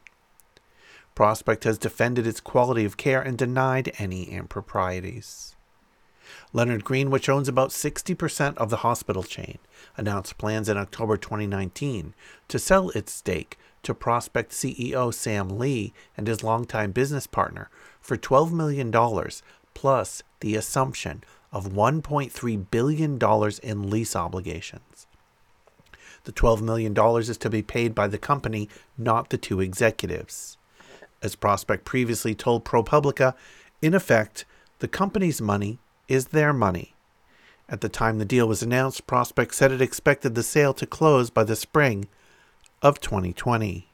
Prospect 1.15 1.63
has 1.63 1.79
defended 1.79 2.27
its 2.27 2.41
quality 2.41 2.85
of 2.85 2.97
care 2.97 3.23
and 3.23 3.39
denied 3.39 3.93
any 3.99 4.25
improprieties. 4.25 5.55
Leonard 6.53 6.83
Green, 6.83 7.09
which 7.09 7.29
owns 7.29 7.47
about 7.47 7.71
60% 7.71 8.57
of 8.57 8.69
the 8.69 8.79
hospital 8.79 9.23
chain, 9.23 9.59
announced 9.97 10.37
plans 10.37 10.69
in 10.69 10.77
October 10.77 11.17
2019 11.17 12.15
to 12.49 12.59
sell 12.59 12.91
its 12.97 13.13
stake 13.13 13.57
to 13.85 13.95
Prospect 13.95 14.51
CEO 14.51 15.15
Sam 15.15 15.51
Lee 15.51 15.93
and 16.17 16.27
his 16.27 16.43
longtime 16.43 16.91
business 16.91 17.29
partner 17.29 17.71
for 18.01 18.17
$12 18.17 18.51
million 18.51 18.91
plus 19.73 20.25
the 20.41 20.57
assumption 20.57 21.23
of 21.53 21.73
$1.3 21.73 22.71
billion 22.71 23.19
in 23.63 23.91
lease 23.91 24.17
obligations. 24.17 25.07
The 26.25 26.33
$12 26.33 26.61
million 26.61 26.97
is 27.19 27.37
to 27.39 27.51
be 27.51 27.63
paid 27.63 27.95
by 27.95 28.07
the 28.07 28.19
company, 28.19 28.69
not 28.99 29.31
the 29.31 29.39
two 29.39 29.61
executives. 29.61 30.59
As 31.23 31.35
Prospect 31.35 31.85
previously 31.85 32.35
told 32.35 32.65
ProPublica, 32.65 33.35
in 33.83 33.95
effect, 33.95 34.45
the 34.79 34.89
company's 34.89 35.41
money 35.41 35.79
is 36.09 36.29
their 36.29 36.53
money. 36.53 36.95
At 37.69 37.81
the 37.81 37.89
time 37.89 38.19
the 38.19 38.25
deal 38.25 38.49
was 38.49 38.63
announced, 38.63 39.07
Prospect 39.07 39.55
said 39.55 39.73
it 39.73 39.81
expected 39.81 40.35
the 40.35 40.43
sale 40.43 40.75
to 40.75 40.87
close 40.87 41.31
by 41.31 41.45
the 41.45 41.57
spring 41.57 42.09
of 42.83 43.01
2020. 43.01 43.87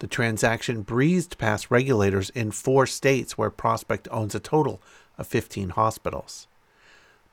The 0.00 0.06
transaction 0.06 0.82
breezed 0.82 1.38
past 1.38 1.70
regulators 1.70 2.30
in 2.30 2.50
four 2.50 2.86
states 2.86 3.36
where 3.36 3.50
Prospect 3.50 4.08
owns 4.10 4.34
a 4.34 4.40
total 4.40 4.80
of 5.20 5.26
15 5.28 5.70
hospitals. 5.70 6.48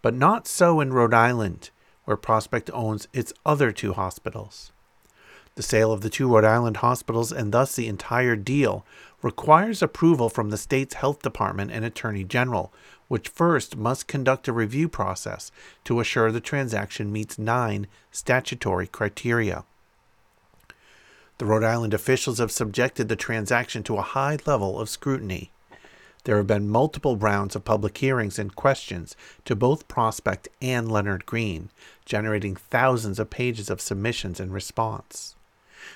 But 0.02 0.14
not 0.14 0.48
so 0.48 0.80
in 0.80 0.94
Rhode 0.94 1.14
Island, 1.14 1.72
where 2.06 2.18
Prospect 2.18 2.70
owns 2.74 3.08
its 3.14 3.34
other 3.46 3.72
two 3.72 3.94
hospitals. 3.94 4.72
The 5.56 5.64
sale 5.64 5.92
of 5.92 6.02
the 6.02 6.10
two 6.10 6.32
Rhode 6.32 6.46
Island 6.46 6.78
hospitals 6.78 7.32
and 7.32 7.52
thus 7.52 7.76
the 7.76 7.88
entire 7.88 8.36
deal 8.36 8.86
requires 9.24 9.82
approval 9.82 10.30
from 10.30 10.52
the 10.52 10.58
state's 10.58 10.94
health 10.94 11.24
department 11.24 11.72
and 11.72 11.84
attorney 11.84 12.24
general, 12.24 12.72
which 13.08 13.30
first 13.30 13.76
must 13.76 14.08
conduct 14.08 14.48
a 14.48 14.54
review 14.54 14.88
process 14.88 15.52
to 15.86 16.00
assure 16.00 16.32
the 16.32 16.40
transaction 16.40 17.12
meets 17.12 17.40
nine 17.40 17.88
statutory 18.12 18.86
criteria. 18.86 19.64
The 21.40 21.46
Rhode 21.46 21.64
Island 21.64 21.94
officials 21.94 22.38
have 22.38 22.52
subjected 22.52 23.10
the 23.10 23.16
transaction 23.16 23.82
to 23.84 23.98
a 23.98 24.02
high 24.02 24.38
level 24.46 24.80
of 24.80 24.90
scrutiny. 24.90 25.52
There 26.28 26.36
have 26.36 26.48
been 26.48 26.68
multiple 26.68 27.16
rounds 27.16 27.56
of 27.56 27.64
public 27.64 27.98
hearings 28.00 28.38
and 28.38 28.54
questions 28.54 29.16
to 29.46 29.56
both 29.56 29.88
Prospect 29.88 30.50
and 30.62 30.92
Leonard 30.92 31.26
Green, 31.26 31.70
generating 32.04 32.54
thousands 32.54 33.18
of 33.18 33.30
pages 33.30 33.70
of 33.70 33.80
submissions 33.80 34.42
in 34.42 34.52
response. 34.52 35.38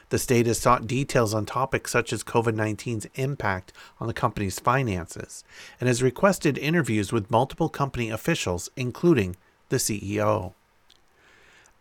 The 0.07 0.17
state 0.17 0.45
has 0.47 0.57
sought 0.57 0.87
details 0.87 1.33
on 1.33 1.45
topics 1.45 1.91
such 1.91 2.13
as 2.13 2.23
COVID 2.23 2.55
19's 2.55 3.07
impact 3.15 3.73
on 3.99 4.07
the 4.07 4.13
company's 4.13 4.57
finances 4.57 5.43
and 5.81 5.89
has 5.89 6.01
requested 6.01 6.57
interviews 6.57 7.11
with 7.11 7.29
multiple 7.29 7.67
company 7.67 8.09
officials, 8.09 8.69
including 8.77 9.35
the 9.67 9.75
CEO. 9.75 10.53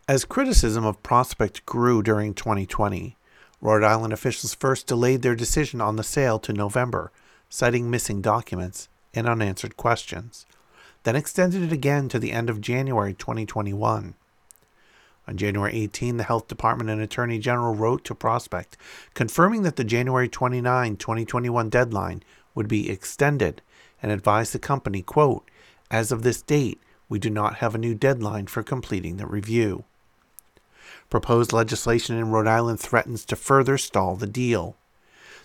As 0.09 0.25
criticism 0.25 0.83
of 0.83 1.01
Prospect 1.01 1.65
grew 1.65 2.03
during 2.03 2.33
2020, 2.33 3.15
Rhode 3.61 3.85
Island 3.85 4.11
officials 4.11 4.53
first 4.53 4.87
delayed 4.87 5.21
their 5.21 5.37
decision 5.37 5.79
on 5.79 5.95
the 5.95 6.03
sale 6.03 6.37
to 6.39 6.51
November 6.51 7.13
citing 7.51 7.91
missing 7.91 8.21
documents 8.21 8.87
and 9.13 9.27
unanswered 9.27 9.75
questions, 9.75 10.45
then 11.03 11.17
extended 11.17 11.61
it 11.61 11.73
again 11.73 12.07
to 12.07 12.17
the 12.17 12.31
end 12.31 12.49
of 12.49 12.61
January 12.61 13.13
2021. 13.13 14.15
On 15.27 15.37
January 15.37 15.73
18, 15.73 16.15
the 16.17 16.23
Health 16.23 16.47
Department 16.47 16.89
and 16.89 17.01
Attorney 17.01 17.39
General 17.39 17.75
wrote 17.75 18.05
to 18.05 18.15
Prospect, 18.15 18.77
confirming 19.13 19.63
that 19.63 19.75
the 19.75 19.83
January 19.83 20.29
29, 20.29 20.95
2021 20.95 21.69
deadline 21.69 22.23
would 22.55 22.69
be 22.69 22.89
extended 22.89 23.61
and 24.01 24.11
advised 24.11 24.53
the 24.53 24.59
company, 24.59 25.01
quote, 25.01 25.49
As 25.91 26.11
of 26.11 26.23
this 26.23 26.41
date, 26.41 26.79
we 27.09 27.19
do 27.19 27.29
not 27.29 27.55
have 27.55 27.75
a 27.75 27.77
new 27.77 27.93
deadline 27.93 28.47
for 28.47 28.63
completing 28.63 29.17
the 29.17 29.27
review. 29.27 29.83
Proposed 31.09 31.51
legislation 31.51 32.17
in 32.17 32.31
Rhode 32.31 32.47
Island 32.47 32.79
threatens 32.79 33.25
to 33.25 33.35
further 33.35 33.77
stall 33.77 34.15
the 34.15 34.25
deal. 34.25 34.77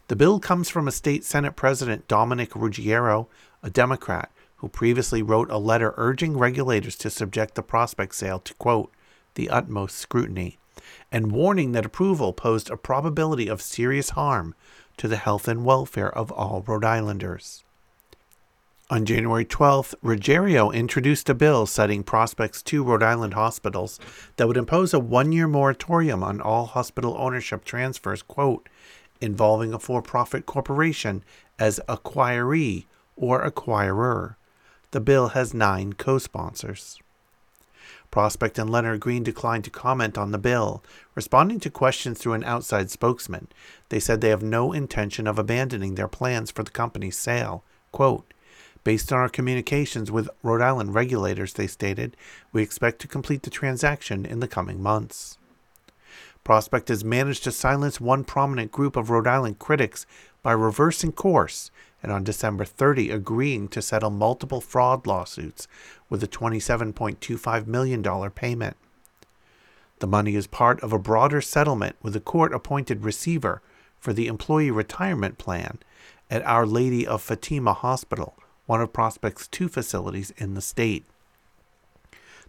The 0.09 0.17
bill 0.17 0.39
comes 0.39 0.69
from 0.69 0.87
a 0.87 0.93
state 0.93 1.25
Senate 1.25 1.57
President 1.57 2.07
Dominick 2.07 2.51
Ruggerio, 2.51 3.27
a 3.61 3.71
Democrat, 3.71 4.31
who 4.57 4.69
previously 4.69 5.21
wrote 5.21 5.51
a 5.51 5.59
letter 5.59 5.95
urging 5.97 6.39
regulators 6.39 6.95
to 6.99 7.11
subject 7.11 7.57
the 7.57 7.63
prospect 7.63 8.15
sale 8.15 8.39
to, 8.39 8.55
quote, 8.55 8.93
the 9.35 9.51
utmost 9.51 9.97
scrutiny, 9.97 10.59
and 11.11 11.33
warning 11.33 11.73
that 11.73 11.85
approval 11.85 12.33
posed 12.33 12.71
a 12.71 12.77
probability 12.77 13.49
of 13.49 13.61
serious 13.61 14.11
harm 14.11 14.55
to 14.97 15.09
the 15.09 15.17
health 15.17 15.49
and 15.49 15.65
welfare 15.65 16.17
of 16.17 16.31
all 16.31 16.63
Rhode 16.65 16.85
Islanders. 16.85 17.65
On 18.89 19.05
January 19.05 19.45
12th, 19.45 19.97
Ruggerio 20.05 20.73
introduced 20.73 21.29
a 21.29 21.35
bill 21.35 21.67
setting 21.67 22.05
prospects 22.05 22.63
to 22.63 22.85
Rhode 22.85 23.03
Island 23.03 23.35
hospitals 23.35 23.99
that 24.37 24.47
would 24.47 24.57
impose 24.57 24.95
a 24.95 25.01
one 25.01 25.33
year 25.33 25.49
moratorium 25.49 26.23
on 26.23 26.41
all 26.41 26.67
hospital 26.67 27.17
ownership 27.19 27.65
transfers, 27.65 28.23
quote, 28.23 28.69
involving 29.21 29.73
a 29.73 29.79
for 29.79 30.03
profit 30.03 30.47
corporation 30.47 31.23
as 31.59 31.81
acquiree 31.89 32.87
or 33.17 33.49
acquirer. 33.49 34.37
The 34.91 35.01
bill 35.01 35.29
has 35.29 35.55
nine 35.55 35.95
co 35.95 36.19
sponsors. 36.19 36.99
Prospect 38.11 38.59
and 38.59 38.71
Leonard 38.71 39.01
Green 39.01 39.23
declined 39.23 39.65
to 39.65 39.71
comment 39.71 40.17
on 40.17 40.31
the 40.31 40.39
bill. 40.39 40.83
Responding 41.15 41.61
to 41.61 41.71
questions 41.71 42.19
through 42.19 42.35
an 42.35 42.45
outside 42.45 42.91
spokesman, 42.91 43.49
they 43.89 44.01
said 44.01 44.21
they 44.21 44.31
have 44.31 44.43
no 44.43 44.73
intention 44.73 45.27
of 45.27 45.39
abandoning 45.39 45.97
their 45.97 46.09
plans 46.09 46.51
for 46.51 46.63
the 46.63 46.71
company's 46.71 47.19
sale. 47.19 47.63
Quote, 47.93 48.33
Based 48.85 49.13
on 49.13 49.19
our 49.19 49.29
communications 49.29 50.13
with 50.13 50.31
Rhode 50.43 50.63
Island 50.63 50.95
regulators, 50.95 51.55
they 51.55 51.67
stated, 51.67 52.17
we 52.53 52.63
expect 52.63 53.01
to 53.01 53.09
complete 53.09 53.43
the 53.43 53.51
transaction 53.51 54.25
in 54.25 54.39
the 54.39 54.47
coming 54.49 54.81
months. 54.81 55.39
Prospect 56.47 56.91
has 56.91 57.03
managed 57.03 57.43
to 57.43 57.51
silence 57.51 58.01
one 58.01 58.23
prominent 58.23 58.71
group 58.71 58.95
of 58.95 59.11
Rhode 59.11 59.27
Island 59.27 59.59
critics 59.59 60.07
by 60.45 60.53
reversing 60.53 61.11
course 61.11 61.73
and 62.05 62.13
on 62.13 62.23
December 62.23 62.65
30 62.65 63.11
agreeing 63.11 63.67
to 63.67 63.83
settle 63.83 64.11
multiple 64.11 64.61
fraud 64.61 65.09
lawsuits 65.09 65.67
with 66.09 66.23
a 66.23 66.29
$27.25 66.29 67.67
million 67.67 68.31
payment. 68.31 68.77
The 69.99 70.07
money 70.07 70.37
is 70.37 70.47
part 70.47 70.81
of 70.85 70.93
a 70.93 71.01
broader 71.01 71.41
settlement 71.41 71.97
with 72.01 72.15
a 72.15 72.21
court 72.21 72.55
appointed 72.55 73.03
receiver 73.03 73.61
for 73.99 74.13
the 74.13 74.29
employee 74.29 74.71
retirement 74.71 75.39
plan 75.39 75.81
at 76.31 76.47
Our 76.47 76.65
Lady 76.65 77.05
of 77.05 77.23
Fatima 77.23 77.73
Hospital 77.73 78.37
one 78.67 78.81
of 78.81 78.93
Prospect's 78.93 79.49
two 79.49 79.67
facilities 79.67 80.33
in 80.37 80.55
the 80.55 80.63
state. 80.63 81.07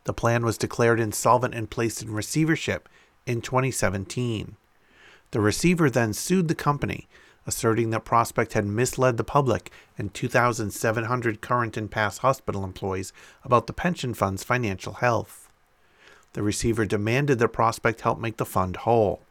The 0.04 0.14
plan 0.14 0.45
was 0.45 0.60
declared 0.60 1.00
insolvent 1.00 1.56
and 1.56 1.68
placed 1.68 2.04
in 2.04 2.12
receivership 2.12 2.88
in 3.28 3.41
2017. 3.41 4.55
The 5.32 5.41
receiver 5.41 5.89
then 5.89 6.13
sued 6.13 6.47
the 6.47 6.55
company, 6.55 7.07
asserting 7.45 7.89
that 7.89 8.05
Prospect 8.05 8.53
had 8.53 8.65
misled 8.65 9.17
the 9.17 9.23
public 9.23 9.71
and 9.97 10.13
2,700 10.13 11.41
current 11.41 11.78
and 11.78 11.91
past 11.91 12.19
hospital 12.19 12.63
employees 12.63 13.11
about 13.43 13.67
the 13.67 13.73
pension 13.73 14.13
fund's 14.13 14.43
financial 14.43 14.93
health. 14.93 15.49
The 16.34 16.41
receiver 16.41 16.86
demanded 16.86 17.39
that 17.39 17.49
Prospect 17.49 18.01
help 18.01 18.19
make 18.19 18.38
the 18.38 18.45
fund 18.45 18.78
whole. 18.78 19.21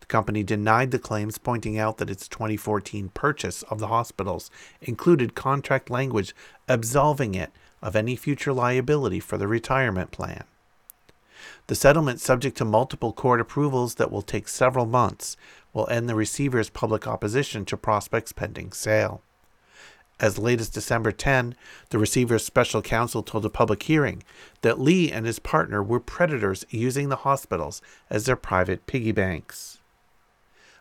The 0.00 0.06
company 0.06 0.42
denied 0.42 0.90
the 0.90 0.98
claims, 0.98 1.38
pointing 1.38 1.78
out 1.78 1.98
that 1.98 2.10
its 2.10 2.28
2014 2.28 3.10
purchase 3.10 3.62
of 3.64 3.78
the 3.78 3.88
hospitals 3.88 4.50
included 4.80 5.34
contract 5.34 5.90
language 5.90 6.34
absolving 6.68 7.34
it 7.34 7.50
of 7.82 7.96
any 7.96 8.16
future 8.16 8.52
liability 8.52 9.20
for 9.20 9.36
the 9.36 9.48
retirement 9.48 10.10
plan. 10.10 10.44
The 11.66 11.74
settlement, 11.74 12.20
subject 12.20 12.56
to 12.58 12.64
multiple 12.64 13.12
court 13.12 13.40
approvals 13.40 13.96
that 13.96 14.10
will 14.10 14.22
take 14.22 14.48
several 14.48 14.86
months, 14.86 15.36
will 15.72 15.88
end 15.88 16.08
the 16.08 16.14
receiver's 16.14 16.70
public 16.70 17.06
opposition 17.06 17.64
to 17.66 17.76
Prospect's 17.76 18.32
pending 18.32 18.72
sale. 18.72 19.22
As 20.18 20.38
late 20.38 20.60
as 20.60 20.70
December 20.70 21.12
10, 21.12 21.54
the 21.90 21.98
receiver's 21.98 22.44
special 22.44 22.80
counsel 22.80 23.22
told 23.22 23.44
a 23.44 23.50
public 23.50 23.82
hearing 23.82 24.22
that 24.62 24.80
Lee 24.80 25.12
and 25.12 25.26
his 25.26 25.38
partner 25.38 25.82
were 25.82 26.00
predators 26.00 26.64
using 26.70 27.10
the 27.10 27.16
hospitals 27.16 27.82
as 28.08 28.24
their 28.24 28.36
private 28.36 28.86
piggy 28.86 29.12
banks. 29.12 29.78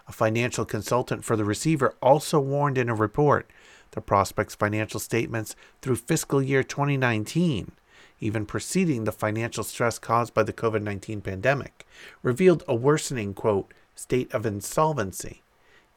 A 0.08 0.14
financial 0.14 0.64
consultant 0.64 1.26
for 1.26 1.36
the 1.36 1.44
receiver 1.44 1.96
also 2.02 2.40
warned 2.40 2.78
in 2.78 2.88
a 2.88 2.96
report 2.96 3.50
the 3.92 4.02
prospect's 4.02 4.56
financial 4.56 5.00
statements 5.00 5.56
through 5.82 5.96
fiscal 5.96 6.42
year 6.42 6.64
2019, 6.64 7.72
even 8.20 8.46
preceding 8.46 9.04
the 9.04 9.12
financial 9.12 9.64
stress 9.64 10.00
caused 10.00 10.34
by 10.34 10.44
the 10.44 10.54
COVID 10.54 10.82
19 10.82 11.22
pandemic, 11.22 11.86
revealed 12.24 12.64
a 12.68 12.76
worsening, 12.76 13.34
quote, 13.34 13.74
state 13.96 14.34
of 14.34 14.46
insolvency 14.46 15.42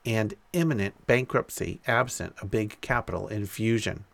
and 0.05 0.35
imminent 0.53 1.07
bankruptcy 1.07 1.81
absent 1.87 2.35
a 2.41 2.47
big 2.47 2.81
capital 2.81 3.29
infusion. 3.29 4.05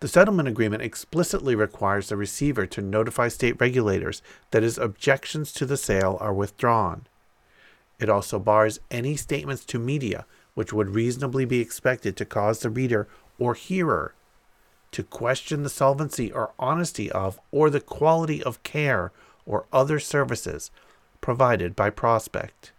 The 0.00 0.08
settlement 0.08 0.48
agreement 0.48 0.82
explicitly 0.82 1.54
requires 1.54 2.08
the 2.08 2.16
receiver 2.16 2.66
to 2.66 2.82
notify 2.82 3.28
state 3.28 3.60
regulators 3.60 4.22
that 4.50 4.62
his 4.62 4.78
objections 4.78 5.52
to 5.54 5.66
the 5.66 5.76
sale 5.76 6.16
are 6.20 6.32
withdrawn. 6.32 7.06
It 7.98 8.08
also 8.08 8.38
bars 8.38 8.78
any 8.90 9.16
statements 9.16 9.64
to 9.66 9.78
media 9.78 10.24
which 10.54 10.72
would 10.72 10.90
reasonably 10.90 11.44
be 11.44 11.60
expected 11.60 12.16
to 12.16 12.24
cause 12.24 12.58
the 12.58 12.70
reader 12.70 13.06
or 13.38 13.54
hearer 13.54 14.14
to 14.92 15.02
question 15.02 15.62
the 15.62 15.68
solvency 15.68 16.32
or 16.32 16.52
honesty 16.58 17.10
of 17.10 17.38
or 17.50 17.70
the 17.70 17.80
quality 17.80 18.42
of 18.42 18.62
care 18.62 19.12
or 19.46 19.66
other 19.72 19.98
services 19.98 20.70
provided 21.20 21.74
by 21.74 21.90
Prospect. 21.90 22.72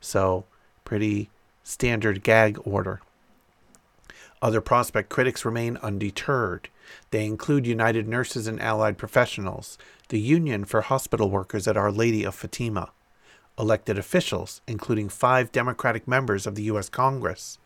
So, 0.00 0.44
pretty 0.84 1.30
standard 1.62 2.22
gag 2.22 2.58
order. 2.64 3.00
Other 4.42 4.60
Prospect 4.60 5.08
critics 5.08 5.44
remain 5.44 5.78
undeterred. 5.78 6.68
They 7.10 7.24
include 7.24 7.66
United 7.66 8.06
Nurses 8.06 8.46
and 8.46 8.60
Allied 8.60 8.98
Professionals, 8.98 9.78
the 10.08 10.20
Union 10.20 10.64
for 10.64 10.82
Hospital 10.82 11.30
Workers 11.30 11.66
at 11.66 11.78
Our 11.78 11.90
Lady 11.90 12.24
of 12.24 12.34
Fatima, 12.34 12.90
elected 13.58 13.98
officials, 13.98 14.60
including 14.66 15.08
five 15.08 15.50
Democratic 15.50 16.06
members 16.06 16.46
of 16.46 16.56
the 16.56 16.64
U.S. 16.64 16.90
Congress, 16.90 17.58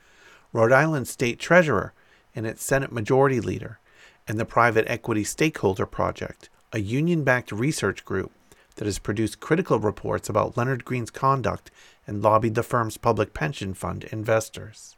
Rhode 0.52 0.72
Island 0.72 1.08
State 1.08 1.40
Treasurer 1.40 1.92
and 2.38 2.46
its 2.46 2.64
Senate 2.64 2.92
Majority 2.92 3.40
Leader, 3.40 3.80
and 4.28 4.38
the 4.38 4.44
Private 4.44 4.88
Equity 4.88 5.24
Stakeholder 5.24 5.86
Project, 5.86 6.48
a 6.72 6.78
union 6.78 7.24
backed 7.24 7.50
research 7.50 8.04
group 8.04 8.30
that 8.76 8.84
has 8.84 9.00
produced 9.00 9.40
critical 9.40 9.80
reports 9.80 10.28
about 10.28 10.56
Leonard 10.56 10.84
Green's 10.84 11.10
conduct 11.10 11.72
and 12.06 12.22
lobbied 12.22 12.54
the 12.54 12.62
firm's 12.62 12.96
public 12.96 13.34
pension 13.34 13.74
fund 13.74 14.04
investors. 14.04 14.96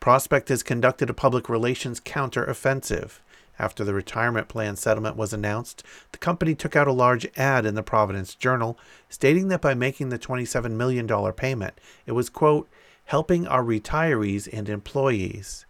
Prospect 0.00 0.48
has 0.48 0.62
conducted 0.62 1.10
a 1.10 1.14
public 1.14 1.50
relations 1.50 2.00
counteroffensive 2.00 3.18
after 3.58 3.84
the 3.84 3.94
retirement 3.94 4.48
plan 4.48 4.76
settlement 4.76 5.16
was 5.16 5.32
announced, 5.32 5.82
the 6.12 6.18
company 6.18 6.54
took 6.54 6.76
out 6.76 6.86
a 6.86 6.92
large 6.92 7.26
ad 7.36 7.66
in 7.66 7.74
the 7.74 7.82
Providence 7.82 8.34
Journal 8.34 8.78
stating 9.08 9.48
that 9.48 9.60
by 9.60 9.74
making 9.74 10.10
the 10.10 10.18
$27 10.18 10.72
million 10.72 11.08
payment, 11.32 11.74
it 12.06 12.12
was, 12.12 12.30
quote, 12.30 12.68
helping 13.06 13.46
our 13.48 13.64
retirees 13.64 14.48
and 14.52 14.68
employees. 14.68 15.66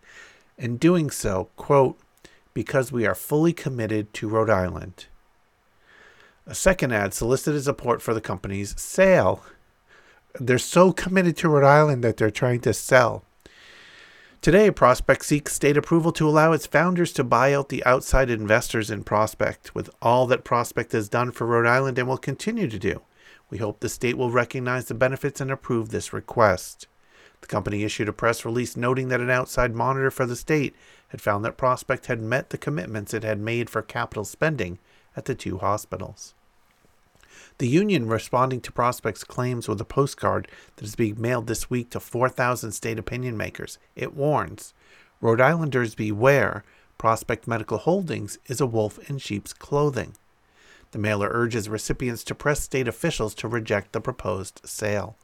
In 0.58 0.76
doing 0.76 1.08
so, 1.10 1.50
quote, 1.54 1.98
because 2.52 2.90
we 2.90 3.06
are 3.06 3.14
fully 3.14 3.52
committed 3.52 4.12
to 4.14 4.28
Rhode 4.28 4.50
Island. 4.50 5.06
A 6.46 6.54
second 6.54 6.92
ad 6.92 7.14
solicited 7.14 7.62
support 7.62 8.02
for 8.02 8.12
the 8.12 8.20
company's 8.20 8.74
sale. 8.80 9.44
They're 10.40 10.58
so 10.58 10.92
committed 10.92 11.36
to 11.36 11.48
Rhode 11.48 11.64
Island 11.66 12.02
that 12.02 12.16
they're 12.16 12.32
trying 12.32 12.60
to 12.62 12.74
sell. 12.74 13.22
Today, 14.40 14.70
Prospect 14.70 15.24
seeks 15.24 15.52
state 15.52 15.76
approval 15.76 16.10
to 16.12 16.28
allow 16.28 16.52
its 16.52 16.66
founders 16.66 17.12
to 17.12 17.24
buy 17.24 17.54
out 17.54 17.68
the 17.68 17.84
outside 17.84 18.28
investors 18.28 18.90
in 18.90 19.04
Prospect, 19.04 19.74
with 19.76 19.90
all 20.02 20.26
that 20.26 20.44
Prospect 20.44 20.90
has 20.92 21.08
done 21.08 21.30
for 21.30 21.46
Rhode 21.46 21.66
Island 21.66 21.98
and 21.98 22.08
will 22.08 22.18
continue 22.18 22.68
to 22.68 22.78
do. 22.78 23.02
We 23.50 23.58
hope 23.58 23.78
the 23.78 23.88
state 23.88 24.18
will 24.18 24.30
recognize 24.32 24.86
the 24.86 24.94
benefits 24.94 25.40
and 25.40 25.50
approve 25.50 25.90
this 25.90 26.12
request. 26.12 26.88
The 27.40 27.46
company 27.46 27.84
issued 27.84 28.08
a 28.08 28.12
press 28.12 28.44
release 28.44 28.76
noting 28.76 29.08
that 29.08 29.20
an 29.20 29.30
outside 29.30 29.74
monitor 29.74 30.10
for 30.10 30.26
the 30.26 30.36
state 30.36 30.74
had 31.08 31.20
found 31.20 31.44
that 31.44 31.56
Prospect 31.56 32.06
had 32.06 32.20
met 32.20 32.50
the 32.50 32.58
commitments 32.58 33.14
it 33.14 33.22
had 33.22 33.40
made 33.40 33.70
for 33.70 33.82
capital 33.82 34.24
spending 34.24 34.78
at 35.16 35.24
the 35.24 35.34
two 35.34 35.58
hospitals. 35.58 36.34
The 37.58 37.68
union 37.68 38.06
responding 38.08 38.60
to 38.62 38.72
Prospect's 38.72 39.24
claims 39.24 39.68
with 39.68 39.80
a 39.80 39.84
postcard 39.84 40.48
that 40.76 40.84
is 40.84 40.94
being 40.94 41.20
mailed 41.20 41.46
this 41.46 41.68
week 41.68 41.90
to 41.90 42.00
4,000 42.00 42.72
state 42.72 42.98
opinion 42.98 43.36
makers. 43.36 43.78
It 43.96 44.14
warns 44.14 44.74
Rhode 45.20 45.40
Islanders 45.40 45.94
beware, 45.94 46.62
Prospect 46.98 47.48
Medical 47.48 47.78
Holdings 47.78 48.38
is 48.46 48.60
a 48.60 48.66
wolf 48.66 48.98
in 49.10 49.18
sheep's 49.18 49.52
clothing. 49.52 50.14
The 50.90 50.98
mailer 50.98 51.28
urges 51.30 51.68
recipients 51.68 52.24
to 52.24 52.34
press 52.34 52.60
state 52.60 52.88
officials 52.88 53.34
to 53.36 53.48
reject 53.48 53.92
the 53.92 54.00
proposed 54.00 54.60
sale. 54.64 55.16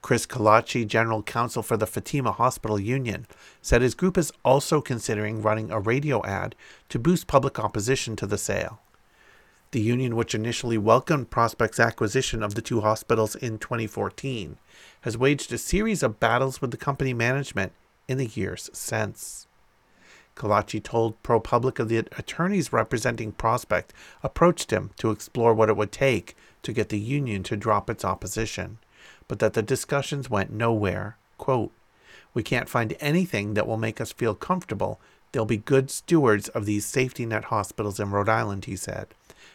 Chris 0.00 0.26
Callaci, 0.26 0.86
general 0.86 1.22
counsel 1.22 1.62
for 1.62 1.76
the 1.76 1.86
Fatima 1.86 2.32
Hospital 2.32 2.78
Union, 2.78 3.26
said 3.60 3.82
his 3.82 3.94
group 3.94 4.16
is 4.16 4.32
also 4.44 4.80
considering 4.80 5.42
running 5.42 5.70
a 5.70 5.80
radio 5.80 6.24
ad 6.24 6.54
to 6.88 6.98
boost 6.98 7.26
public 7.26 7.58
opposition 7.58 8.14
to 8.16 8.26
the 8.26 8.38
sale. 8.38 8.80
The 9.72 9.80
union, 9.80 10.16
which 10.16 10.34
initially 10.34 10.78
welcomed 10.78 11.30
Prospect's 11.30 11.80
acquisition 11.80 12.42
of 12.42 12.54
the 12.54 12.62
two 12.62 12.80
hospitals 12.80 13.34
in 13.34 13.58
2014, 13.58 14.56
has 15.02 15.18
waged 15.18 15.52
a 15.52 15.58
series 15.58 16.02
of 16.02 16.20
battles 16.20 16.62
with 16.62 16.70
the 16.70 16.78
company 16.78 17.12
management 17.12 17.72
in 18.06 18.16
the 18.16 18.26
years 18.26 18.70
since. 18.72 19.46
Callaci 20.36 20.82
told 20.82 21.22
ProPublica 21.22 21.86
the 21.86 21.98
attorneys 22.16 22.72
representing 22.72 23.32
Prospect 23.32 23.92
approached 24.22 24.70
him 24.70 24.90
to 24.96 25.10
explore 25.10 25.52
what 25.52 25.68
it 25.68 25.76
would 25.76 25.92
take 25.92 26.36
to 26.62 26.72
get 26.72 26.88
the 26.88 26.98
union 26.98 27.42
to 27.42 27.56
drop 27.56 27.90
its 27.90 28.04
opposition, 28.04 28.78
but 29.28 29.38
that 29.38 29.52
the 29.52 29.62
discussions 29.62 30.28
went 30.28 30.50
nowhere. 30.50 31.16
Quote, 31.36 31.70
We 32.34 32.42
can't 32.42 32.68
find 32.68 32.96
anything 32.98 33.54
that 33.54 33.66
will 33.66 33.76
make 33.76 34.00
us 34.00 34.12
feel 34.12 34.34
comfortable 34.34 34.98
they'll 35.32 35.44
be 35.44 35.58
good 35.58 35.90
stewards 35.90 36.48
of 36.48 36.66
these 36.66 36.86
safety 36.86 37.26
net 37.26 37.44
hospitals 37.44 38.00
in 38.00 38.10
Rhode 38.10 38.28
Island, 38.28 38.64
he 38.64 38.76
said. 38.76 39.08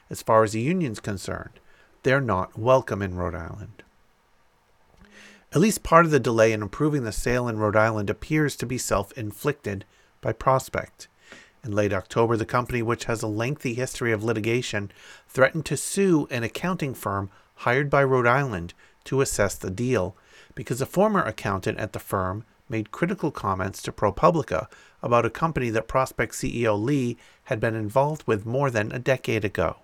As 0.10 0.22
far 0.22 0.44
as 0.44 0.54
the 0.54 0.62
union's 0.62 1.00
concerned, 1.00 1.60
they're 2.04 2.22
not 2.22 2.58
welcome 2.58 3.02
in 3.02 3.16
Rhode 3.16 3.36
Island. 3.36 3.84
At 5.52 5.62
least 5.62 5.84
part 5.84 6.06
of 6.06 6.12
the 6.12 6.20
delay 6.20 6.52
in 6.52 6.62
approving 6.62 7.04
the 7.04 7.12
sale 7.12 7.48
in 7.48 7.58
Rhode 7.58 7.76
Island 7.76 8.10
appears 8.10 8.56
to 8.58 8.66
be 8.66 8.78
self 8.78 9.12
inflicted 9.14 9.86
by 10.22 10.34
Prospect. 10.34 11.08
In 11.64 11.72
late 11.72 11.94
October, 11.94 12.36
the 12.36 12.46
company, 12.46 12.82
which 12.82 13.06
has 13.06 13.22
a 13.22 13.28
lengthy 13.28 13.74
history 13.74 14.12
of 14.12 14.24
litigation, 14.24 14.92
threatened 15.28 15.66
to 15.68 15.78
sue 15.78 16.28
an 16.30 16.44
accounting 16.44 16.94
firm 16.94 17.30
hired 17.58 17.90
by 17.90 18.04
Rhode 18.04 18.28
Island 18.28 18.74
to 19.06 19.22
assess 19.22 19.56
the 19.56 19.70
deal 19.70 20.16
because 20.56 20.82
a 20.82 20.86
former 20.86 21.22
accountant 21.22 21.78
at 21.80 21.94
the 21.94 22.00
firm 22.00 22.46
made 22.70 22.92
critical 22.92 23.32
comments 23.32 23.82
to 23.82 23.92
ProPublica 23.92 24.68
about 25.02 25.26
a 25.26 25.30
company 25.30 25.70
that 25.70 25.88
Prospect 25.88 26.34
CEO 26.34 26.82
Lee 26.82 27.18
had 27.46 27.60
been 27.60 27.76
involved 27.76 28.24
with 28.26 28.46
more 28.46 28.70
than 28.70 28.92
a 28.92 29.00
decade 29.00 29.44
ago. 29.44 29.78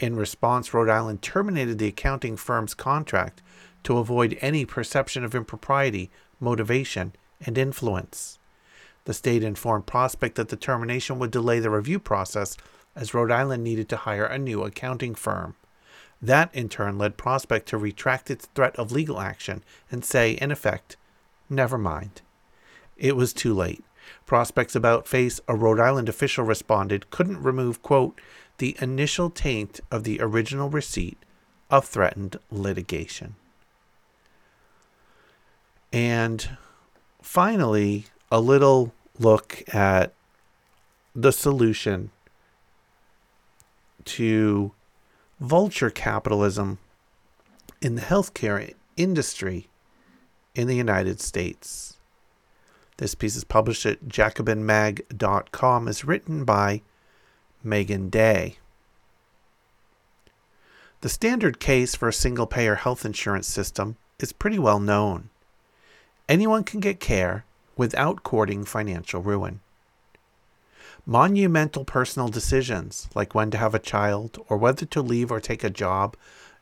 In 0.00 0.16
response, 0.16 0.72
Rhode 0.72 0.88
Island 0.88 1.22
terminated 1.22 1.78
the 1.78 1.88
accounting 1.88 2.36
firm's 2.36 2.74
contract 2.74 3.42
to 3.84 3.98
avoid 3.98 4.38
any 4.40 4.64
perception 4.64 5.24
of 5.24 5.34
impropriety, 5.34 6.10
motivation, 6.40 7.12
and 7.44 7.58
influence. 7.58 8.38
The 9.04 9.14
state 9.14 9.42
informed 9.42 9.86
Prospect 9.86 10.36
that 10.36 10.48
the 10.48 10.56
termination 10.56 11.18
would 11.18 11.30
delay 11.30 11.60
the 11.60 11.70
review 11.70 11.98
process 11.98 12.56
as 12.94 13.14
Rhode 13.14 13.30
Island 13.30 13.64
needed 13.64 13.88
to 13.88 13.96
hire 13.96 14.26
a 14.26 14.38
new 14.38 14.62
accounting 14.62 15.14
firm. 15.14 15.54
That 16.20 16.54
in 16.54 16.68
turn 16.68 16.98
led 16.98 17.16
Prospect 17.16 17.68
to 17.68 17.78
retract 17.78 18.30
its 18.30 18.46
threat 18.54 18.76
of 18.76 18.92
legal 18.92 19.20
action 19.20 19.62
and 19.90 20.04
say, 20.04 20.32
in 20.32 20.50
effect, 20.50 20.96
never 21.48 21.78
mind. 21.78 22.22
It 22.96 23.16
was 23.16 23.32
too 23.32 23.54
late. 23.54 23.84
Prospect's 24.26 24.74
about 24.74 25.06
face, 25.06 25.40
a 25.46 25.54
Rhode 25.54 25.80
Island 25.80 26.08
official 26.08 26.44
responded, 26.44 27.10
couldn't 27.10 27.42
remove, 27.42 27.82
quote, 27.82 28.20
the 28.58 28.76
initial 28.80 29.30
taint 29.30 29.80
of 29.90 30.04
the 30.04 30.20
original 30.20 30.68
receipt 30.70 31.18
of 31.70 31.86
threatened 31.86 32.36
litigation. 32.50 33.36
And 35.92 36.56
finally, 37.22 38.06
a 38.30 38.40
little 38.40 38.92
look 39.18 39.62
at 39.74 40.12
the 41.14 41.32
solution 41.32 42.10
to 44.04 44.72
vulture 45.40 45.90
capitalism 45.90 46.78
in 47.80 47.94
the 47.94 48.02
healthcare 48.02 48.74
industry 48.96 49.68
in 50.54 50.66
the 50.66 50.76
United 50.76 51.20
States. 51.20 51.98
This 52.96 53.14
piece 53.14 53.36
is 53.36 53.44
published 53.44 53.86
at 53.86 54.08
jacobinmag.com, 54.08 55.88
is 55.88 56.04
written 56.04 56.44
by 56.44 56.82
Meagan 57.62 58.08
Day. 58.08 58.56
The 61.00 61.08
standard 61.08 61.60
case 61.60 61.94
for 61.94 62.08
a 62.08 62.12
single 62.12 62.46
payer 62.46 62.74
health 62.74 63.04
insurance 63.04 63.46
system 63.46 63.96
is 64.18 64.32
pretty 64.32 64.58
well 64.58 64.80
known. 64.80 65.30
Anyone 66.28 66.64
can 66.64 66.80
get 66.80 66.98
care 66.98 67.44
without 67.76 68.24
courting 68.24 68.64
financial 68.64 69.22
ruin. 69.22 69.60
Monumental 71.10 71.86
personal 71.86 72.28
decisions, 72.28 73.08
like 73.14 73.34
when 73.34 73.50
to 73.50 73.56
have 73.56 73.74
a 73.74 73.78
child 73.78 74.44
or 74.50 74.58
whether 74.58 74.84
to 74.84 75.00
leave 75.00 75.30
or 75.30 75.40
take 75.40 75.64
a 75.64 75.70
job, 75.70 76.14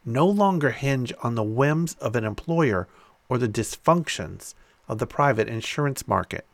no 0.04 0.24
longer 0.24 0.70
hinge 0.70 1.12
on 1.24 1.34
the 1.34 1.42
whims 1.42 1.96
of 2.00 2.14
an 2.14 2.22
employer 2.22 2.86
or 3.28 3.38
the 3.38 3.48
dysfunctions 3.48 4.54
of 4.86 4.98
the 4.98 5.06
private 5.06 5.48
insurance 5.48 6.06
market. 6.06 6.46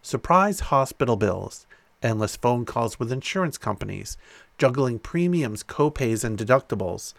Surprise 0.00 0.60
hospital 0.60 1.16
bills, 1.16 1.66
endless 2.02 2.36
phone 2.36 2.64
calls 2.64 2.98
with 2.98 3.12
insurance 3.12 3.58
companies, 3.58 4.16
juggling 4.56 4.98
premiums, 4.98 5.62
copays, 5.62 6.24
and 6.24 6.38
deductibles, 6.38 7.12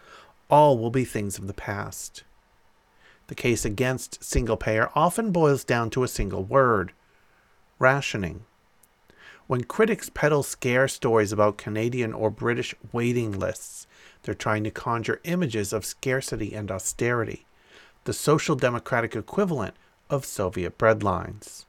all 0.50 0.78
will 0.78 0.90
be 0.90 1.04
things 1.04 1.38
of 1.38 1.46
the 1.46 1.54
past. 1.54 2.24
The 3.28 3.36
case 3.36 3.64
against 3.64 4.24
single 4.24 4.56
payer 4.56 4.90
often 4.96 5.30
boils 5.30 5.62
down 5.62 5.90
to 5.90 6.02
a 6.02 6.08
single 6.08 6.42
word 6.42 6.90
rationing. 7.78 8.46
When 9.50 9.64
critics 9.64 10.08
peddle 10.14 10.44
scare 10.44 10.86
stories 10.86 11.32
about 11.32 11.58
Canadian 11.58 12.12
or 12.12 12.30
British 12.30 12.72
waiting 12.92 13.36
lists, 13.36 13.88
they're 14.22 14.32
trying 14.32 14.62
to 14.62 14.70
conjure 14.70 15.20
images 15.24 15.72
of 15.72 15.84
scarcity 15.84 16.54
and 16.54 16.70
austerity, 16.70 17.46
the 18.04 18.12
social 18.12 18.54
democratic 18.54 19.16
equivalent 19.16 19.74
of 20.08 20.24
Soviet 20.24 20.78
breadlines. 20.78 21.64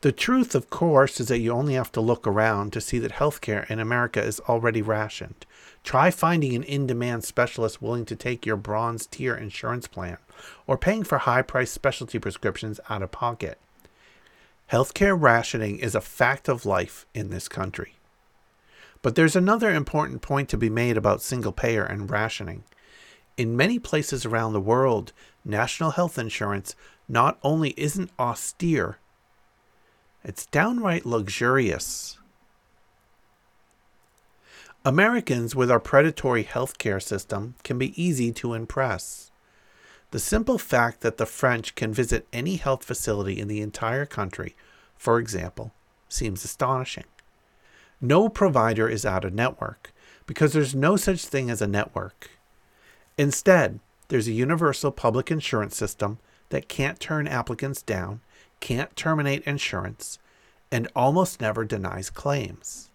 The 0.00 0.10
truth, 0.10 0.56
of 0.56 0.70
course, 0.70 1.20
is 1.20 1.28
that 1.28 1.38
you 1.38 1.52
only 1.52 1.74
have 1.74 1.92
to 1.92 2.00
look 2.00 2.26
around 2.26 2.72
to 2.72 2.80
see 2.80 2.98
that 2.98 3.12
healthcare 3.12 3.70
in 3.70 3.78
America 3.78 4.20
is 4.20 4.40
already 4.48 4.82
rationed. 4.82 5.46
Try 5.84 6.10
finding 6.10 6.56
an 6.56 6.64
in 6.64 6.88
demand 6.88 7.22
specialist 7.22 7.80
willing 7.80 8.06
to 8.06 8.16
take 8.16 8.44
your 8.44 8.56
bronze 8.56 9.06
tier 9.06 9.36
insurance 9.36 9.86
plan 9.86 10.16
or 10.66 10.76
paying 10.76 11.04
for 11.04 11.18
high 11.18 11.42
priced 11.42 11.74
specialty 11.74 12.18
prescriptions 12.18 12.80
out 12.90 13.04
of 13.04 13.12
pocket. 13.12 13.56
Healthcare 14.72 15.14
rationing 15.20 15.78
is 15.80 15.94
a 15.94 16.00
fact 16.00 16.48
of 16.48 16.64
life 16.64 17.04
in 17.12 17.28
this 17.28 17.46
country. 17.46 17.96
But 19.02 19.16
there's 19.16 19.36
another 19.36 19.70
important 19.70 20.22
point 20.22 20.48
to 20.48 20.56
be 20.56 20.70
made 20.70 20.96
about 20.96 21.20
single 21.20 21.52
payer 21.52 21.84
and 21.84 22.10
rationing. 22.10 22.64
In 23.36 23.54
many 23.54 23.78
places 23.78 24.24
around 24.24 24.54
the 24.54 24.62
world, 24.62 25.12
national 25.44 25.90
health 25.90 26.18
insurance 26.18 26.74
not 27.06 27.38
only 27.42 27.74
isn't 27.76 28.12
austere, 28.18 28.96
it's 30.24 30.46
downright 30.46 31.04
luxurious. 31.04 32.16
Americans 34.86 35.54
with 35.54 35.70
our 35.70 35.80
predatory 35.80 36.44
healthcare 36.44 37.02
system 37.02 37.56
can 37.62 37.76
be 37.76 38.02
easy 38.02 38.32
to 38.32 38.54
impress. 38.54 39.31
The 40.12 40.20
simple 40.20 40.58
fact 40.58 41.00
that 41.00 41.16
the 41.16 41.26
French 41.26 41.74
can 41.74 41.92
visit 41.92 42.28
any 42.32 42.56
health 42.56 42.84
facility 42.84 43.40
in 43.40 43.48
the 43.48 43.60
entire 43.60 44.06
country, 44.06 44.54
for 44.96 45.18
example, 45.18 45.72
seems 46.08 46.44
astonishing. 46.44 47.04
No 48.00 48.28
provider 48.28 48.88
is 48.88 49.04
out 49.04 49.24
of 49.24 49.34
network 49.34 49.92
because 50.26 50.52
there's 50.52 50.74
no 50.74 50.96
such 50.96 51.24
thing 51.24 51.50
as 51.50 51.60
a 51.60 51.66
network. 51.66 52.30
Instead, 53.18 53.80
there's 54.08 54.28
a 54.28 54.32
universal 54.32 54.92
public 54.92 55.30
insurance 55.30 55.76
system 55.76 56.18
that 56.50 56.68
can't 56.68 57.00
turn 57.00 57.26
applicants 57.26 57.82
down 57.82 58.20
can't 58.62 58.94
terminate 58.96 59.42
insurance, 59.42 60.18
and 60.70 60.88
almost 60.96 61.40
never 61.40 61.66
denies 61.66 62.08
claims. 62.08 62.90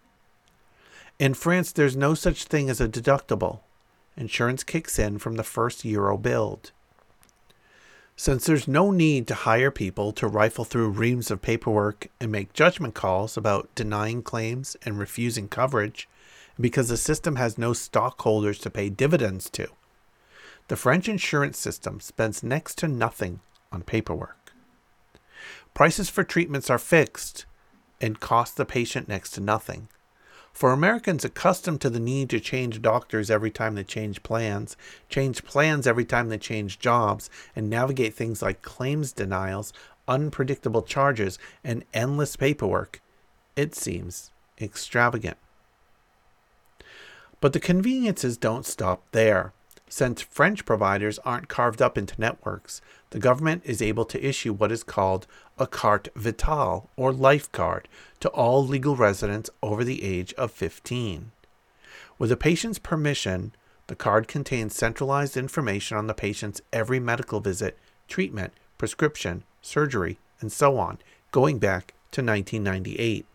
In 1.20 1.36
France, 1.36 1.72
there's 1.72 1.96
no 1.96 2.16
such 2.16 2.46
thing 2.46 2.70
as 2.72 2.82
a 2.82 2.88
deductible. 2.88 3.60
Insurance 4.16 4.64
kicks 4.64 4.98
in 4.98 5.20
from 5.20 5.36
the 5.36 5.44
first 5.44 5.86
euro 5.86 6.18
billed. 6.18 6.72
Since 8.20 8.48
there's 8.48 8.68
no 8.68 8.90
need 8.90 9.28
to 9.28 9.36
hire 9.36 9.70
people 9.70 10.12
to 10.14 10.28
rifle 10.28 10.66
through 10.66 10.90
reams 10.90 11.30
of 11.30 11.44
paperwork 11.44 12.08
and 12.20 12.32
make 12.32 12.52
judgment 12.52 12.96
calls 12.96 13.38
about 13.38 13.74
denying 13.76 14.24
claims 14.24 14.76
and 14.84 14.98
refusing 14.98 15.48
coverage, 15.48 16.10
because 16.60 16.90
the 16.90 16.98
system 16.98 17.36
has 17.36 17.60
no 17.60 17.74
stockholders 17.74 18.58
to 18.60 18.72
pay 18.72 18.90
dividends 18.90 19.52
to, 19.52 19.68
the 20.68 20.76
French 20.76 21.08
insurance 21.08 21.60
system 21.60 22.00
spends 22.00 22.42
next 22.42 22.80
to 22.80 22.88
nothing 22.88 23.40
on 23.72 23.84
paperwork. 23.84 24.52
Prices 25.76 26.10
for 26.10 26.24
treatments 26.24 26.72
are 26.72 26.80
fixed 26.80 27.46
and 28.02 28.20
cost 28.20 28.58
the 28.58 28.66
patient 28.66 29.08
next 29.08 29.30
to 29.32 29.42
nothing. 29.42 29.90
For 30.58 30.72
Americans 30.72 31.24
accustomed 31.24 31.82
to 31.82 31.90
the 31.92 32.00
need 32.00 32.32
to 32.32 32.40
change 32.40 32.82
doctors 32.82 33.30
every 33.30 33.52
time 33.52 33.76
they 33.76 33.84
change 33.84 34.24
plans, 34.24 34.76
change 35.08 35.44
plans 35.44 35.86
every 35.86 36.04
time 36.04 36.30
they 36.30 36.40
change 36.40 36.80
jobs, 36.80 37.30
and 37.56 37.70
navigate 37.70 38.16
things 38.16 38.42
like 38.42 38.64
claims 38.64 39.12
denials, 39.12 39.72
unpredictable 40.08 40.82
charges, 40.82 41.38
and 41.64 41.86
endless 41.94 42.36
paperwork, 42.36 43.04
it 43.56 43.76
seems 43.76 44.32
extravagant. 44.60 45.38
But 47.40 47.54
the 47.54 47.60
conveniences 47.60 48.36
don't 48.36 48.66
stop 48.66 49.04
there. 49.12 49.54
Since 49.88 50.24
French 50.24 50.66
providers 50.66 51.20
aren't 51.20 51.50
carved 51.50 51.84
up 51.84 52.00
into 52.00 52.20
networks, 52.20 52.82
the 53.12 53.20
government 53.20 53.62
is 53.66 53.82
able 53.82 54.06
to 54.06 54.26
issue 54.26 54.54
what 54.54 54.72
is 54.72 54.84
called 54.84 55.28
a 55.58 55.66
carte 55.66 56.10
vitale 56.16 56.90
or 56.96 57.12
life 57.12 57.52
card 57.52 57.88
to 58.20 58.30
all 58.30 58.66
legal 58.66 58.96
residents 58.96 59.50
over 59.64 59.84
the 59.84 60.04
age 60.04 60.34
of 60.34 60.52
15. 60.52 61.32
With 62.20 62.32
a 62.32 62.38
patient's 62.38 62.80
permission, 62.80 63.54
the 63.88 63.96
card 63.96 64.28
contains 64.28 64.76
centralized 64.76 65.38
information 65.38 65.98
on 65.98 66.08
the 66.08 66.14
patient's 66.14 66.62
every 66.74 67.00
medical 67.00 67.40
visit, 67.40 67.78
treatment, 68.08 68.54
prescription, 68.78 69.44
surgery, 69.62 70.20
and 70.42 70.52
so 70.52 70.78
on, 70.78 70.98
going 71.32 71.60
back 71.60 71.94
to 72.12 72.22
1998. 72.22 73.26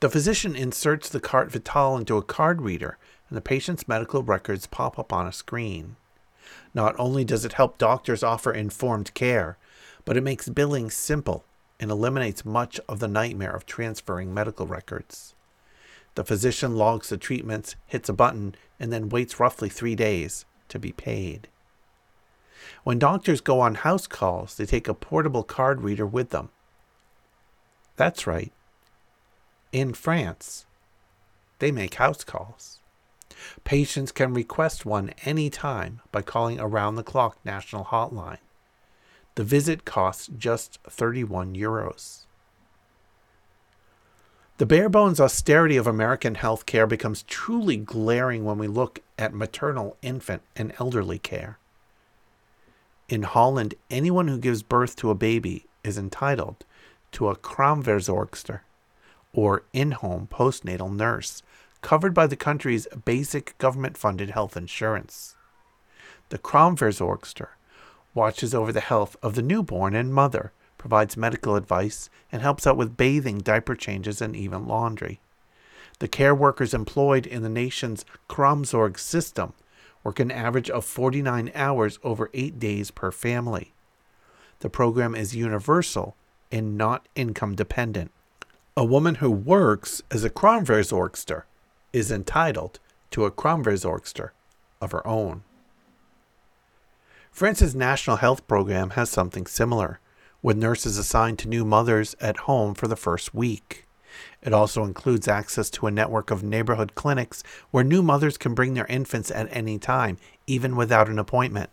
The 0.00 0.10
physician 0.10 0.56
inserts 0.56 1.08
the 1.08 1.20
carte 1.20 1.52
vitale 1.52 1.96
into 1.96 2.16
a 2.16 2.22
card 2.22 2.60
reader, 2.60 2.98
and 3.28 3.36
the 3.36 3.42
patient's 3.42 3.86
medical 3.86 4.22
records 4.22 4.66
pop 4.66 4.98
up 4.98 5.12
on 5.12 5.28
a 5.28 5.32
screen. 5.32 5.96
Not 6.74 6.94
only 6.98 7.24
does 7.24 7.44
it 7.44 7.54
help 7.54 7.78
doctors 7.78 8.22
offer 8.22 8.52
informed 8.52 9.14
care, 9.14 9.58
but 10.04 10.16
it 10.16 10.22
makes 10.22 10.48
billing 10.48 10.90
simple 10.90 11.44
and 11.78 11.90
eliminates 11.90 12.44
much 12.44 12.80
of 12.88 12.98
the 12.98 13.08
nightmare 13.08 13.54
of 13.54 13.66
transferring 13.66 14.32
medical 14.32 14.66
records. 14.66 15.34
The 16.14 16.24
physician 16.24 16.76
logs 16.76 17.08
the 17.08 17.16
treatments, 17.16 17.76
hits 17.86 18.08
a 18.08 18.12
button, 18.12 18.54
and 18.78 18.92
then 18.92 19.08
waits 19.08 19.40
roughly 19.40 19.68
three 19.68 19.94
days 19.94 20.44
to 20.68 20.78
be 20.78 20.92
paid. 20.92 21.48
When 22.84 22.98
doctors 22.98 23.40
go 23.40 23.60
on 23.60 23.76
house 23.76 24.06
calls, 24.06 24.56
they 24.56 24.66
take 24.66 24.88
a 24.88 24.94
portable 24.94 25.42
card 25.42 25.82
reader 25.82 26.06
with 26.06 26.30
them. 26.30 26.50
That's 27.96 28.26
right. 28.26 28.52
In 29.72 29.94
France, 29.94 30.66
they 31.58 31.72
make 31.72 31.94
house 31.94 32.24
calls. 32.24 32.81
Patients 33.64 34.12
can 34.12 34.34
request 34.34 34.86
one 34.86 35.10
anytime 35.24 36.00
by 36.10 36.22
calling 36.22 36.60
around 36.60 36.94
the 36.96 37.02
clock 37.02 37.38
national 37.44 37.86
hotline. 37.86 38.38
The 39.34 39.44
visit 39.44 39.84
costs 39.84 40.28
just 40.36 40.78
31 40.88 41.54
euros. 41.54 42.26
The 44.58 44.66
bare 44.66 44.88
bones 44.88 45.18
austerity 45.18 45.76
of 45.76 45.86
American 45.86 46.34
health 46.34 46.66
care 46.66 46.86
becomes 46.86 47.24
truly 47.24 47.76
glaring 47.76 48.44
when 48.44 48.58
we 48.58 48.68
look 48.68 49.00
at 49.18 49.34
maternal, 49.34 49.96
infant, 50.02 50.42
and 50.54 50.72
elderly 50.78 51.18
care. 51.18 51.58
In 53.08 53.22
Holland, 53.22 53.74
anyone 53.90 54.28
who 54.28 54.38
gives 54.38 54.62
birth 54.62 54.94
to 54.96 55.10
a 55.10 55.14
baby 55.14 55.66
is 55.82 55.98
entitled 55.98 56.64
to 57.12 57.28
a 57.28 57.36
kraamverzorgster, 57.36 58.60
or 59.32 59.64
in 59.72 59.92
home 59.92 60.28
postnatal 60.30 60.94
nurse, 60.94 61.42
covered 61.82 62.14
by 62.14 62.26
the 62.26 62.36
country's 62.36 62.86
basic 63.04 63.58
government 63.58 63.98
funded 63.98 64.30
health 64.30 64.56
insurance. 64.56 65.36
The 66.30 66.38
kraamverzorgster 66.38 67.48
watches 68.14 68.54
over 68.54 68.72
the 68.72 68.80
health 68.80 69.16
of 69.22 69.34
the 69.34 69.42
newborn 69.42 69.94
and 69.94 70.14
mother, 70.14 70.52
provides 70.78 71.16
medical 71.16 71.56
advice, 71.56 72.08
and 72.30 72.40
helps 72.40 72.66
out 72.66 72.76
with 72.76 72.96
bathing, 72.96 73.38
diaper 73.38 73.74
changes, 73.74 74.22
and 74.22 74.34
even 74.34 74.66
laundry. 74.66 75.20
The 75.98 76.08
care 76.08 76.34
workers 76.34 76.74
employed 76.74 77.26
in 77.26 77.42
the 77.42 77.48
nation's 77.48 78.04
Kraamzorg 78.28 78.98
system 78.98 79.52
work 80.02 80.18
an 80.18 80.30
average 80.30 80.70
of 80.70 80.84
49 80.84 81.52
hours 81.54 81.98
over 82.02 82.30
eight 82.34 82.58
days 82.58 82.90
per 82.90 83.12
family. 83.12 83.72
The 84.60 84.70
program 84.70 85.14
is 85.14 85.36
universal 85.36 86.16
and 86.50 86.76
not 86.76 87.06
income 87.14 87.54
dependent. 87.54 88.10
A 88.76 88.84
woman 88.84 89.16
who 89.16 89.30
works 89.30 90.02
as 90.10 90.24
a 90.24 90.30
Kraamverzorgster 90.30 91.44
is 91.92 92.10
entitled 92.10 92.78
to 93.10 93.24
a 93.24 93.30
Kraamverzorgster 93.30 94.30
of 94.80 94.92
her 94.92 95.06
own. 95.06 95.42
France's 97.30 97.74
national 97.74 98.16
health 98.16 98.46
program 98.46 98.90
has 98.90 99.08
something 99.08 99.46
similar, 99.46 100.00
with 100.42 100.56
nurses 100.56 100.98
assigned 100.98 101.38
to 101.38 101.48
new 101.48 101.64
mothers 101.64 102.14
at 102.20 102.38
home 102.38 102.74
for 102.74 102.88
the 102.88 102.96
first 102.96 103.34
week. 103.34 103.86
It 104.42 104.52
also 104.52 104.84
includes 104.84 105.28
access 105.28 105.70
to 105.70 105.86
a 105.86 105.90
network 105.90 106.30
of 106.30 106.42
neighborhood 106.42 106.94
clinics 106.94 107.42
where 107.70 107.84
new 107.84 108.02
mothers 108.02 108.36
can 108.36 108.54
bring 108.54 108.74
their 108.74 108.86
infants 108.86 109.30
at 109.30 109.48
any 109.50 109.78
time, 109.78 110.18
even 110.46 110.76
without 110.76 111.08
an 111.08 111.18
appointment. 111.18 111.70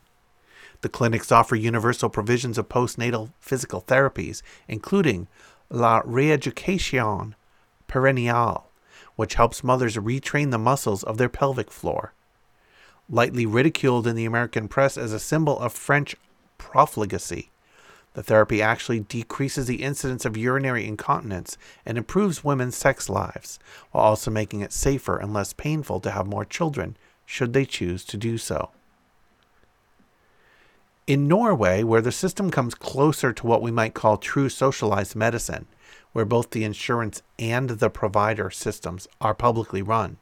The 0.81 0.89
clinics 0.89 1.31
offer 1.31 1.55
universal 1.55 2.09
provisions 2.09 2.57
of 2.57 2.69
postnatal 2.69 3.33
physical 3.39 3.81
therapies, 3.81 4.41
including 4.67 5.27
La 5.69 6.01
Reeducation 6.03 7.33
Perineale, 7.89 8.63
which 9.19 9.33
helps 9.33 9.65
mothers 9.65 9.97
retrain 9.97 10.49
the 10.49 10.57
muscles 10.57 11.03
of 11.03 11.17
their 11.17 11.27
pelvic 11.27 11.69
floor 11.69 12.13
lightly 13.09 13.45
ridiculed 13.45 14.07
in 14.07 14.15
the 14.15 14.23
American 14.23 14.69
press 14.69 14.97
as 14.97 15.11
a 15.11 15.19
symbol 15.19 15.59
of 15.59 15.73
French 15.73 16.15
profligacy. 16.57 17.49
The 18.13 18.23
therapy 18.23 18.61
actually 18.61 19.01
decreases 19.01 19.67
the 19.67 19.83
incidence 19.83 20.23
of 20.23 20.37
urinary 20.37 20.87
incontinence 20.87 21.57
and 21.85 21.97
improves 21.97 22.45
women's 22.45 22.77
sex 22.77 23.09
lives, 23.09 23.59
while 23.91 24.05
also 24.05 24.31
making 24.31 24.61
it 24.61 24.71
safer 24.71 25.17
and 25.17 25.33
less 25.33 25.51
painful 25.51 25.99
to 25.99 26.11
have 26.11 26.25
more 26.25 26.45
children, 26.45 26.95
should 27.25 27.51
they 27.51 27.65
choose 27.65 28.05
to 28.05 28.15
do 28.15 28.37
so. 28.37 28.69
In 31.07 31.27
Norway, 31.27 31.83
where 31.83 32.01
the 32.01 32.11
system 32.13 32.51
comes 32.51 32.73
closer 32.73 33.33
to 33.33 33.45
what 33.45 33.61
we 33.61 33.71
might 33.71 33.93
call 33.93 34.15
true 34.15 34.47
socialized 34.47 35.13
medicine, 35.13 35.65
where 36.13 36.25
both 36.25 36.51
the 36.51 36.63
insurance 36.63 37.21
and 37.37 37.69
the 37.69 37.89
provider 37.89 38.49
systems 38.49 39.07
are 39.21 39.35
publicly 39.35 39.81
run, 39.81 40.17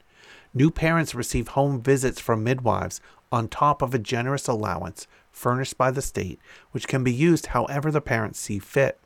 New 0.57 0.71
parents 0.71 1.13
receive 1.13 1.49
home 1.49 1.79
visits 1.79 2.19
from 2.19 2.43
midwives 2.43 2.99
on 3.31 3.47
top 3.47 3.83
of 3.83 3.93
a 3.93 3.99
generous 3.99 4.47
allowance 4.47 5.05
furnished 5.31 5.77
by 5.77 5.91
the 5.91 6.01
state, 6.01 6.39
which 6.71 6.88
can 6.88 7.03
be 7.03 7.13
used 7.13 7.47
however 7.47 7.91
the 7.91 8.01
parents 8.01 8.39
see 8.39 8.57
fit. 8.57 8.99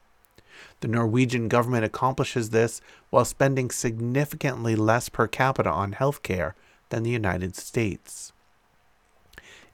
The 0.79 0.87
Norwegian 0.87 1.49
government 1.49 1.83
accomplishes 1.83 2.51
this 2.51 2.79
while 3.09 3.25
spending 3.25 3.69
significantly 3.69 4.77
less 4.77 5.09
per 5.09 5.27
capita 5.27 5.69
on 5.69 5.91
health 5.91 6.23
care 6.23 6.55
than 6.87 7.03
the 7.03 7.09
United 7.09 7.57
States. 7.57 8.31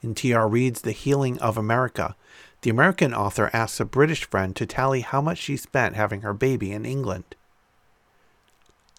In 0.01 0.16
T.R. 0.16 0.47
Reid's 0.47 0.82
The 0.82 0.91
Healing 0.93 1.38
of 1.39 1.58
America, 1.58 2.16
the 2.62 2.70
American 2.70 3.14
author 3.14 3.49
asks 3.53 3.80
a 3.80 3.86
British 3.86 4.26
friend 4.26 4.55
to 4.55 4.66
tally 4.66 5.01
how 5.01 5.22
much 5.22 5.38
she 5.38 5.58
spent 5.58 5.95
having 5.95 6.22
her 6.22 6.34
baby 6.34 6.72
in 6.72 6.86
England. 6.86 7.36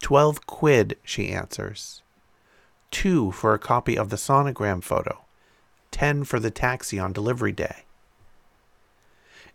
Twelve 0.00 0.46
quid, 0.46 0.96
she 1.04 1.30
answers 1.30 2.02
two 2.90 3.30
for 3.32 3.54
a 3.54 3.58
copy 3.58 3.96
of 3.96 4.10
the 4.10 4.16
sonogram 4.16 4.82
photo, 4.82 5.24
10 5.90 6.24
for 6.24 6.40
the 6.40 6.50
taxi 6.50 6.98
on 6.98 7.12
delivery 7.12 7.52
day. 7.52 7.84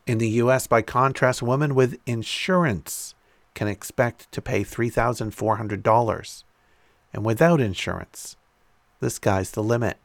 In 0.06 0.18
the 0.18 0.30
US, 0.30 0.68
by 0.68 0.82
contrast, 0.82 1.42
women 1.42 1.76
with 1.76 2.00
insurance 2.06 3.16
can 3.54 3.68
expect 3.68 4.32
to 4.32 4.42
pay 4.42 4.64
$3,400. 4.64 6.44
And 7.14 7.26
without 7.26 7.62
insurance, 7.62 8.36
the 9.00 9.10
sky's 9.10 9.52
the 9.52 9.64
limit. 9.64 9.98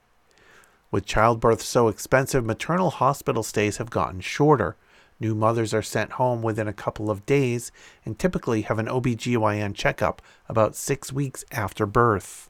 With 0.90 1.04
childbirth 1.04 1.60
so 1.60 1.88
expensive, 1.88 2.44
maternal 2.44 2.90
hospital 2.90 3.42
stays 3.42 3.76
have 3.76 3.90
gotten 3.90 4.20
shorter. 4.20 4.76
New 5.20 5.34
mothers 5.34 5.74
are 5.74 5.82
sent 5.82 6.12
home 6.12 6.42
within 6.42 6.68
a 6.68 6.72
couple 6.72 7.10
of 7.10 7.26
days 7.26 7.70
and 8.04 8.18
typically 8.18 8.62
have 8.62 8.78
an 8.78 8.86
OBGYN 8.86 9.74
checkup 9.74 10.22
about 10.48 10.76
six 10.76 11.12
weeks 11.12 11.44
after 11.52 11.84
birth. 11.84 12.48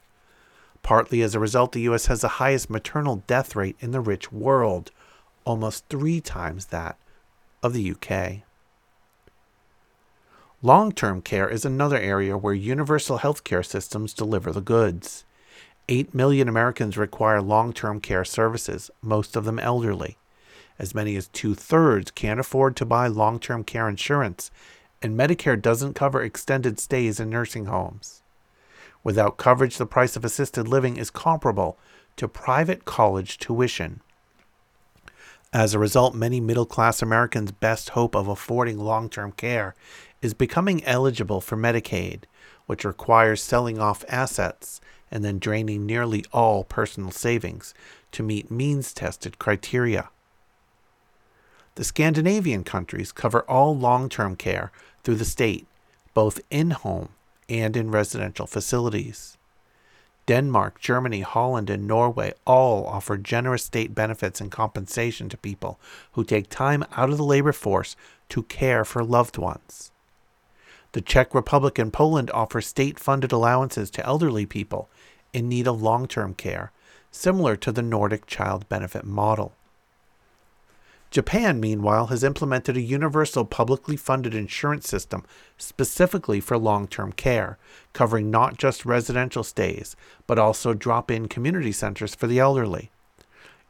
Partly 0.82 1.22
as 1.22 1.34
a 1.34 1.40
result, 1.40 1.72
the 1.72 1.80
U.S. 1.82 2.06
has 2.06 2.20
the 2.20 2.28
highest 2.28 2.70
maternal 2.70 3.24
death 3.26 3.56
rate 3.56 3.76
in 3.80 3.90
the 3.90 4.00
rich 4.00 4.30
world, 4.30 4.92
almost 5.44 5.88
three 5.88 6.20
times 6.20 6.66
that 6.66 6.96
of 7.62 7.72
the 7.72 7.90
UK. 7.90 8.42
Long 10.62 10.92
term 10.92 11.22
care 11.22 11.48
is 11.48 11.64
another 11.64 11.98
area 11.98 12.36
where 12.36 12.54
universal 12.54 13.18
healthcare 13.18 13.64
systems 13.64 14.12
deliver 14.12 14.52
the 14.52 14.60
goods. 14.60 15.24
8 15.90 16.14
million 16.14 16.48
Americans 16.48 16.98
require 16.98 17.40
long 17.40 17.72
term 17.72 18.00
care 18.00 18.24
services, 18.24 18.90
most 19.00 19.36
of 19.36 19.44
them 19.44 19.58
elderly. 19.58 20.18
As 20.78 20.94
many 20.94 21.16
as 21.16 21.28
two 21.28 21.54
thirds 21.54 22.10
can't 22.10 22.38
afford 22.38 22.76
to 22.76 22.84
buy 22.84 23.06
long 23.06 23.40
term 23.40 23.64
care 23.64 23.88
insurance, 23.88 24.50
and 25.00 25.18
Medicare 25.18 25.60
doesn't 25.60 25.94
cover 25.94 26.22
extended 26.22 26.78
stays 26.78 27.18
in 27.18 27.30
nursing 27.30 27.66
homes. 27.66 28.22
Without 29.02 29.38
coverage, 29.38 29.78
the 29.78 29.86
price 29.86 30.16
of 30.16 30.24
assisted 30.24 30.68
living 30.68 30.96
is 30.96 31.10
comparable 31.10 31.78
to 32.16 32.28
private 32.28 32.84
college 32.84 33.38
tuition. 33.38 34.00
As 35.52 35.72
a 35.72 35.78
result, 35.78 36.14
many 36.14 36.40
middle 36.40 36.66
class 36.66 37.00
Americans' 37.00 37.52
best 37.52 37.90
hope 37.90 38.14
of 38.14 38.28
affording 38.28 38.78
long 38.78 39.08
term 39.08 39.32
care 39.32 39.74
is 40.20 40.34
becoming 40.34 40.84
eligible 40.84 41.40
for 41.40 41.56
Medicaid, 41.56 42.24
which 42.66 42.84
requires 42.84 43.42
selling 43.42 43.78
off 43.78 44.04
assets 44.08 44.82
and 45.10 45.24
then 45.24 45.38
draining 45.38 45.86
nearly 45.86 46.24
all 46.32 46.64
personal 46.64 47.10
savings 47.10 47.74
to 48.12 48.22
meet 48.22 48.50
means 48.50 48.92
tested 48.92 49.38
criteria. 49.38 50.10
The 51.74 51.84
Scandinavian 51.84 52.64
countries 52.64 53.12
cover 53.12 53.42
all 53.42 53.76
long 53.76 54.08
term 54.08 54.36
care 54.36 54.72
through 55.04 55.16
the 55.16 55.24
state, 55.24 55.66
both 56.14 56.40
in 56.50 56.70
home 56.70 57.10
and 57.48 57.76
in 57.76 57.90
residential 57.90 58.46
facilities. 58.46 59.38
Denmark, 60.26 60.78
Germany, 60.80 61.22
Holland, 61.22 61.70
and 61.70 61.86
Norway 61.86 62.34
all 62.46 62.86
offer 62.86 63.16
generous 63.16 63.64
state 63.64 63.94
benefits 63.94 64.42
and 64.42 64.50
compensation 64.50 65.30
to 65.30 65.38
people 65.38 65.80
who 66.12 66.22
take 66.24 66.50
time 66.50 66.84
out 66.92 67.08
of 67.08 67.16
the 67.16 67.24
labor 67.24 67.52
force 67.52 67.96
to 68.28 68.42
care 68.42 68.84
for 68.84 69.02
loved 69.02 69.38
ones. 69.38 69.90
The 70.92 71.00
Czech 71.00 71.34
Republic 71.34 71.78
and 71.78 71.92
Poland 71.92 72.30
offer 72.32 72.60
state 72.60 72.98
funded 72.98 73.32
allowances 73.32 73.90
to 73.92 74.04
elderly 74.04 74.44
people 74.44 74.90
in 75.32 75.48
need 75.48 75.66
of 75.66 75.82
long 75.82 76.06
term 76.06 76.34
care, 76.34 76.72
similar 77.10 77.56
to 77.56 77.72
the 77.72 77.82
Nordic 77.82 78.26
child 78.26 78.68
benefit 78.68 79.04
model. 79.04 79.54
Japan, 81.10 81.58
meanwhile, 81.58 82.08
has 82.08 82.22
implemented 82.22 82.76
a 82.76 82.82
universal 82.82 83.46
publicly 83.46 83.96
funded 83.96 84.34
insurance 84.34 84.86
system 84.86 85.24
specifically 85.56 86.38
for 86.38 86.58
long 86.58 86.86
term 86.86 87.12
care, 87.12 87.56
covering 87.94 88.30
not 88.30 88.58
just 88.58 88.84
residential 88.84 89.42
stays, 89.42 89.96
but 90.26 90.38
also 90.38 90.74
drop 90.74 91.10
in 91.10 91.26
community 91.26 91.72
centers 91.72 92.14
for 92.14 92.26
the 92.26 92.38
elderly. 92.38 92.90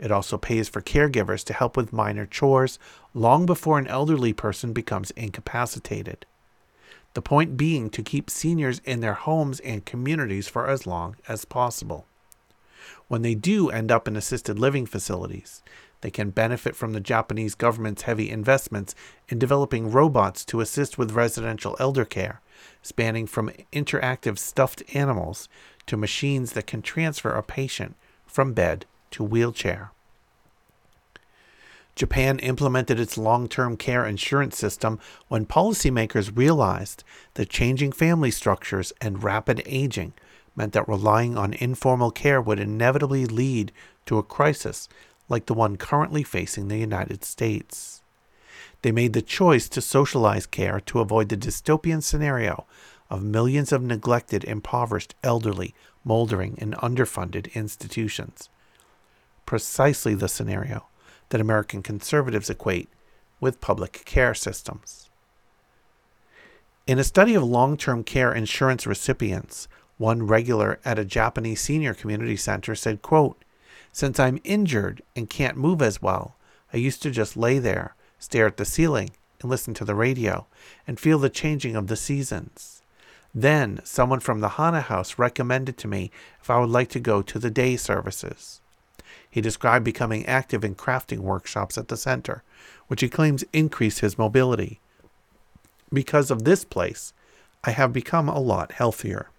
It 0.00 0.10
also 0.10 0.36
pays 0.36 0.68
for 0.68 0.80
caregivers 0.80 1.44
to 1.44 1.52
help 1.52 1.76
with 1.76 1.92
minor 1.92 2.26
chores 2.26 2.78
long 3.14 3.46
before 3.46 3.78
an 3.78 3.86
elderly 3.86 4.32
person 4.32 4.72
becomes 4.72 5.10
incapacitated. 5.12 6.26
The 7.18 7.22
point 7.22 7.56
being 7.56 7.90
to 7.90 8.02
keep 8.04 8.30
seniors 8.30 8.80
in 8.84 9.00
their 9.00 9.14
homes 9.14 9.58
and 9.58 9.84
communities 9.84 10.46
for 10.46 10.68
as 10.68 10.86
long 10.86 11.16
as 11.26 11.44
possible. 11.44 12.06
When 13.08 13.22
they 13.22 13.34
do 13.34 13.70
end 13.70 13.90
up 13.90 14.06
in 14.06 14.14
assisted 14.14 14.56
living 14.56 14.86
facilities, 14.86 15.60
they 16.00 16.12
can 16.12 16.30
benefit 16.30 16.76
from 16.76 16.92
the 16.92 17.00
Japanese 17.00 17.56
government's 17.56 18.02
heavy 18.02 18.30
investments 18.30 18.94
in 19.28 19.40
developing 19.40 19.90
robots 19.90 20.44
to 20.44 20.60
assist 20.60 20.96
with 20.96 21.10
residential 21.10 21.76
elder 21.80 22.04
care, 22.04 22.40
spanning 22.82 23.26
from 23.26 23.50
interactive 23.72 24.38
stuffed 24.38 24.84
animals 24.94 25.48
to 25.86 25.96
machines 25.96 26.52
that 26.52 26.68
can 26.68 26.82
transfer 26.82 27.30
a 27.30 27.42
patient 27.42 27.96
from 28.28 28.52
bed 28.52 28.86
to 29.10 29.24
wheelchair. 29.24 29.90
Japan 31.98 32.38
implemented 32.38 33.00
its 33.00 33.18
long 33.18 33.48
term 33.48 33.76
care 33.76 34.06
insurance 34.06 34.56
system 34.56 35.00
when 35.26 35.44
policymakers 35.44 36.36
realized 36.36 37.02
that 37.34 37.50
changing 37.50 37.90
family 37.90 38.30
structures 38.30 38.92
and 39.00 39.24
rapid 39.24 39.60
aging 39.66 40.12
meant 40.54 40.74
that 40.74 40.88
relying 40.88 41.36
on 41.36 41.54
informal 41.54 42.12
care 42.12 42.40
would 42.40 42.60
inevitably 42.60 43.26
lead 43.26 43.72
to 44.06 44.16
a 44.16 44.22
crisis 44.22 44.88
like 45.28 45.46
the 45.46 45.54
one 45.54 45.76
currently 45.76 46.22
facing 46.22 46.68
the 46.68 46.78
United 46.78 47.24
States. 47.24 48.00
They 48.82 48.92
made 48.92 49.12
the 49.12 49.20
choice 49.20 49.68
to 49.70 49.80
socialize 49.80 50.46
care 50.46 50.78
to 50.78 51.00
avoid 51.00 51.30
the 51.30 51.36
dystopian 51.36 52.00
scenario 52.00 52.64
of 53.10 53.24
millions 53.24 53.72
of 53.72 53.82
neglected, 53.82 54.44
impoverished, 54.44 55.16
elderly, 55.24 55.74
moldering, 56.04 56.56
and 56.60 56.76
underfunded 56.76 57.52
institutions. 57.54 58.48
Precisely 59.46 60.14
the 60.14 60.28
scenario 60.28 60.86
that 61.30 61.40
American 61.40 61.82
conservatives 61.82 62.50
equate 62.50 62.88
with 63.40 63.60
public 63.60 64.04
care 64.04 64.34
systems. 64.34 65.08
In 66.86 66.98
a 66.98 67.04
study 67.04 67.34
of 67.34 67.42
long 67.42 67.76
term 67.76 68.02
care 68.02 68.32
insurance 68.32 68.86
recipients, 68.86 69.68
one 69.98 70.26
regular 70.26 70.78
at 70.84 70.98
a 70.98 71.04
Japanese 71.04 71.60
senior 71.60 71.92
community 71.92 72.36
center 72.36 72.74
said, 72.74 73.02
quote, 73.02 73.44
since 73.92 74.20
I'm 74.20 74.40
injured 74.44 75.02
and 75.16 75.28
can't 75.28 75.56
move 75.56 75.82
as 75.82 76.00
well, 76.00 76.36
I 76.72 76.76
used 76.76 77.02
to 77.02 77.10
just 77.10 77.36
lay 77.36 77.58
there, 77.58 77.94
stare 78.18 78.46
at 78.46 78.56
the 78.56 78.64
ceiling, 78.64 79.10
and 79.40 79.50
listen 79.50 79.74
to 79.74 79.84
the 79.84 79.94
radio, 79.94 80.46
and 80.86 80.98
feel 80.98 81.18
the 81.18 81.30
changing 81.30 81.76
of 81.76 81.88
the 81.88 81.96
seasons. 81.96 82.82
Then 83.34 83.80
someone 83.84 84.20
from 84.20 84.40
the 84.40 84.50
Hana 84.50 84.80
house 84.80 85.18
recommended 85.18 85.76
to 85.78 85.88
me 85.88 86.10
if 86.40 86.50
I 86.50 86.58
would 86.58 86.70
like 86.70 86.88
to 86.90 87.00
go 87.00 87.22
to 87.22 87.38
the 87.38 87.50
day 87.50 87.76
services. 87.76 88.60
He 89.30 89.40
described 89.40 89.84
becoming 89.84 90.26
active 90.26 90.64
in 90.64 90.74
crafting 90.74 91.18
workshops 91.18 91.76
at 91.76 91.88
the 91.88 91.96
center, 91.96 92.42
which 92.86 93.00
he 93.00 93.08
claims 93.08 93.44
increased 93.52 94.00
his 94.00 94.18
mobility. 94.18 94.80
Because 95.92 96.30
of 96.30 96.44
this 96.44 96.64
place, 96.64 97.12
I 97.64 97.70
have 97.70 97.92
become 97.92 98.28
a 98.28 98.40
lot 98.40 98.72
healthier. 98.72 99.30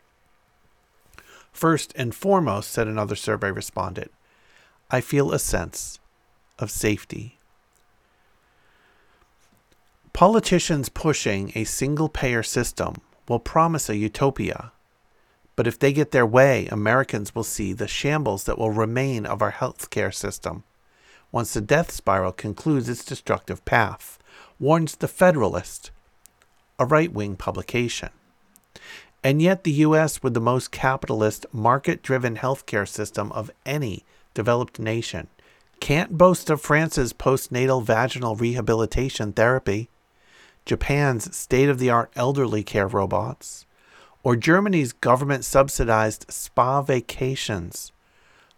First 1.52 1.94
and 1.96 2.14
foremost, 2.14 2.72
said 2.72 2.88
another 2.88 3.16
survey 3.16 3.52
respondent, 3.52 4.12
I 4.92 5.02
feel 5.02 5.32
a 5.32 5.40
sense 5.40 6.00
of 6.58 6.72
safety. 6.72 7.38
Politicians 10.14 10.90
pushing 10.90 11.52
a 11.56 11.64
single 11.64 12.10
payer 12.10 12.44
system 12.44 12.96
will 13.28 13.40
promise 13.40 13.90
a 13.90 13.96
utopia, 13.96 14.72
but 15.60 15.68
if 15.68 15.78
they 15.78 15.92
get 15.92 16.12
their 16.12 16.26
way, 16.26 16.68
Americans 16.68 17.36
will 17.36 17.44
see 17.44 17.74
the 17.74 17.86
shambles 17.86 18.46
that 18.46 18.58
will 18.58 18.72
remain 18.72 19.26
of 19.26 19.42
our 19.42 19.52
healthcare 19.52 20.14
system 20.14 20.64
once 21.34 21.54
the 21.54 21.60
death 21.60 21.92
spiral 21.92 22.32
concludes 22.32 22.88
its 22.88 23.04
destructive 23.04 23.66
path, 23.66 24.18
warns 24.58 24.96
The 24.96 25.10
Federalist, 25.10 25.92
a 26.80 26.86
right 26.86 27.12
wing 27.12 27.36
publication. 27.36 28.08
And 29.22 29.42
yet, 29.42 29.66
the 29.66 29.84
U.S., 29.84 30.24
with 30.24 30.34
the 30.34 30.40
most 30.40 30.72
capitalist, 30.72 31.46
market 31.52 32.02
driven 32.02 32.38
healthcare 32.38 32.88
system 32.88 33.30
of 33.34 33.52
any 33.66 34.06
developed 34.34 34.80
nation 34.80 35.28
can't 35.82 36.18
boast 36.18 36.50
of 36.50 36.62
France's 36.62 37.12
postnatal 37.12 37.84
vaginal 37.84 38.38
rehabilitation 38.38 39.34
therapy, 39.34 39.90
Japan's 40.64 41.36
state 41.36 41.68
of 41.68 41.80
the 41.80 41.90
art 41.90 42.14
elderly 42.16 42.64
care 42.64 42.88
robots, 42.88 43.66
or 44.24 44.36
Germany's 44.36 44.94
government 44.94 45.46
subsidized 45.46 46.26
spa 46.30 46.82
vacations 46.82 47.92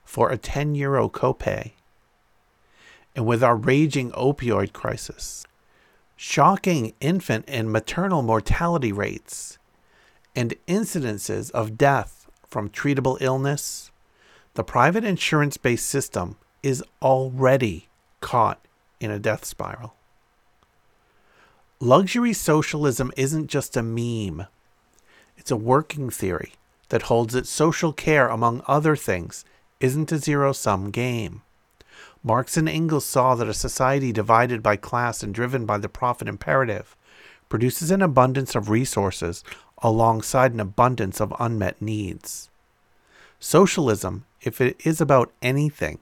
for 0.03 0.31
a 0.31 0.37
10 0.37 0.75
euro 0.75 1.09
copay. 1.09 1.71
And 3.15 3.25
with 3.25 3.43
our 3.43 3.55
raging 3.55 4.11
opioid 4.11 4.73
crisis, 4.73 5.45
shocking 6.15 6.93
infant 6.99 7.45
and 7.47 7.71
maternal 7.71 8.21
mortality 8.21 8.91
rates, 8.91 9.57
and 10.35 10.55
incidences 10.67 11.51
of 11.51 11.77
death 11.77 12.29
from 12.47 12.69
treatable 12.69 13.17
illness, 13.21 13.91
the 14.53 14.63
private 14.63 15.03
insurance 15.03 15.57
based 15.57 15.87
system 15.87 16.37
is 16.63 16.83
already 17.01 17.87
caught 18.19 18.59
in 18.99 19.11
a 19.11 19.19
death 19.19 19.45
spiral. 19.45 19.95
Luxury 21.79 22.33
socialism 22.33 23.11
isn't 23.17 23.47
just 23.47 23.75
a 23.75 23.81
meme, 23.81 24.45
it's 25.41 25.51
a 25.51 25.57
working 25.57 26.09
theory 26.09 26.53
that 26.87 27.03
holds 27.03 27.33
that 27.33 27.45
social 27.45 27.91
care, 27.91 28.29
among 28.29 28.63
other 28.67 28.95
things, 28.95 29.43
isn't 29.81 30.13
a 30.13 30.17
zero 30.17 30.53
sum 30.53 30.91
game. 30.91 31.41
Marx 32.23 32.55
and 32.55 32.69
Engels 32.69 33.05
saw 33.05 33.35
that 33.35 33.49
a 33.49 33.53
society 33.53 34.13
divided 34.13 34.63
by 34.63 34.77
class 34.77 35.21
and 35.21 35.33
driven 35.33 35.65
by 35.65 35.77
the 35.77 35.89
profit 35.89 36.29
imperative 36.29 36.95
produces 37.49 37.91
an 37.91 38.01
abundance 38.01 38.55
of 38.55 38.69
resources 38.69 39.43
alongside 39.79 40.53
an 40.53 40.59
abundance 40.61 41.19
of 41.19 41.33
unmet 41.39 41.81
needs. 41.81 42.49
Socialism 43.39 44.23
if 44.41 44.59
it 44.59 44.79
is 44.83 44.99
about 44.99 45.31
anything, 45.41 45.99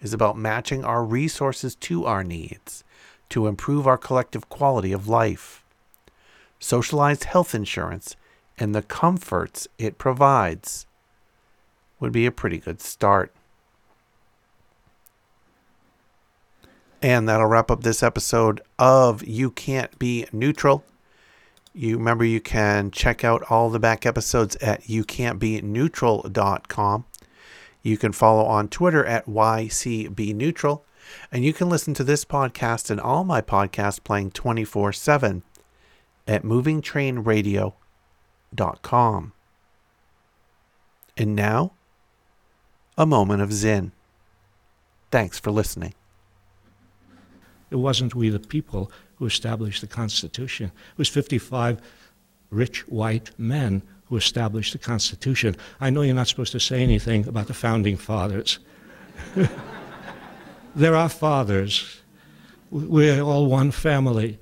is 0.00 0.12
about 0.12 0.36
matching 0.36 0.84
our 0.84 1.04
resources 1.04 1.74
to 1.74 2.04
our 2.04 2.22
needs 2.22 2.84
to 3.28 3.46
improve 3.46 3.86
our 3.86 3.98
collective 3.98 4.48
quality 4.48 4.92
of 4.92 5.08
life. 5.08 5.64
Socialized 6.60 7.24
health 7.24 7.54
insurance 7.54 8.14
and 8.58 8.74
the 8.74 8.82
comforts 8.82 9.68
it 9.78 9.98
provides 9.98 10.86
would 12.00 12.12
be 12.12 12.26
a 12.26 12.32
pretty 12.32 12.58
good 12.58 12.80
start. 12.80 13.32
And 17.00 17.28
that'll 17.28 17.46
wrap 17.46 17.70
up 17.70 17.84
this 17.84 18.02
episode 18.02 18.60
of 18.78 19.24
You 19.24 19.52
Can't 19.52 19.96
Be 19.98 20.26
Neutral. 20.32 20.84
You 21.72 21.96
remember 21.96 22.24
you 22.24 22.40
can 22.40 22.90
check 22.90 23.22
out 23.22 23.44
all 23.48 23.70
the 23.70 23.78
back 23.78 24.04
episodes 24.04 24.56
at 24.56 24.82
youcan'tbeneutral.com. 24.82 27.04
You 27.82 27.96
can 27.96 28.10
follow 28.12 28.44
on 28.44 28.66
Twitter 28.68 29.04
at 29.04 29.26
YCBNeutral. 29.26 30.80
And 31.30 31.44
you 31.44 31.52
can 31.52 31.68
listen 31.68 31.94
to 31.94 32.02
this 32.04 32.24
podcast 32.24 32.90
and 32.90 33.00
all 33.00 33.22
my 33.24 33.40
podcasts 33.40 34.02
playing 34.02 34.32
24 34.32 34.92
7 34.92 35.44
at 36.26 36.42
movingtrainradio.com. 36.42 37.72
And 41.16 41.34
now, 41.34 41.72
a 42.96 43.06
moment 43.06 43.42
of 43.42 43.52
Zen. 43.52 43.92
Thanks 45.10 45.38
for 45.38 45.50
listening. 45.50 45.94
It 47.70 47.76
wasn't 47.76 48.14
we 48.14 48.30
the 48.30 48.38
people 48.38 48.90
who 49.16 49.26
established 49.26 49.80
the 49.80 49.86
Constitution. 49.86 50.66
It 50.66 50.98
was 50.98 51.08
55 51.08 51.80
rich 52.50 52.88
white 52.88 53.30
men 53.38 53.82
who 54.06 54.16
established 54.16 54.72
the 54.72 54.78
Constitution. 54.78 55.56
I 55.80 55.90
know 55.90 56.02
you're 56.02 56.14
not 56.14 56.28
supposed 56.28 56.52
to 56.52 56.60
say 56.60 56.82
anything 56.82 57.28
about 57.28 57.46
the 57.46 57.54
founding 57.54 57.96
fathers. 57.96 58.58
They're 60.74 60.96
our 60.96 61.08
fathers. 61.08 62.00
We're 62.70 63.20
all 63.20 63.46
one 63.46 63.70
family. 63.70 64.38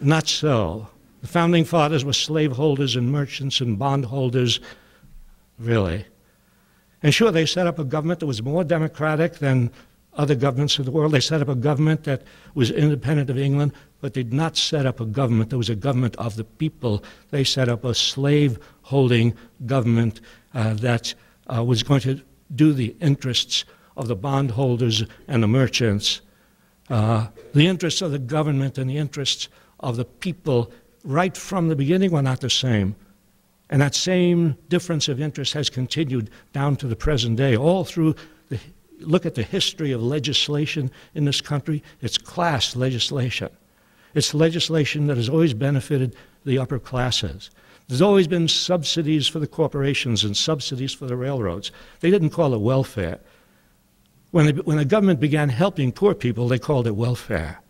Not 0.00 0.28
so 0.28 0.88
The 1.20 1.26
founding 1.26 1.64
fathers 1.64 2.04
were 2.04 2.12
slaveholders 2.12 2.96
and 2.96 3.10
merchants 3.10 3.60
and 3.60 3.78
bondholders, 3.78 4.60
really. 5.58 6.06
And 7.02 7.14
sure, 7.14 7.30
they 7.30 7.46
set 7.46 7.66
up 7.66 7.78
a 7.78 7.84
government 7.84 8.20
that 8.20 8.26
was 8.26 8.42
more 8.42 8.64
democratic 8.64 9.34
than 9.34 9.70
other 10.14 10.34
governments 10.34 10.78
of 10.78 10.84
the 10.84 10.90
world. 10.90 11.12
They 11.12 11.20
set 11.20 11.40
up 11.40 11.48
a 11.48 11.54
government 11.54 12.04
that 12.04 12.22
was 12.54 12.70
independent 12.70 13.30
of 13.30 13.38
England, 13.38 13.72
but 14.00 14.12
did 14.12 14.32
not 14.32 14.56
set 14.56 14.84
up 14.84 15.00
a 15.00 15.06
government 15.06 15.50
that 15.50 15.58
was 15.58 15.70
a 15.70 15.76
government 15.76 16.16
of 16.16 16.36
the 16.36 16.44
people. 16.44 17.04
They 17.30 17.44
set 17.44 17.68
up 17.68 17.84
a 17.84 17.94
slave 17.94 18.58
holding 18.82 19.34
government 19.66 20.20
uh, 20.54 20.74
that 20.74 21.14
uh, 21.54 21.62
was 21.62 21.82
going 21.82 22.00
to 22.00 22.20
do 22.54 22.72
the 22.72 22.96
interests 23.00 23.64
of 23.96 24.08
the 24.08 24.16
bondholders 24.16 25.04
and 25.28 25.42
the 25.42 25.48
merchants. 25.48 26.20
Uh, 26.90 27.28
the 27.54 27.66
interests 27.66 28.02
of 28.02 28.10
the 28.10 28.18
government 28.18 28.78
and 28.78 28.88
the 28.90 28.96
interests 28.96 29.48
of 29.80 29.96
the 29.96 30.04
people, 30.04 30.72
right 31.08 31.36
from 31.36 31.68
the 31.68 31.76
beginning, 31.76 32.12
were 32.12 32.22
not 32.22 32.40
the 32.40 32.50
same. 32.50 32.94
And 33.70 33.82
that 33.82 33.94
same 33.94 34.56
difference 34.68 35.08
of 35.08 35.20
interest 35.20 35.54
has 35.54 35.68
continued 35.68 36.30
down 36.52 36.76
to 36.76 36.86
the 36.86 36.96
present 36.96 37.36
day, 37.36 37.56
all 37.56 37.84
through 37.84 38.14
the 38.48 38.60
look 39.00 39.26
at 39.26 39.34
the 39.34 39.42
history 39.42 39.92
of 39.92 40.02
legislation 40.02 40.90
in 41.14 41.24
this 41.24 41.40
country, 41.40 41.82
it's 42.00 42.18
class 42.18 42.76
legislation. 42.76 43.48
It's 44.14 44.34
legislation 44.34 45.06
that 45.06 45.16
has 45.16 45.28
always 45.28 45.54
benefited 45.54 46.16
the 46.44 46.58
upper 46.58 46.78
classes. 46.78 47.50
There's 47.86 48.02
always 48.02 48.26
been 48.26 48.48
subsidies 48.48 49.28
for 49.28 49.38
the 49.38 49.46
corporations 49.46 50.24
and 50.24 50.36
subsidies 50.36 50.92
for 50.92 51.06
the 51.06 51.16
railroads. 51.16 51.70
They 52.00 52.10
didn't 52.10 52.30
call 52.30 52.54
it 52.54 52.60
welfare. 52.60 53.20
When 54.30 54.46
the, 54.46 54.62
when 54.62 54.76
the 54.76 54.84
government 54.84 55.20
began 55.20 55.48
helping 55.48 55.92
poor 55.92 56.14
people, 56.14 56.48
they 56.48 56.58
called 56.58 56.86
it 56.86 56.96
welfare. 56.96 57.60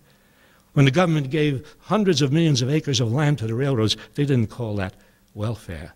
When 0.73 0.85
the 0.85 0.91
government 0.91 1.31
gave 1.31 1.77
hundreds 1.81 2.23
of 2.23 2.33
millions 2.33 2.63
of 2.63 2.71
acres 2.71 3.01
of 3.01 3.13
land 3.13 3.39
to 3.39 3.47
the 3.47 3.55
railroads, 3.55 3.97
they 4.15 4.25
didn't 4.25 4.49
call 4.49 4.77
that 4.77 4.95
welfare. 5.35 5.95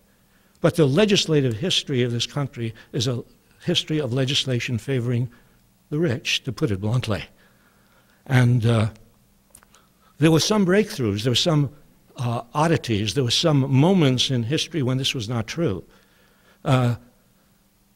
But 0.60 0.76
the 0.76 0.86
legislative 0.86 1.56
history 1.56 2.02
of 2.02 2.12
this 2.12 2.26
country 2.26 2.74
is 2.92 3.06
a 3.06 3.24
history 3.64 4.00
of 4.00 4.12
legislation 4.12 4.78
favoring 4.78 5.30
the 5.90 5.98
rich, 5.98 6.42
to 6.44 6.52
put 6.52 6.70
it 6.70 6.80
bluntly. 6.80 7.24
And 8.26 8.64
uh, 8.64 8.88
there 10.18 10.30
were 10.30 10.40
some 10.40 10.64
breakthroughs, 10.64 11.22
there 11.22 11.32
were 11.32 11.36
some 11.36 11.70
uh, 12.16 12.42
oddities, 12.54 13.14
there 13.14 13.24
were 13.24 13.30
some 13.30 13.70
moments 13.72 14.30
in 14.30 14.44
history 14.44 14.82
when 14.82 14.98
this 14.98 15.14
was 15.14 15.28
not 15.28 15.46
true. 15.46 15.84
Uh, 16.64 16.96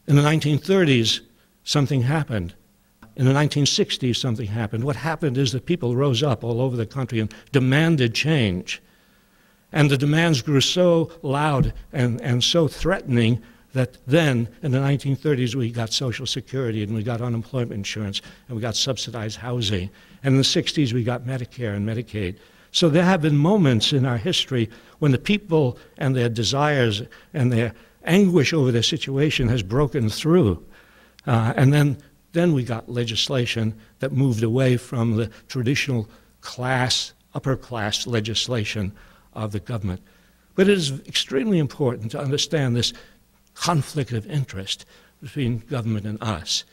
in 0.07 0.17
the 0.17 0.23
1930s, 0.23 1.21
something 1.65 2.03
happened. 2.03 2.55
In 3.17 3.25
the 3.25 3.33
1960s, 3.33 4.17
something 4.17 4.47
happened. 4.47 4.85
What 4.85 4.97
happened 4.97 5.39
is 5.39 5.53
that 5.53 5.65
people 5.65 5.97
rose 5.97 6.23
up 6.23 6.45
all 6.45 6.61
over 6.61 6.77
the 6.77 6.87
country 6.87 7.19
and 7.19 7.33
demanded 7.51 8.15
change. 8.15 8.83
And 9.73 9.91
the 9.91 9.97
demands 9.97 10.43
grew 10.43 10.61
so 10.61 11.11
loud 11.23 11.73
and, 11.93 12.21
and 12.21 12.45
so 12.45 12.69
threatening 12.69 13.43
that 13.73 13.99
then 14.07 14.49
in 14.63 14.73
the 14.73 14.79
1930s 14.79 15.55
we 15.55 15.71
got 15.71 15.93
Social 15.93 16.27
Security 16.27 16.83
and 16.83 16.95
we 16.95 17.03
got 17.03 17.21
unemployment 17.21 17.73
insurance 17.73 18.23
and 18.49 18.57
we 18.57 18.63
got 18.63 18.77
subsidized 18.77 19.39
housing. 19.39 19.91
And 20.23 20.35
in 20.35 20.39
the 20.39 20.43
60s 20.43 20.93
we 20.93 21.03
got 21.03 21.25
Medicare 21.25 21.75
and 21.75 21.87
Medicaid. 21.87 22.37
So 22.71 22.89
there 22.89 23.05
have 23.05 23.23
been 23.23 23.37
moments 23.37 23.93
in 23.93 24.05
our 24.05 24.19
history 24.19 24.69
when 24.99 25.13
the 25.13 25.19
people 25.19 25.79
and 25.99 26.15
their 26.15 26.29
desires 26.29 27.03
and 27.33 27.51
their 27.51 27.73
anguish 28.05 28.53
over 28.53 28.71
their 28.71 28.83
situation 28.83 29.49
has 29.49 29.63
broken 29.63 30.09
through. 30.09 30.65
Uh, 31.27 31.53
and 31.57 31.73
then, 31.73 31.99
then 32.37 32.53
we 32.53 32.63
got 32.63 32.89
legislation 32.89 33.75
that 34.01 34.13
moved 34.13 34.43
away 34.43 34.77
from 34.77 35.17
the 35.17 35.31
traditional 35.49 36.07
class, 36.43 37.15
upper 37.35 37.57
class 37.57 38.07
legislation 38.07 38.93
of 39.33 39.53
the 39.53 39.61
government. 39.61 40.03
But 40.55 40.69
it 40.69 40.77
is 40.77 41.01
extremely 41.07 41.59
important 41.59 42.11
to 42.11 42.21
understand 42.21 42.77
this 42.77 42.93
conflict 43.55 44.13
of 44.13 44.27
interest 44.31 44.85
between 45.23 45.61
government 45.61 46.05
and 46.05 46.23
us. 46.23 46.65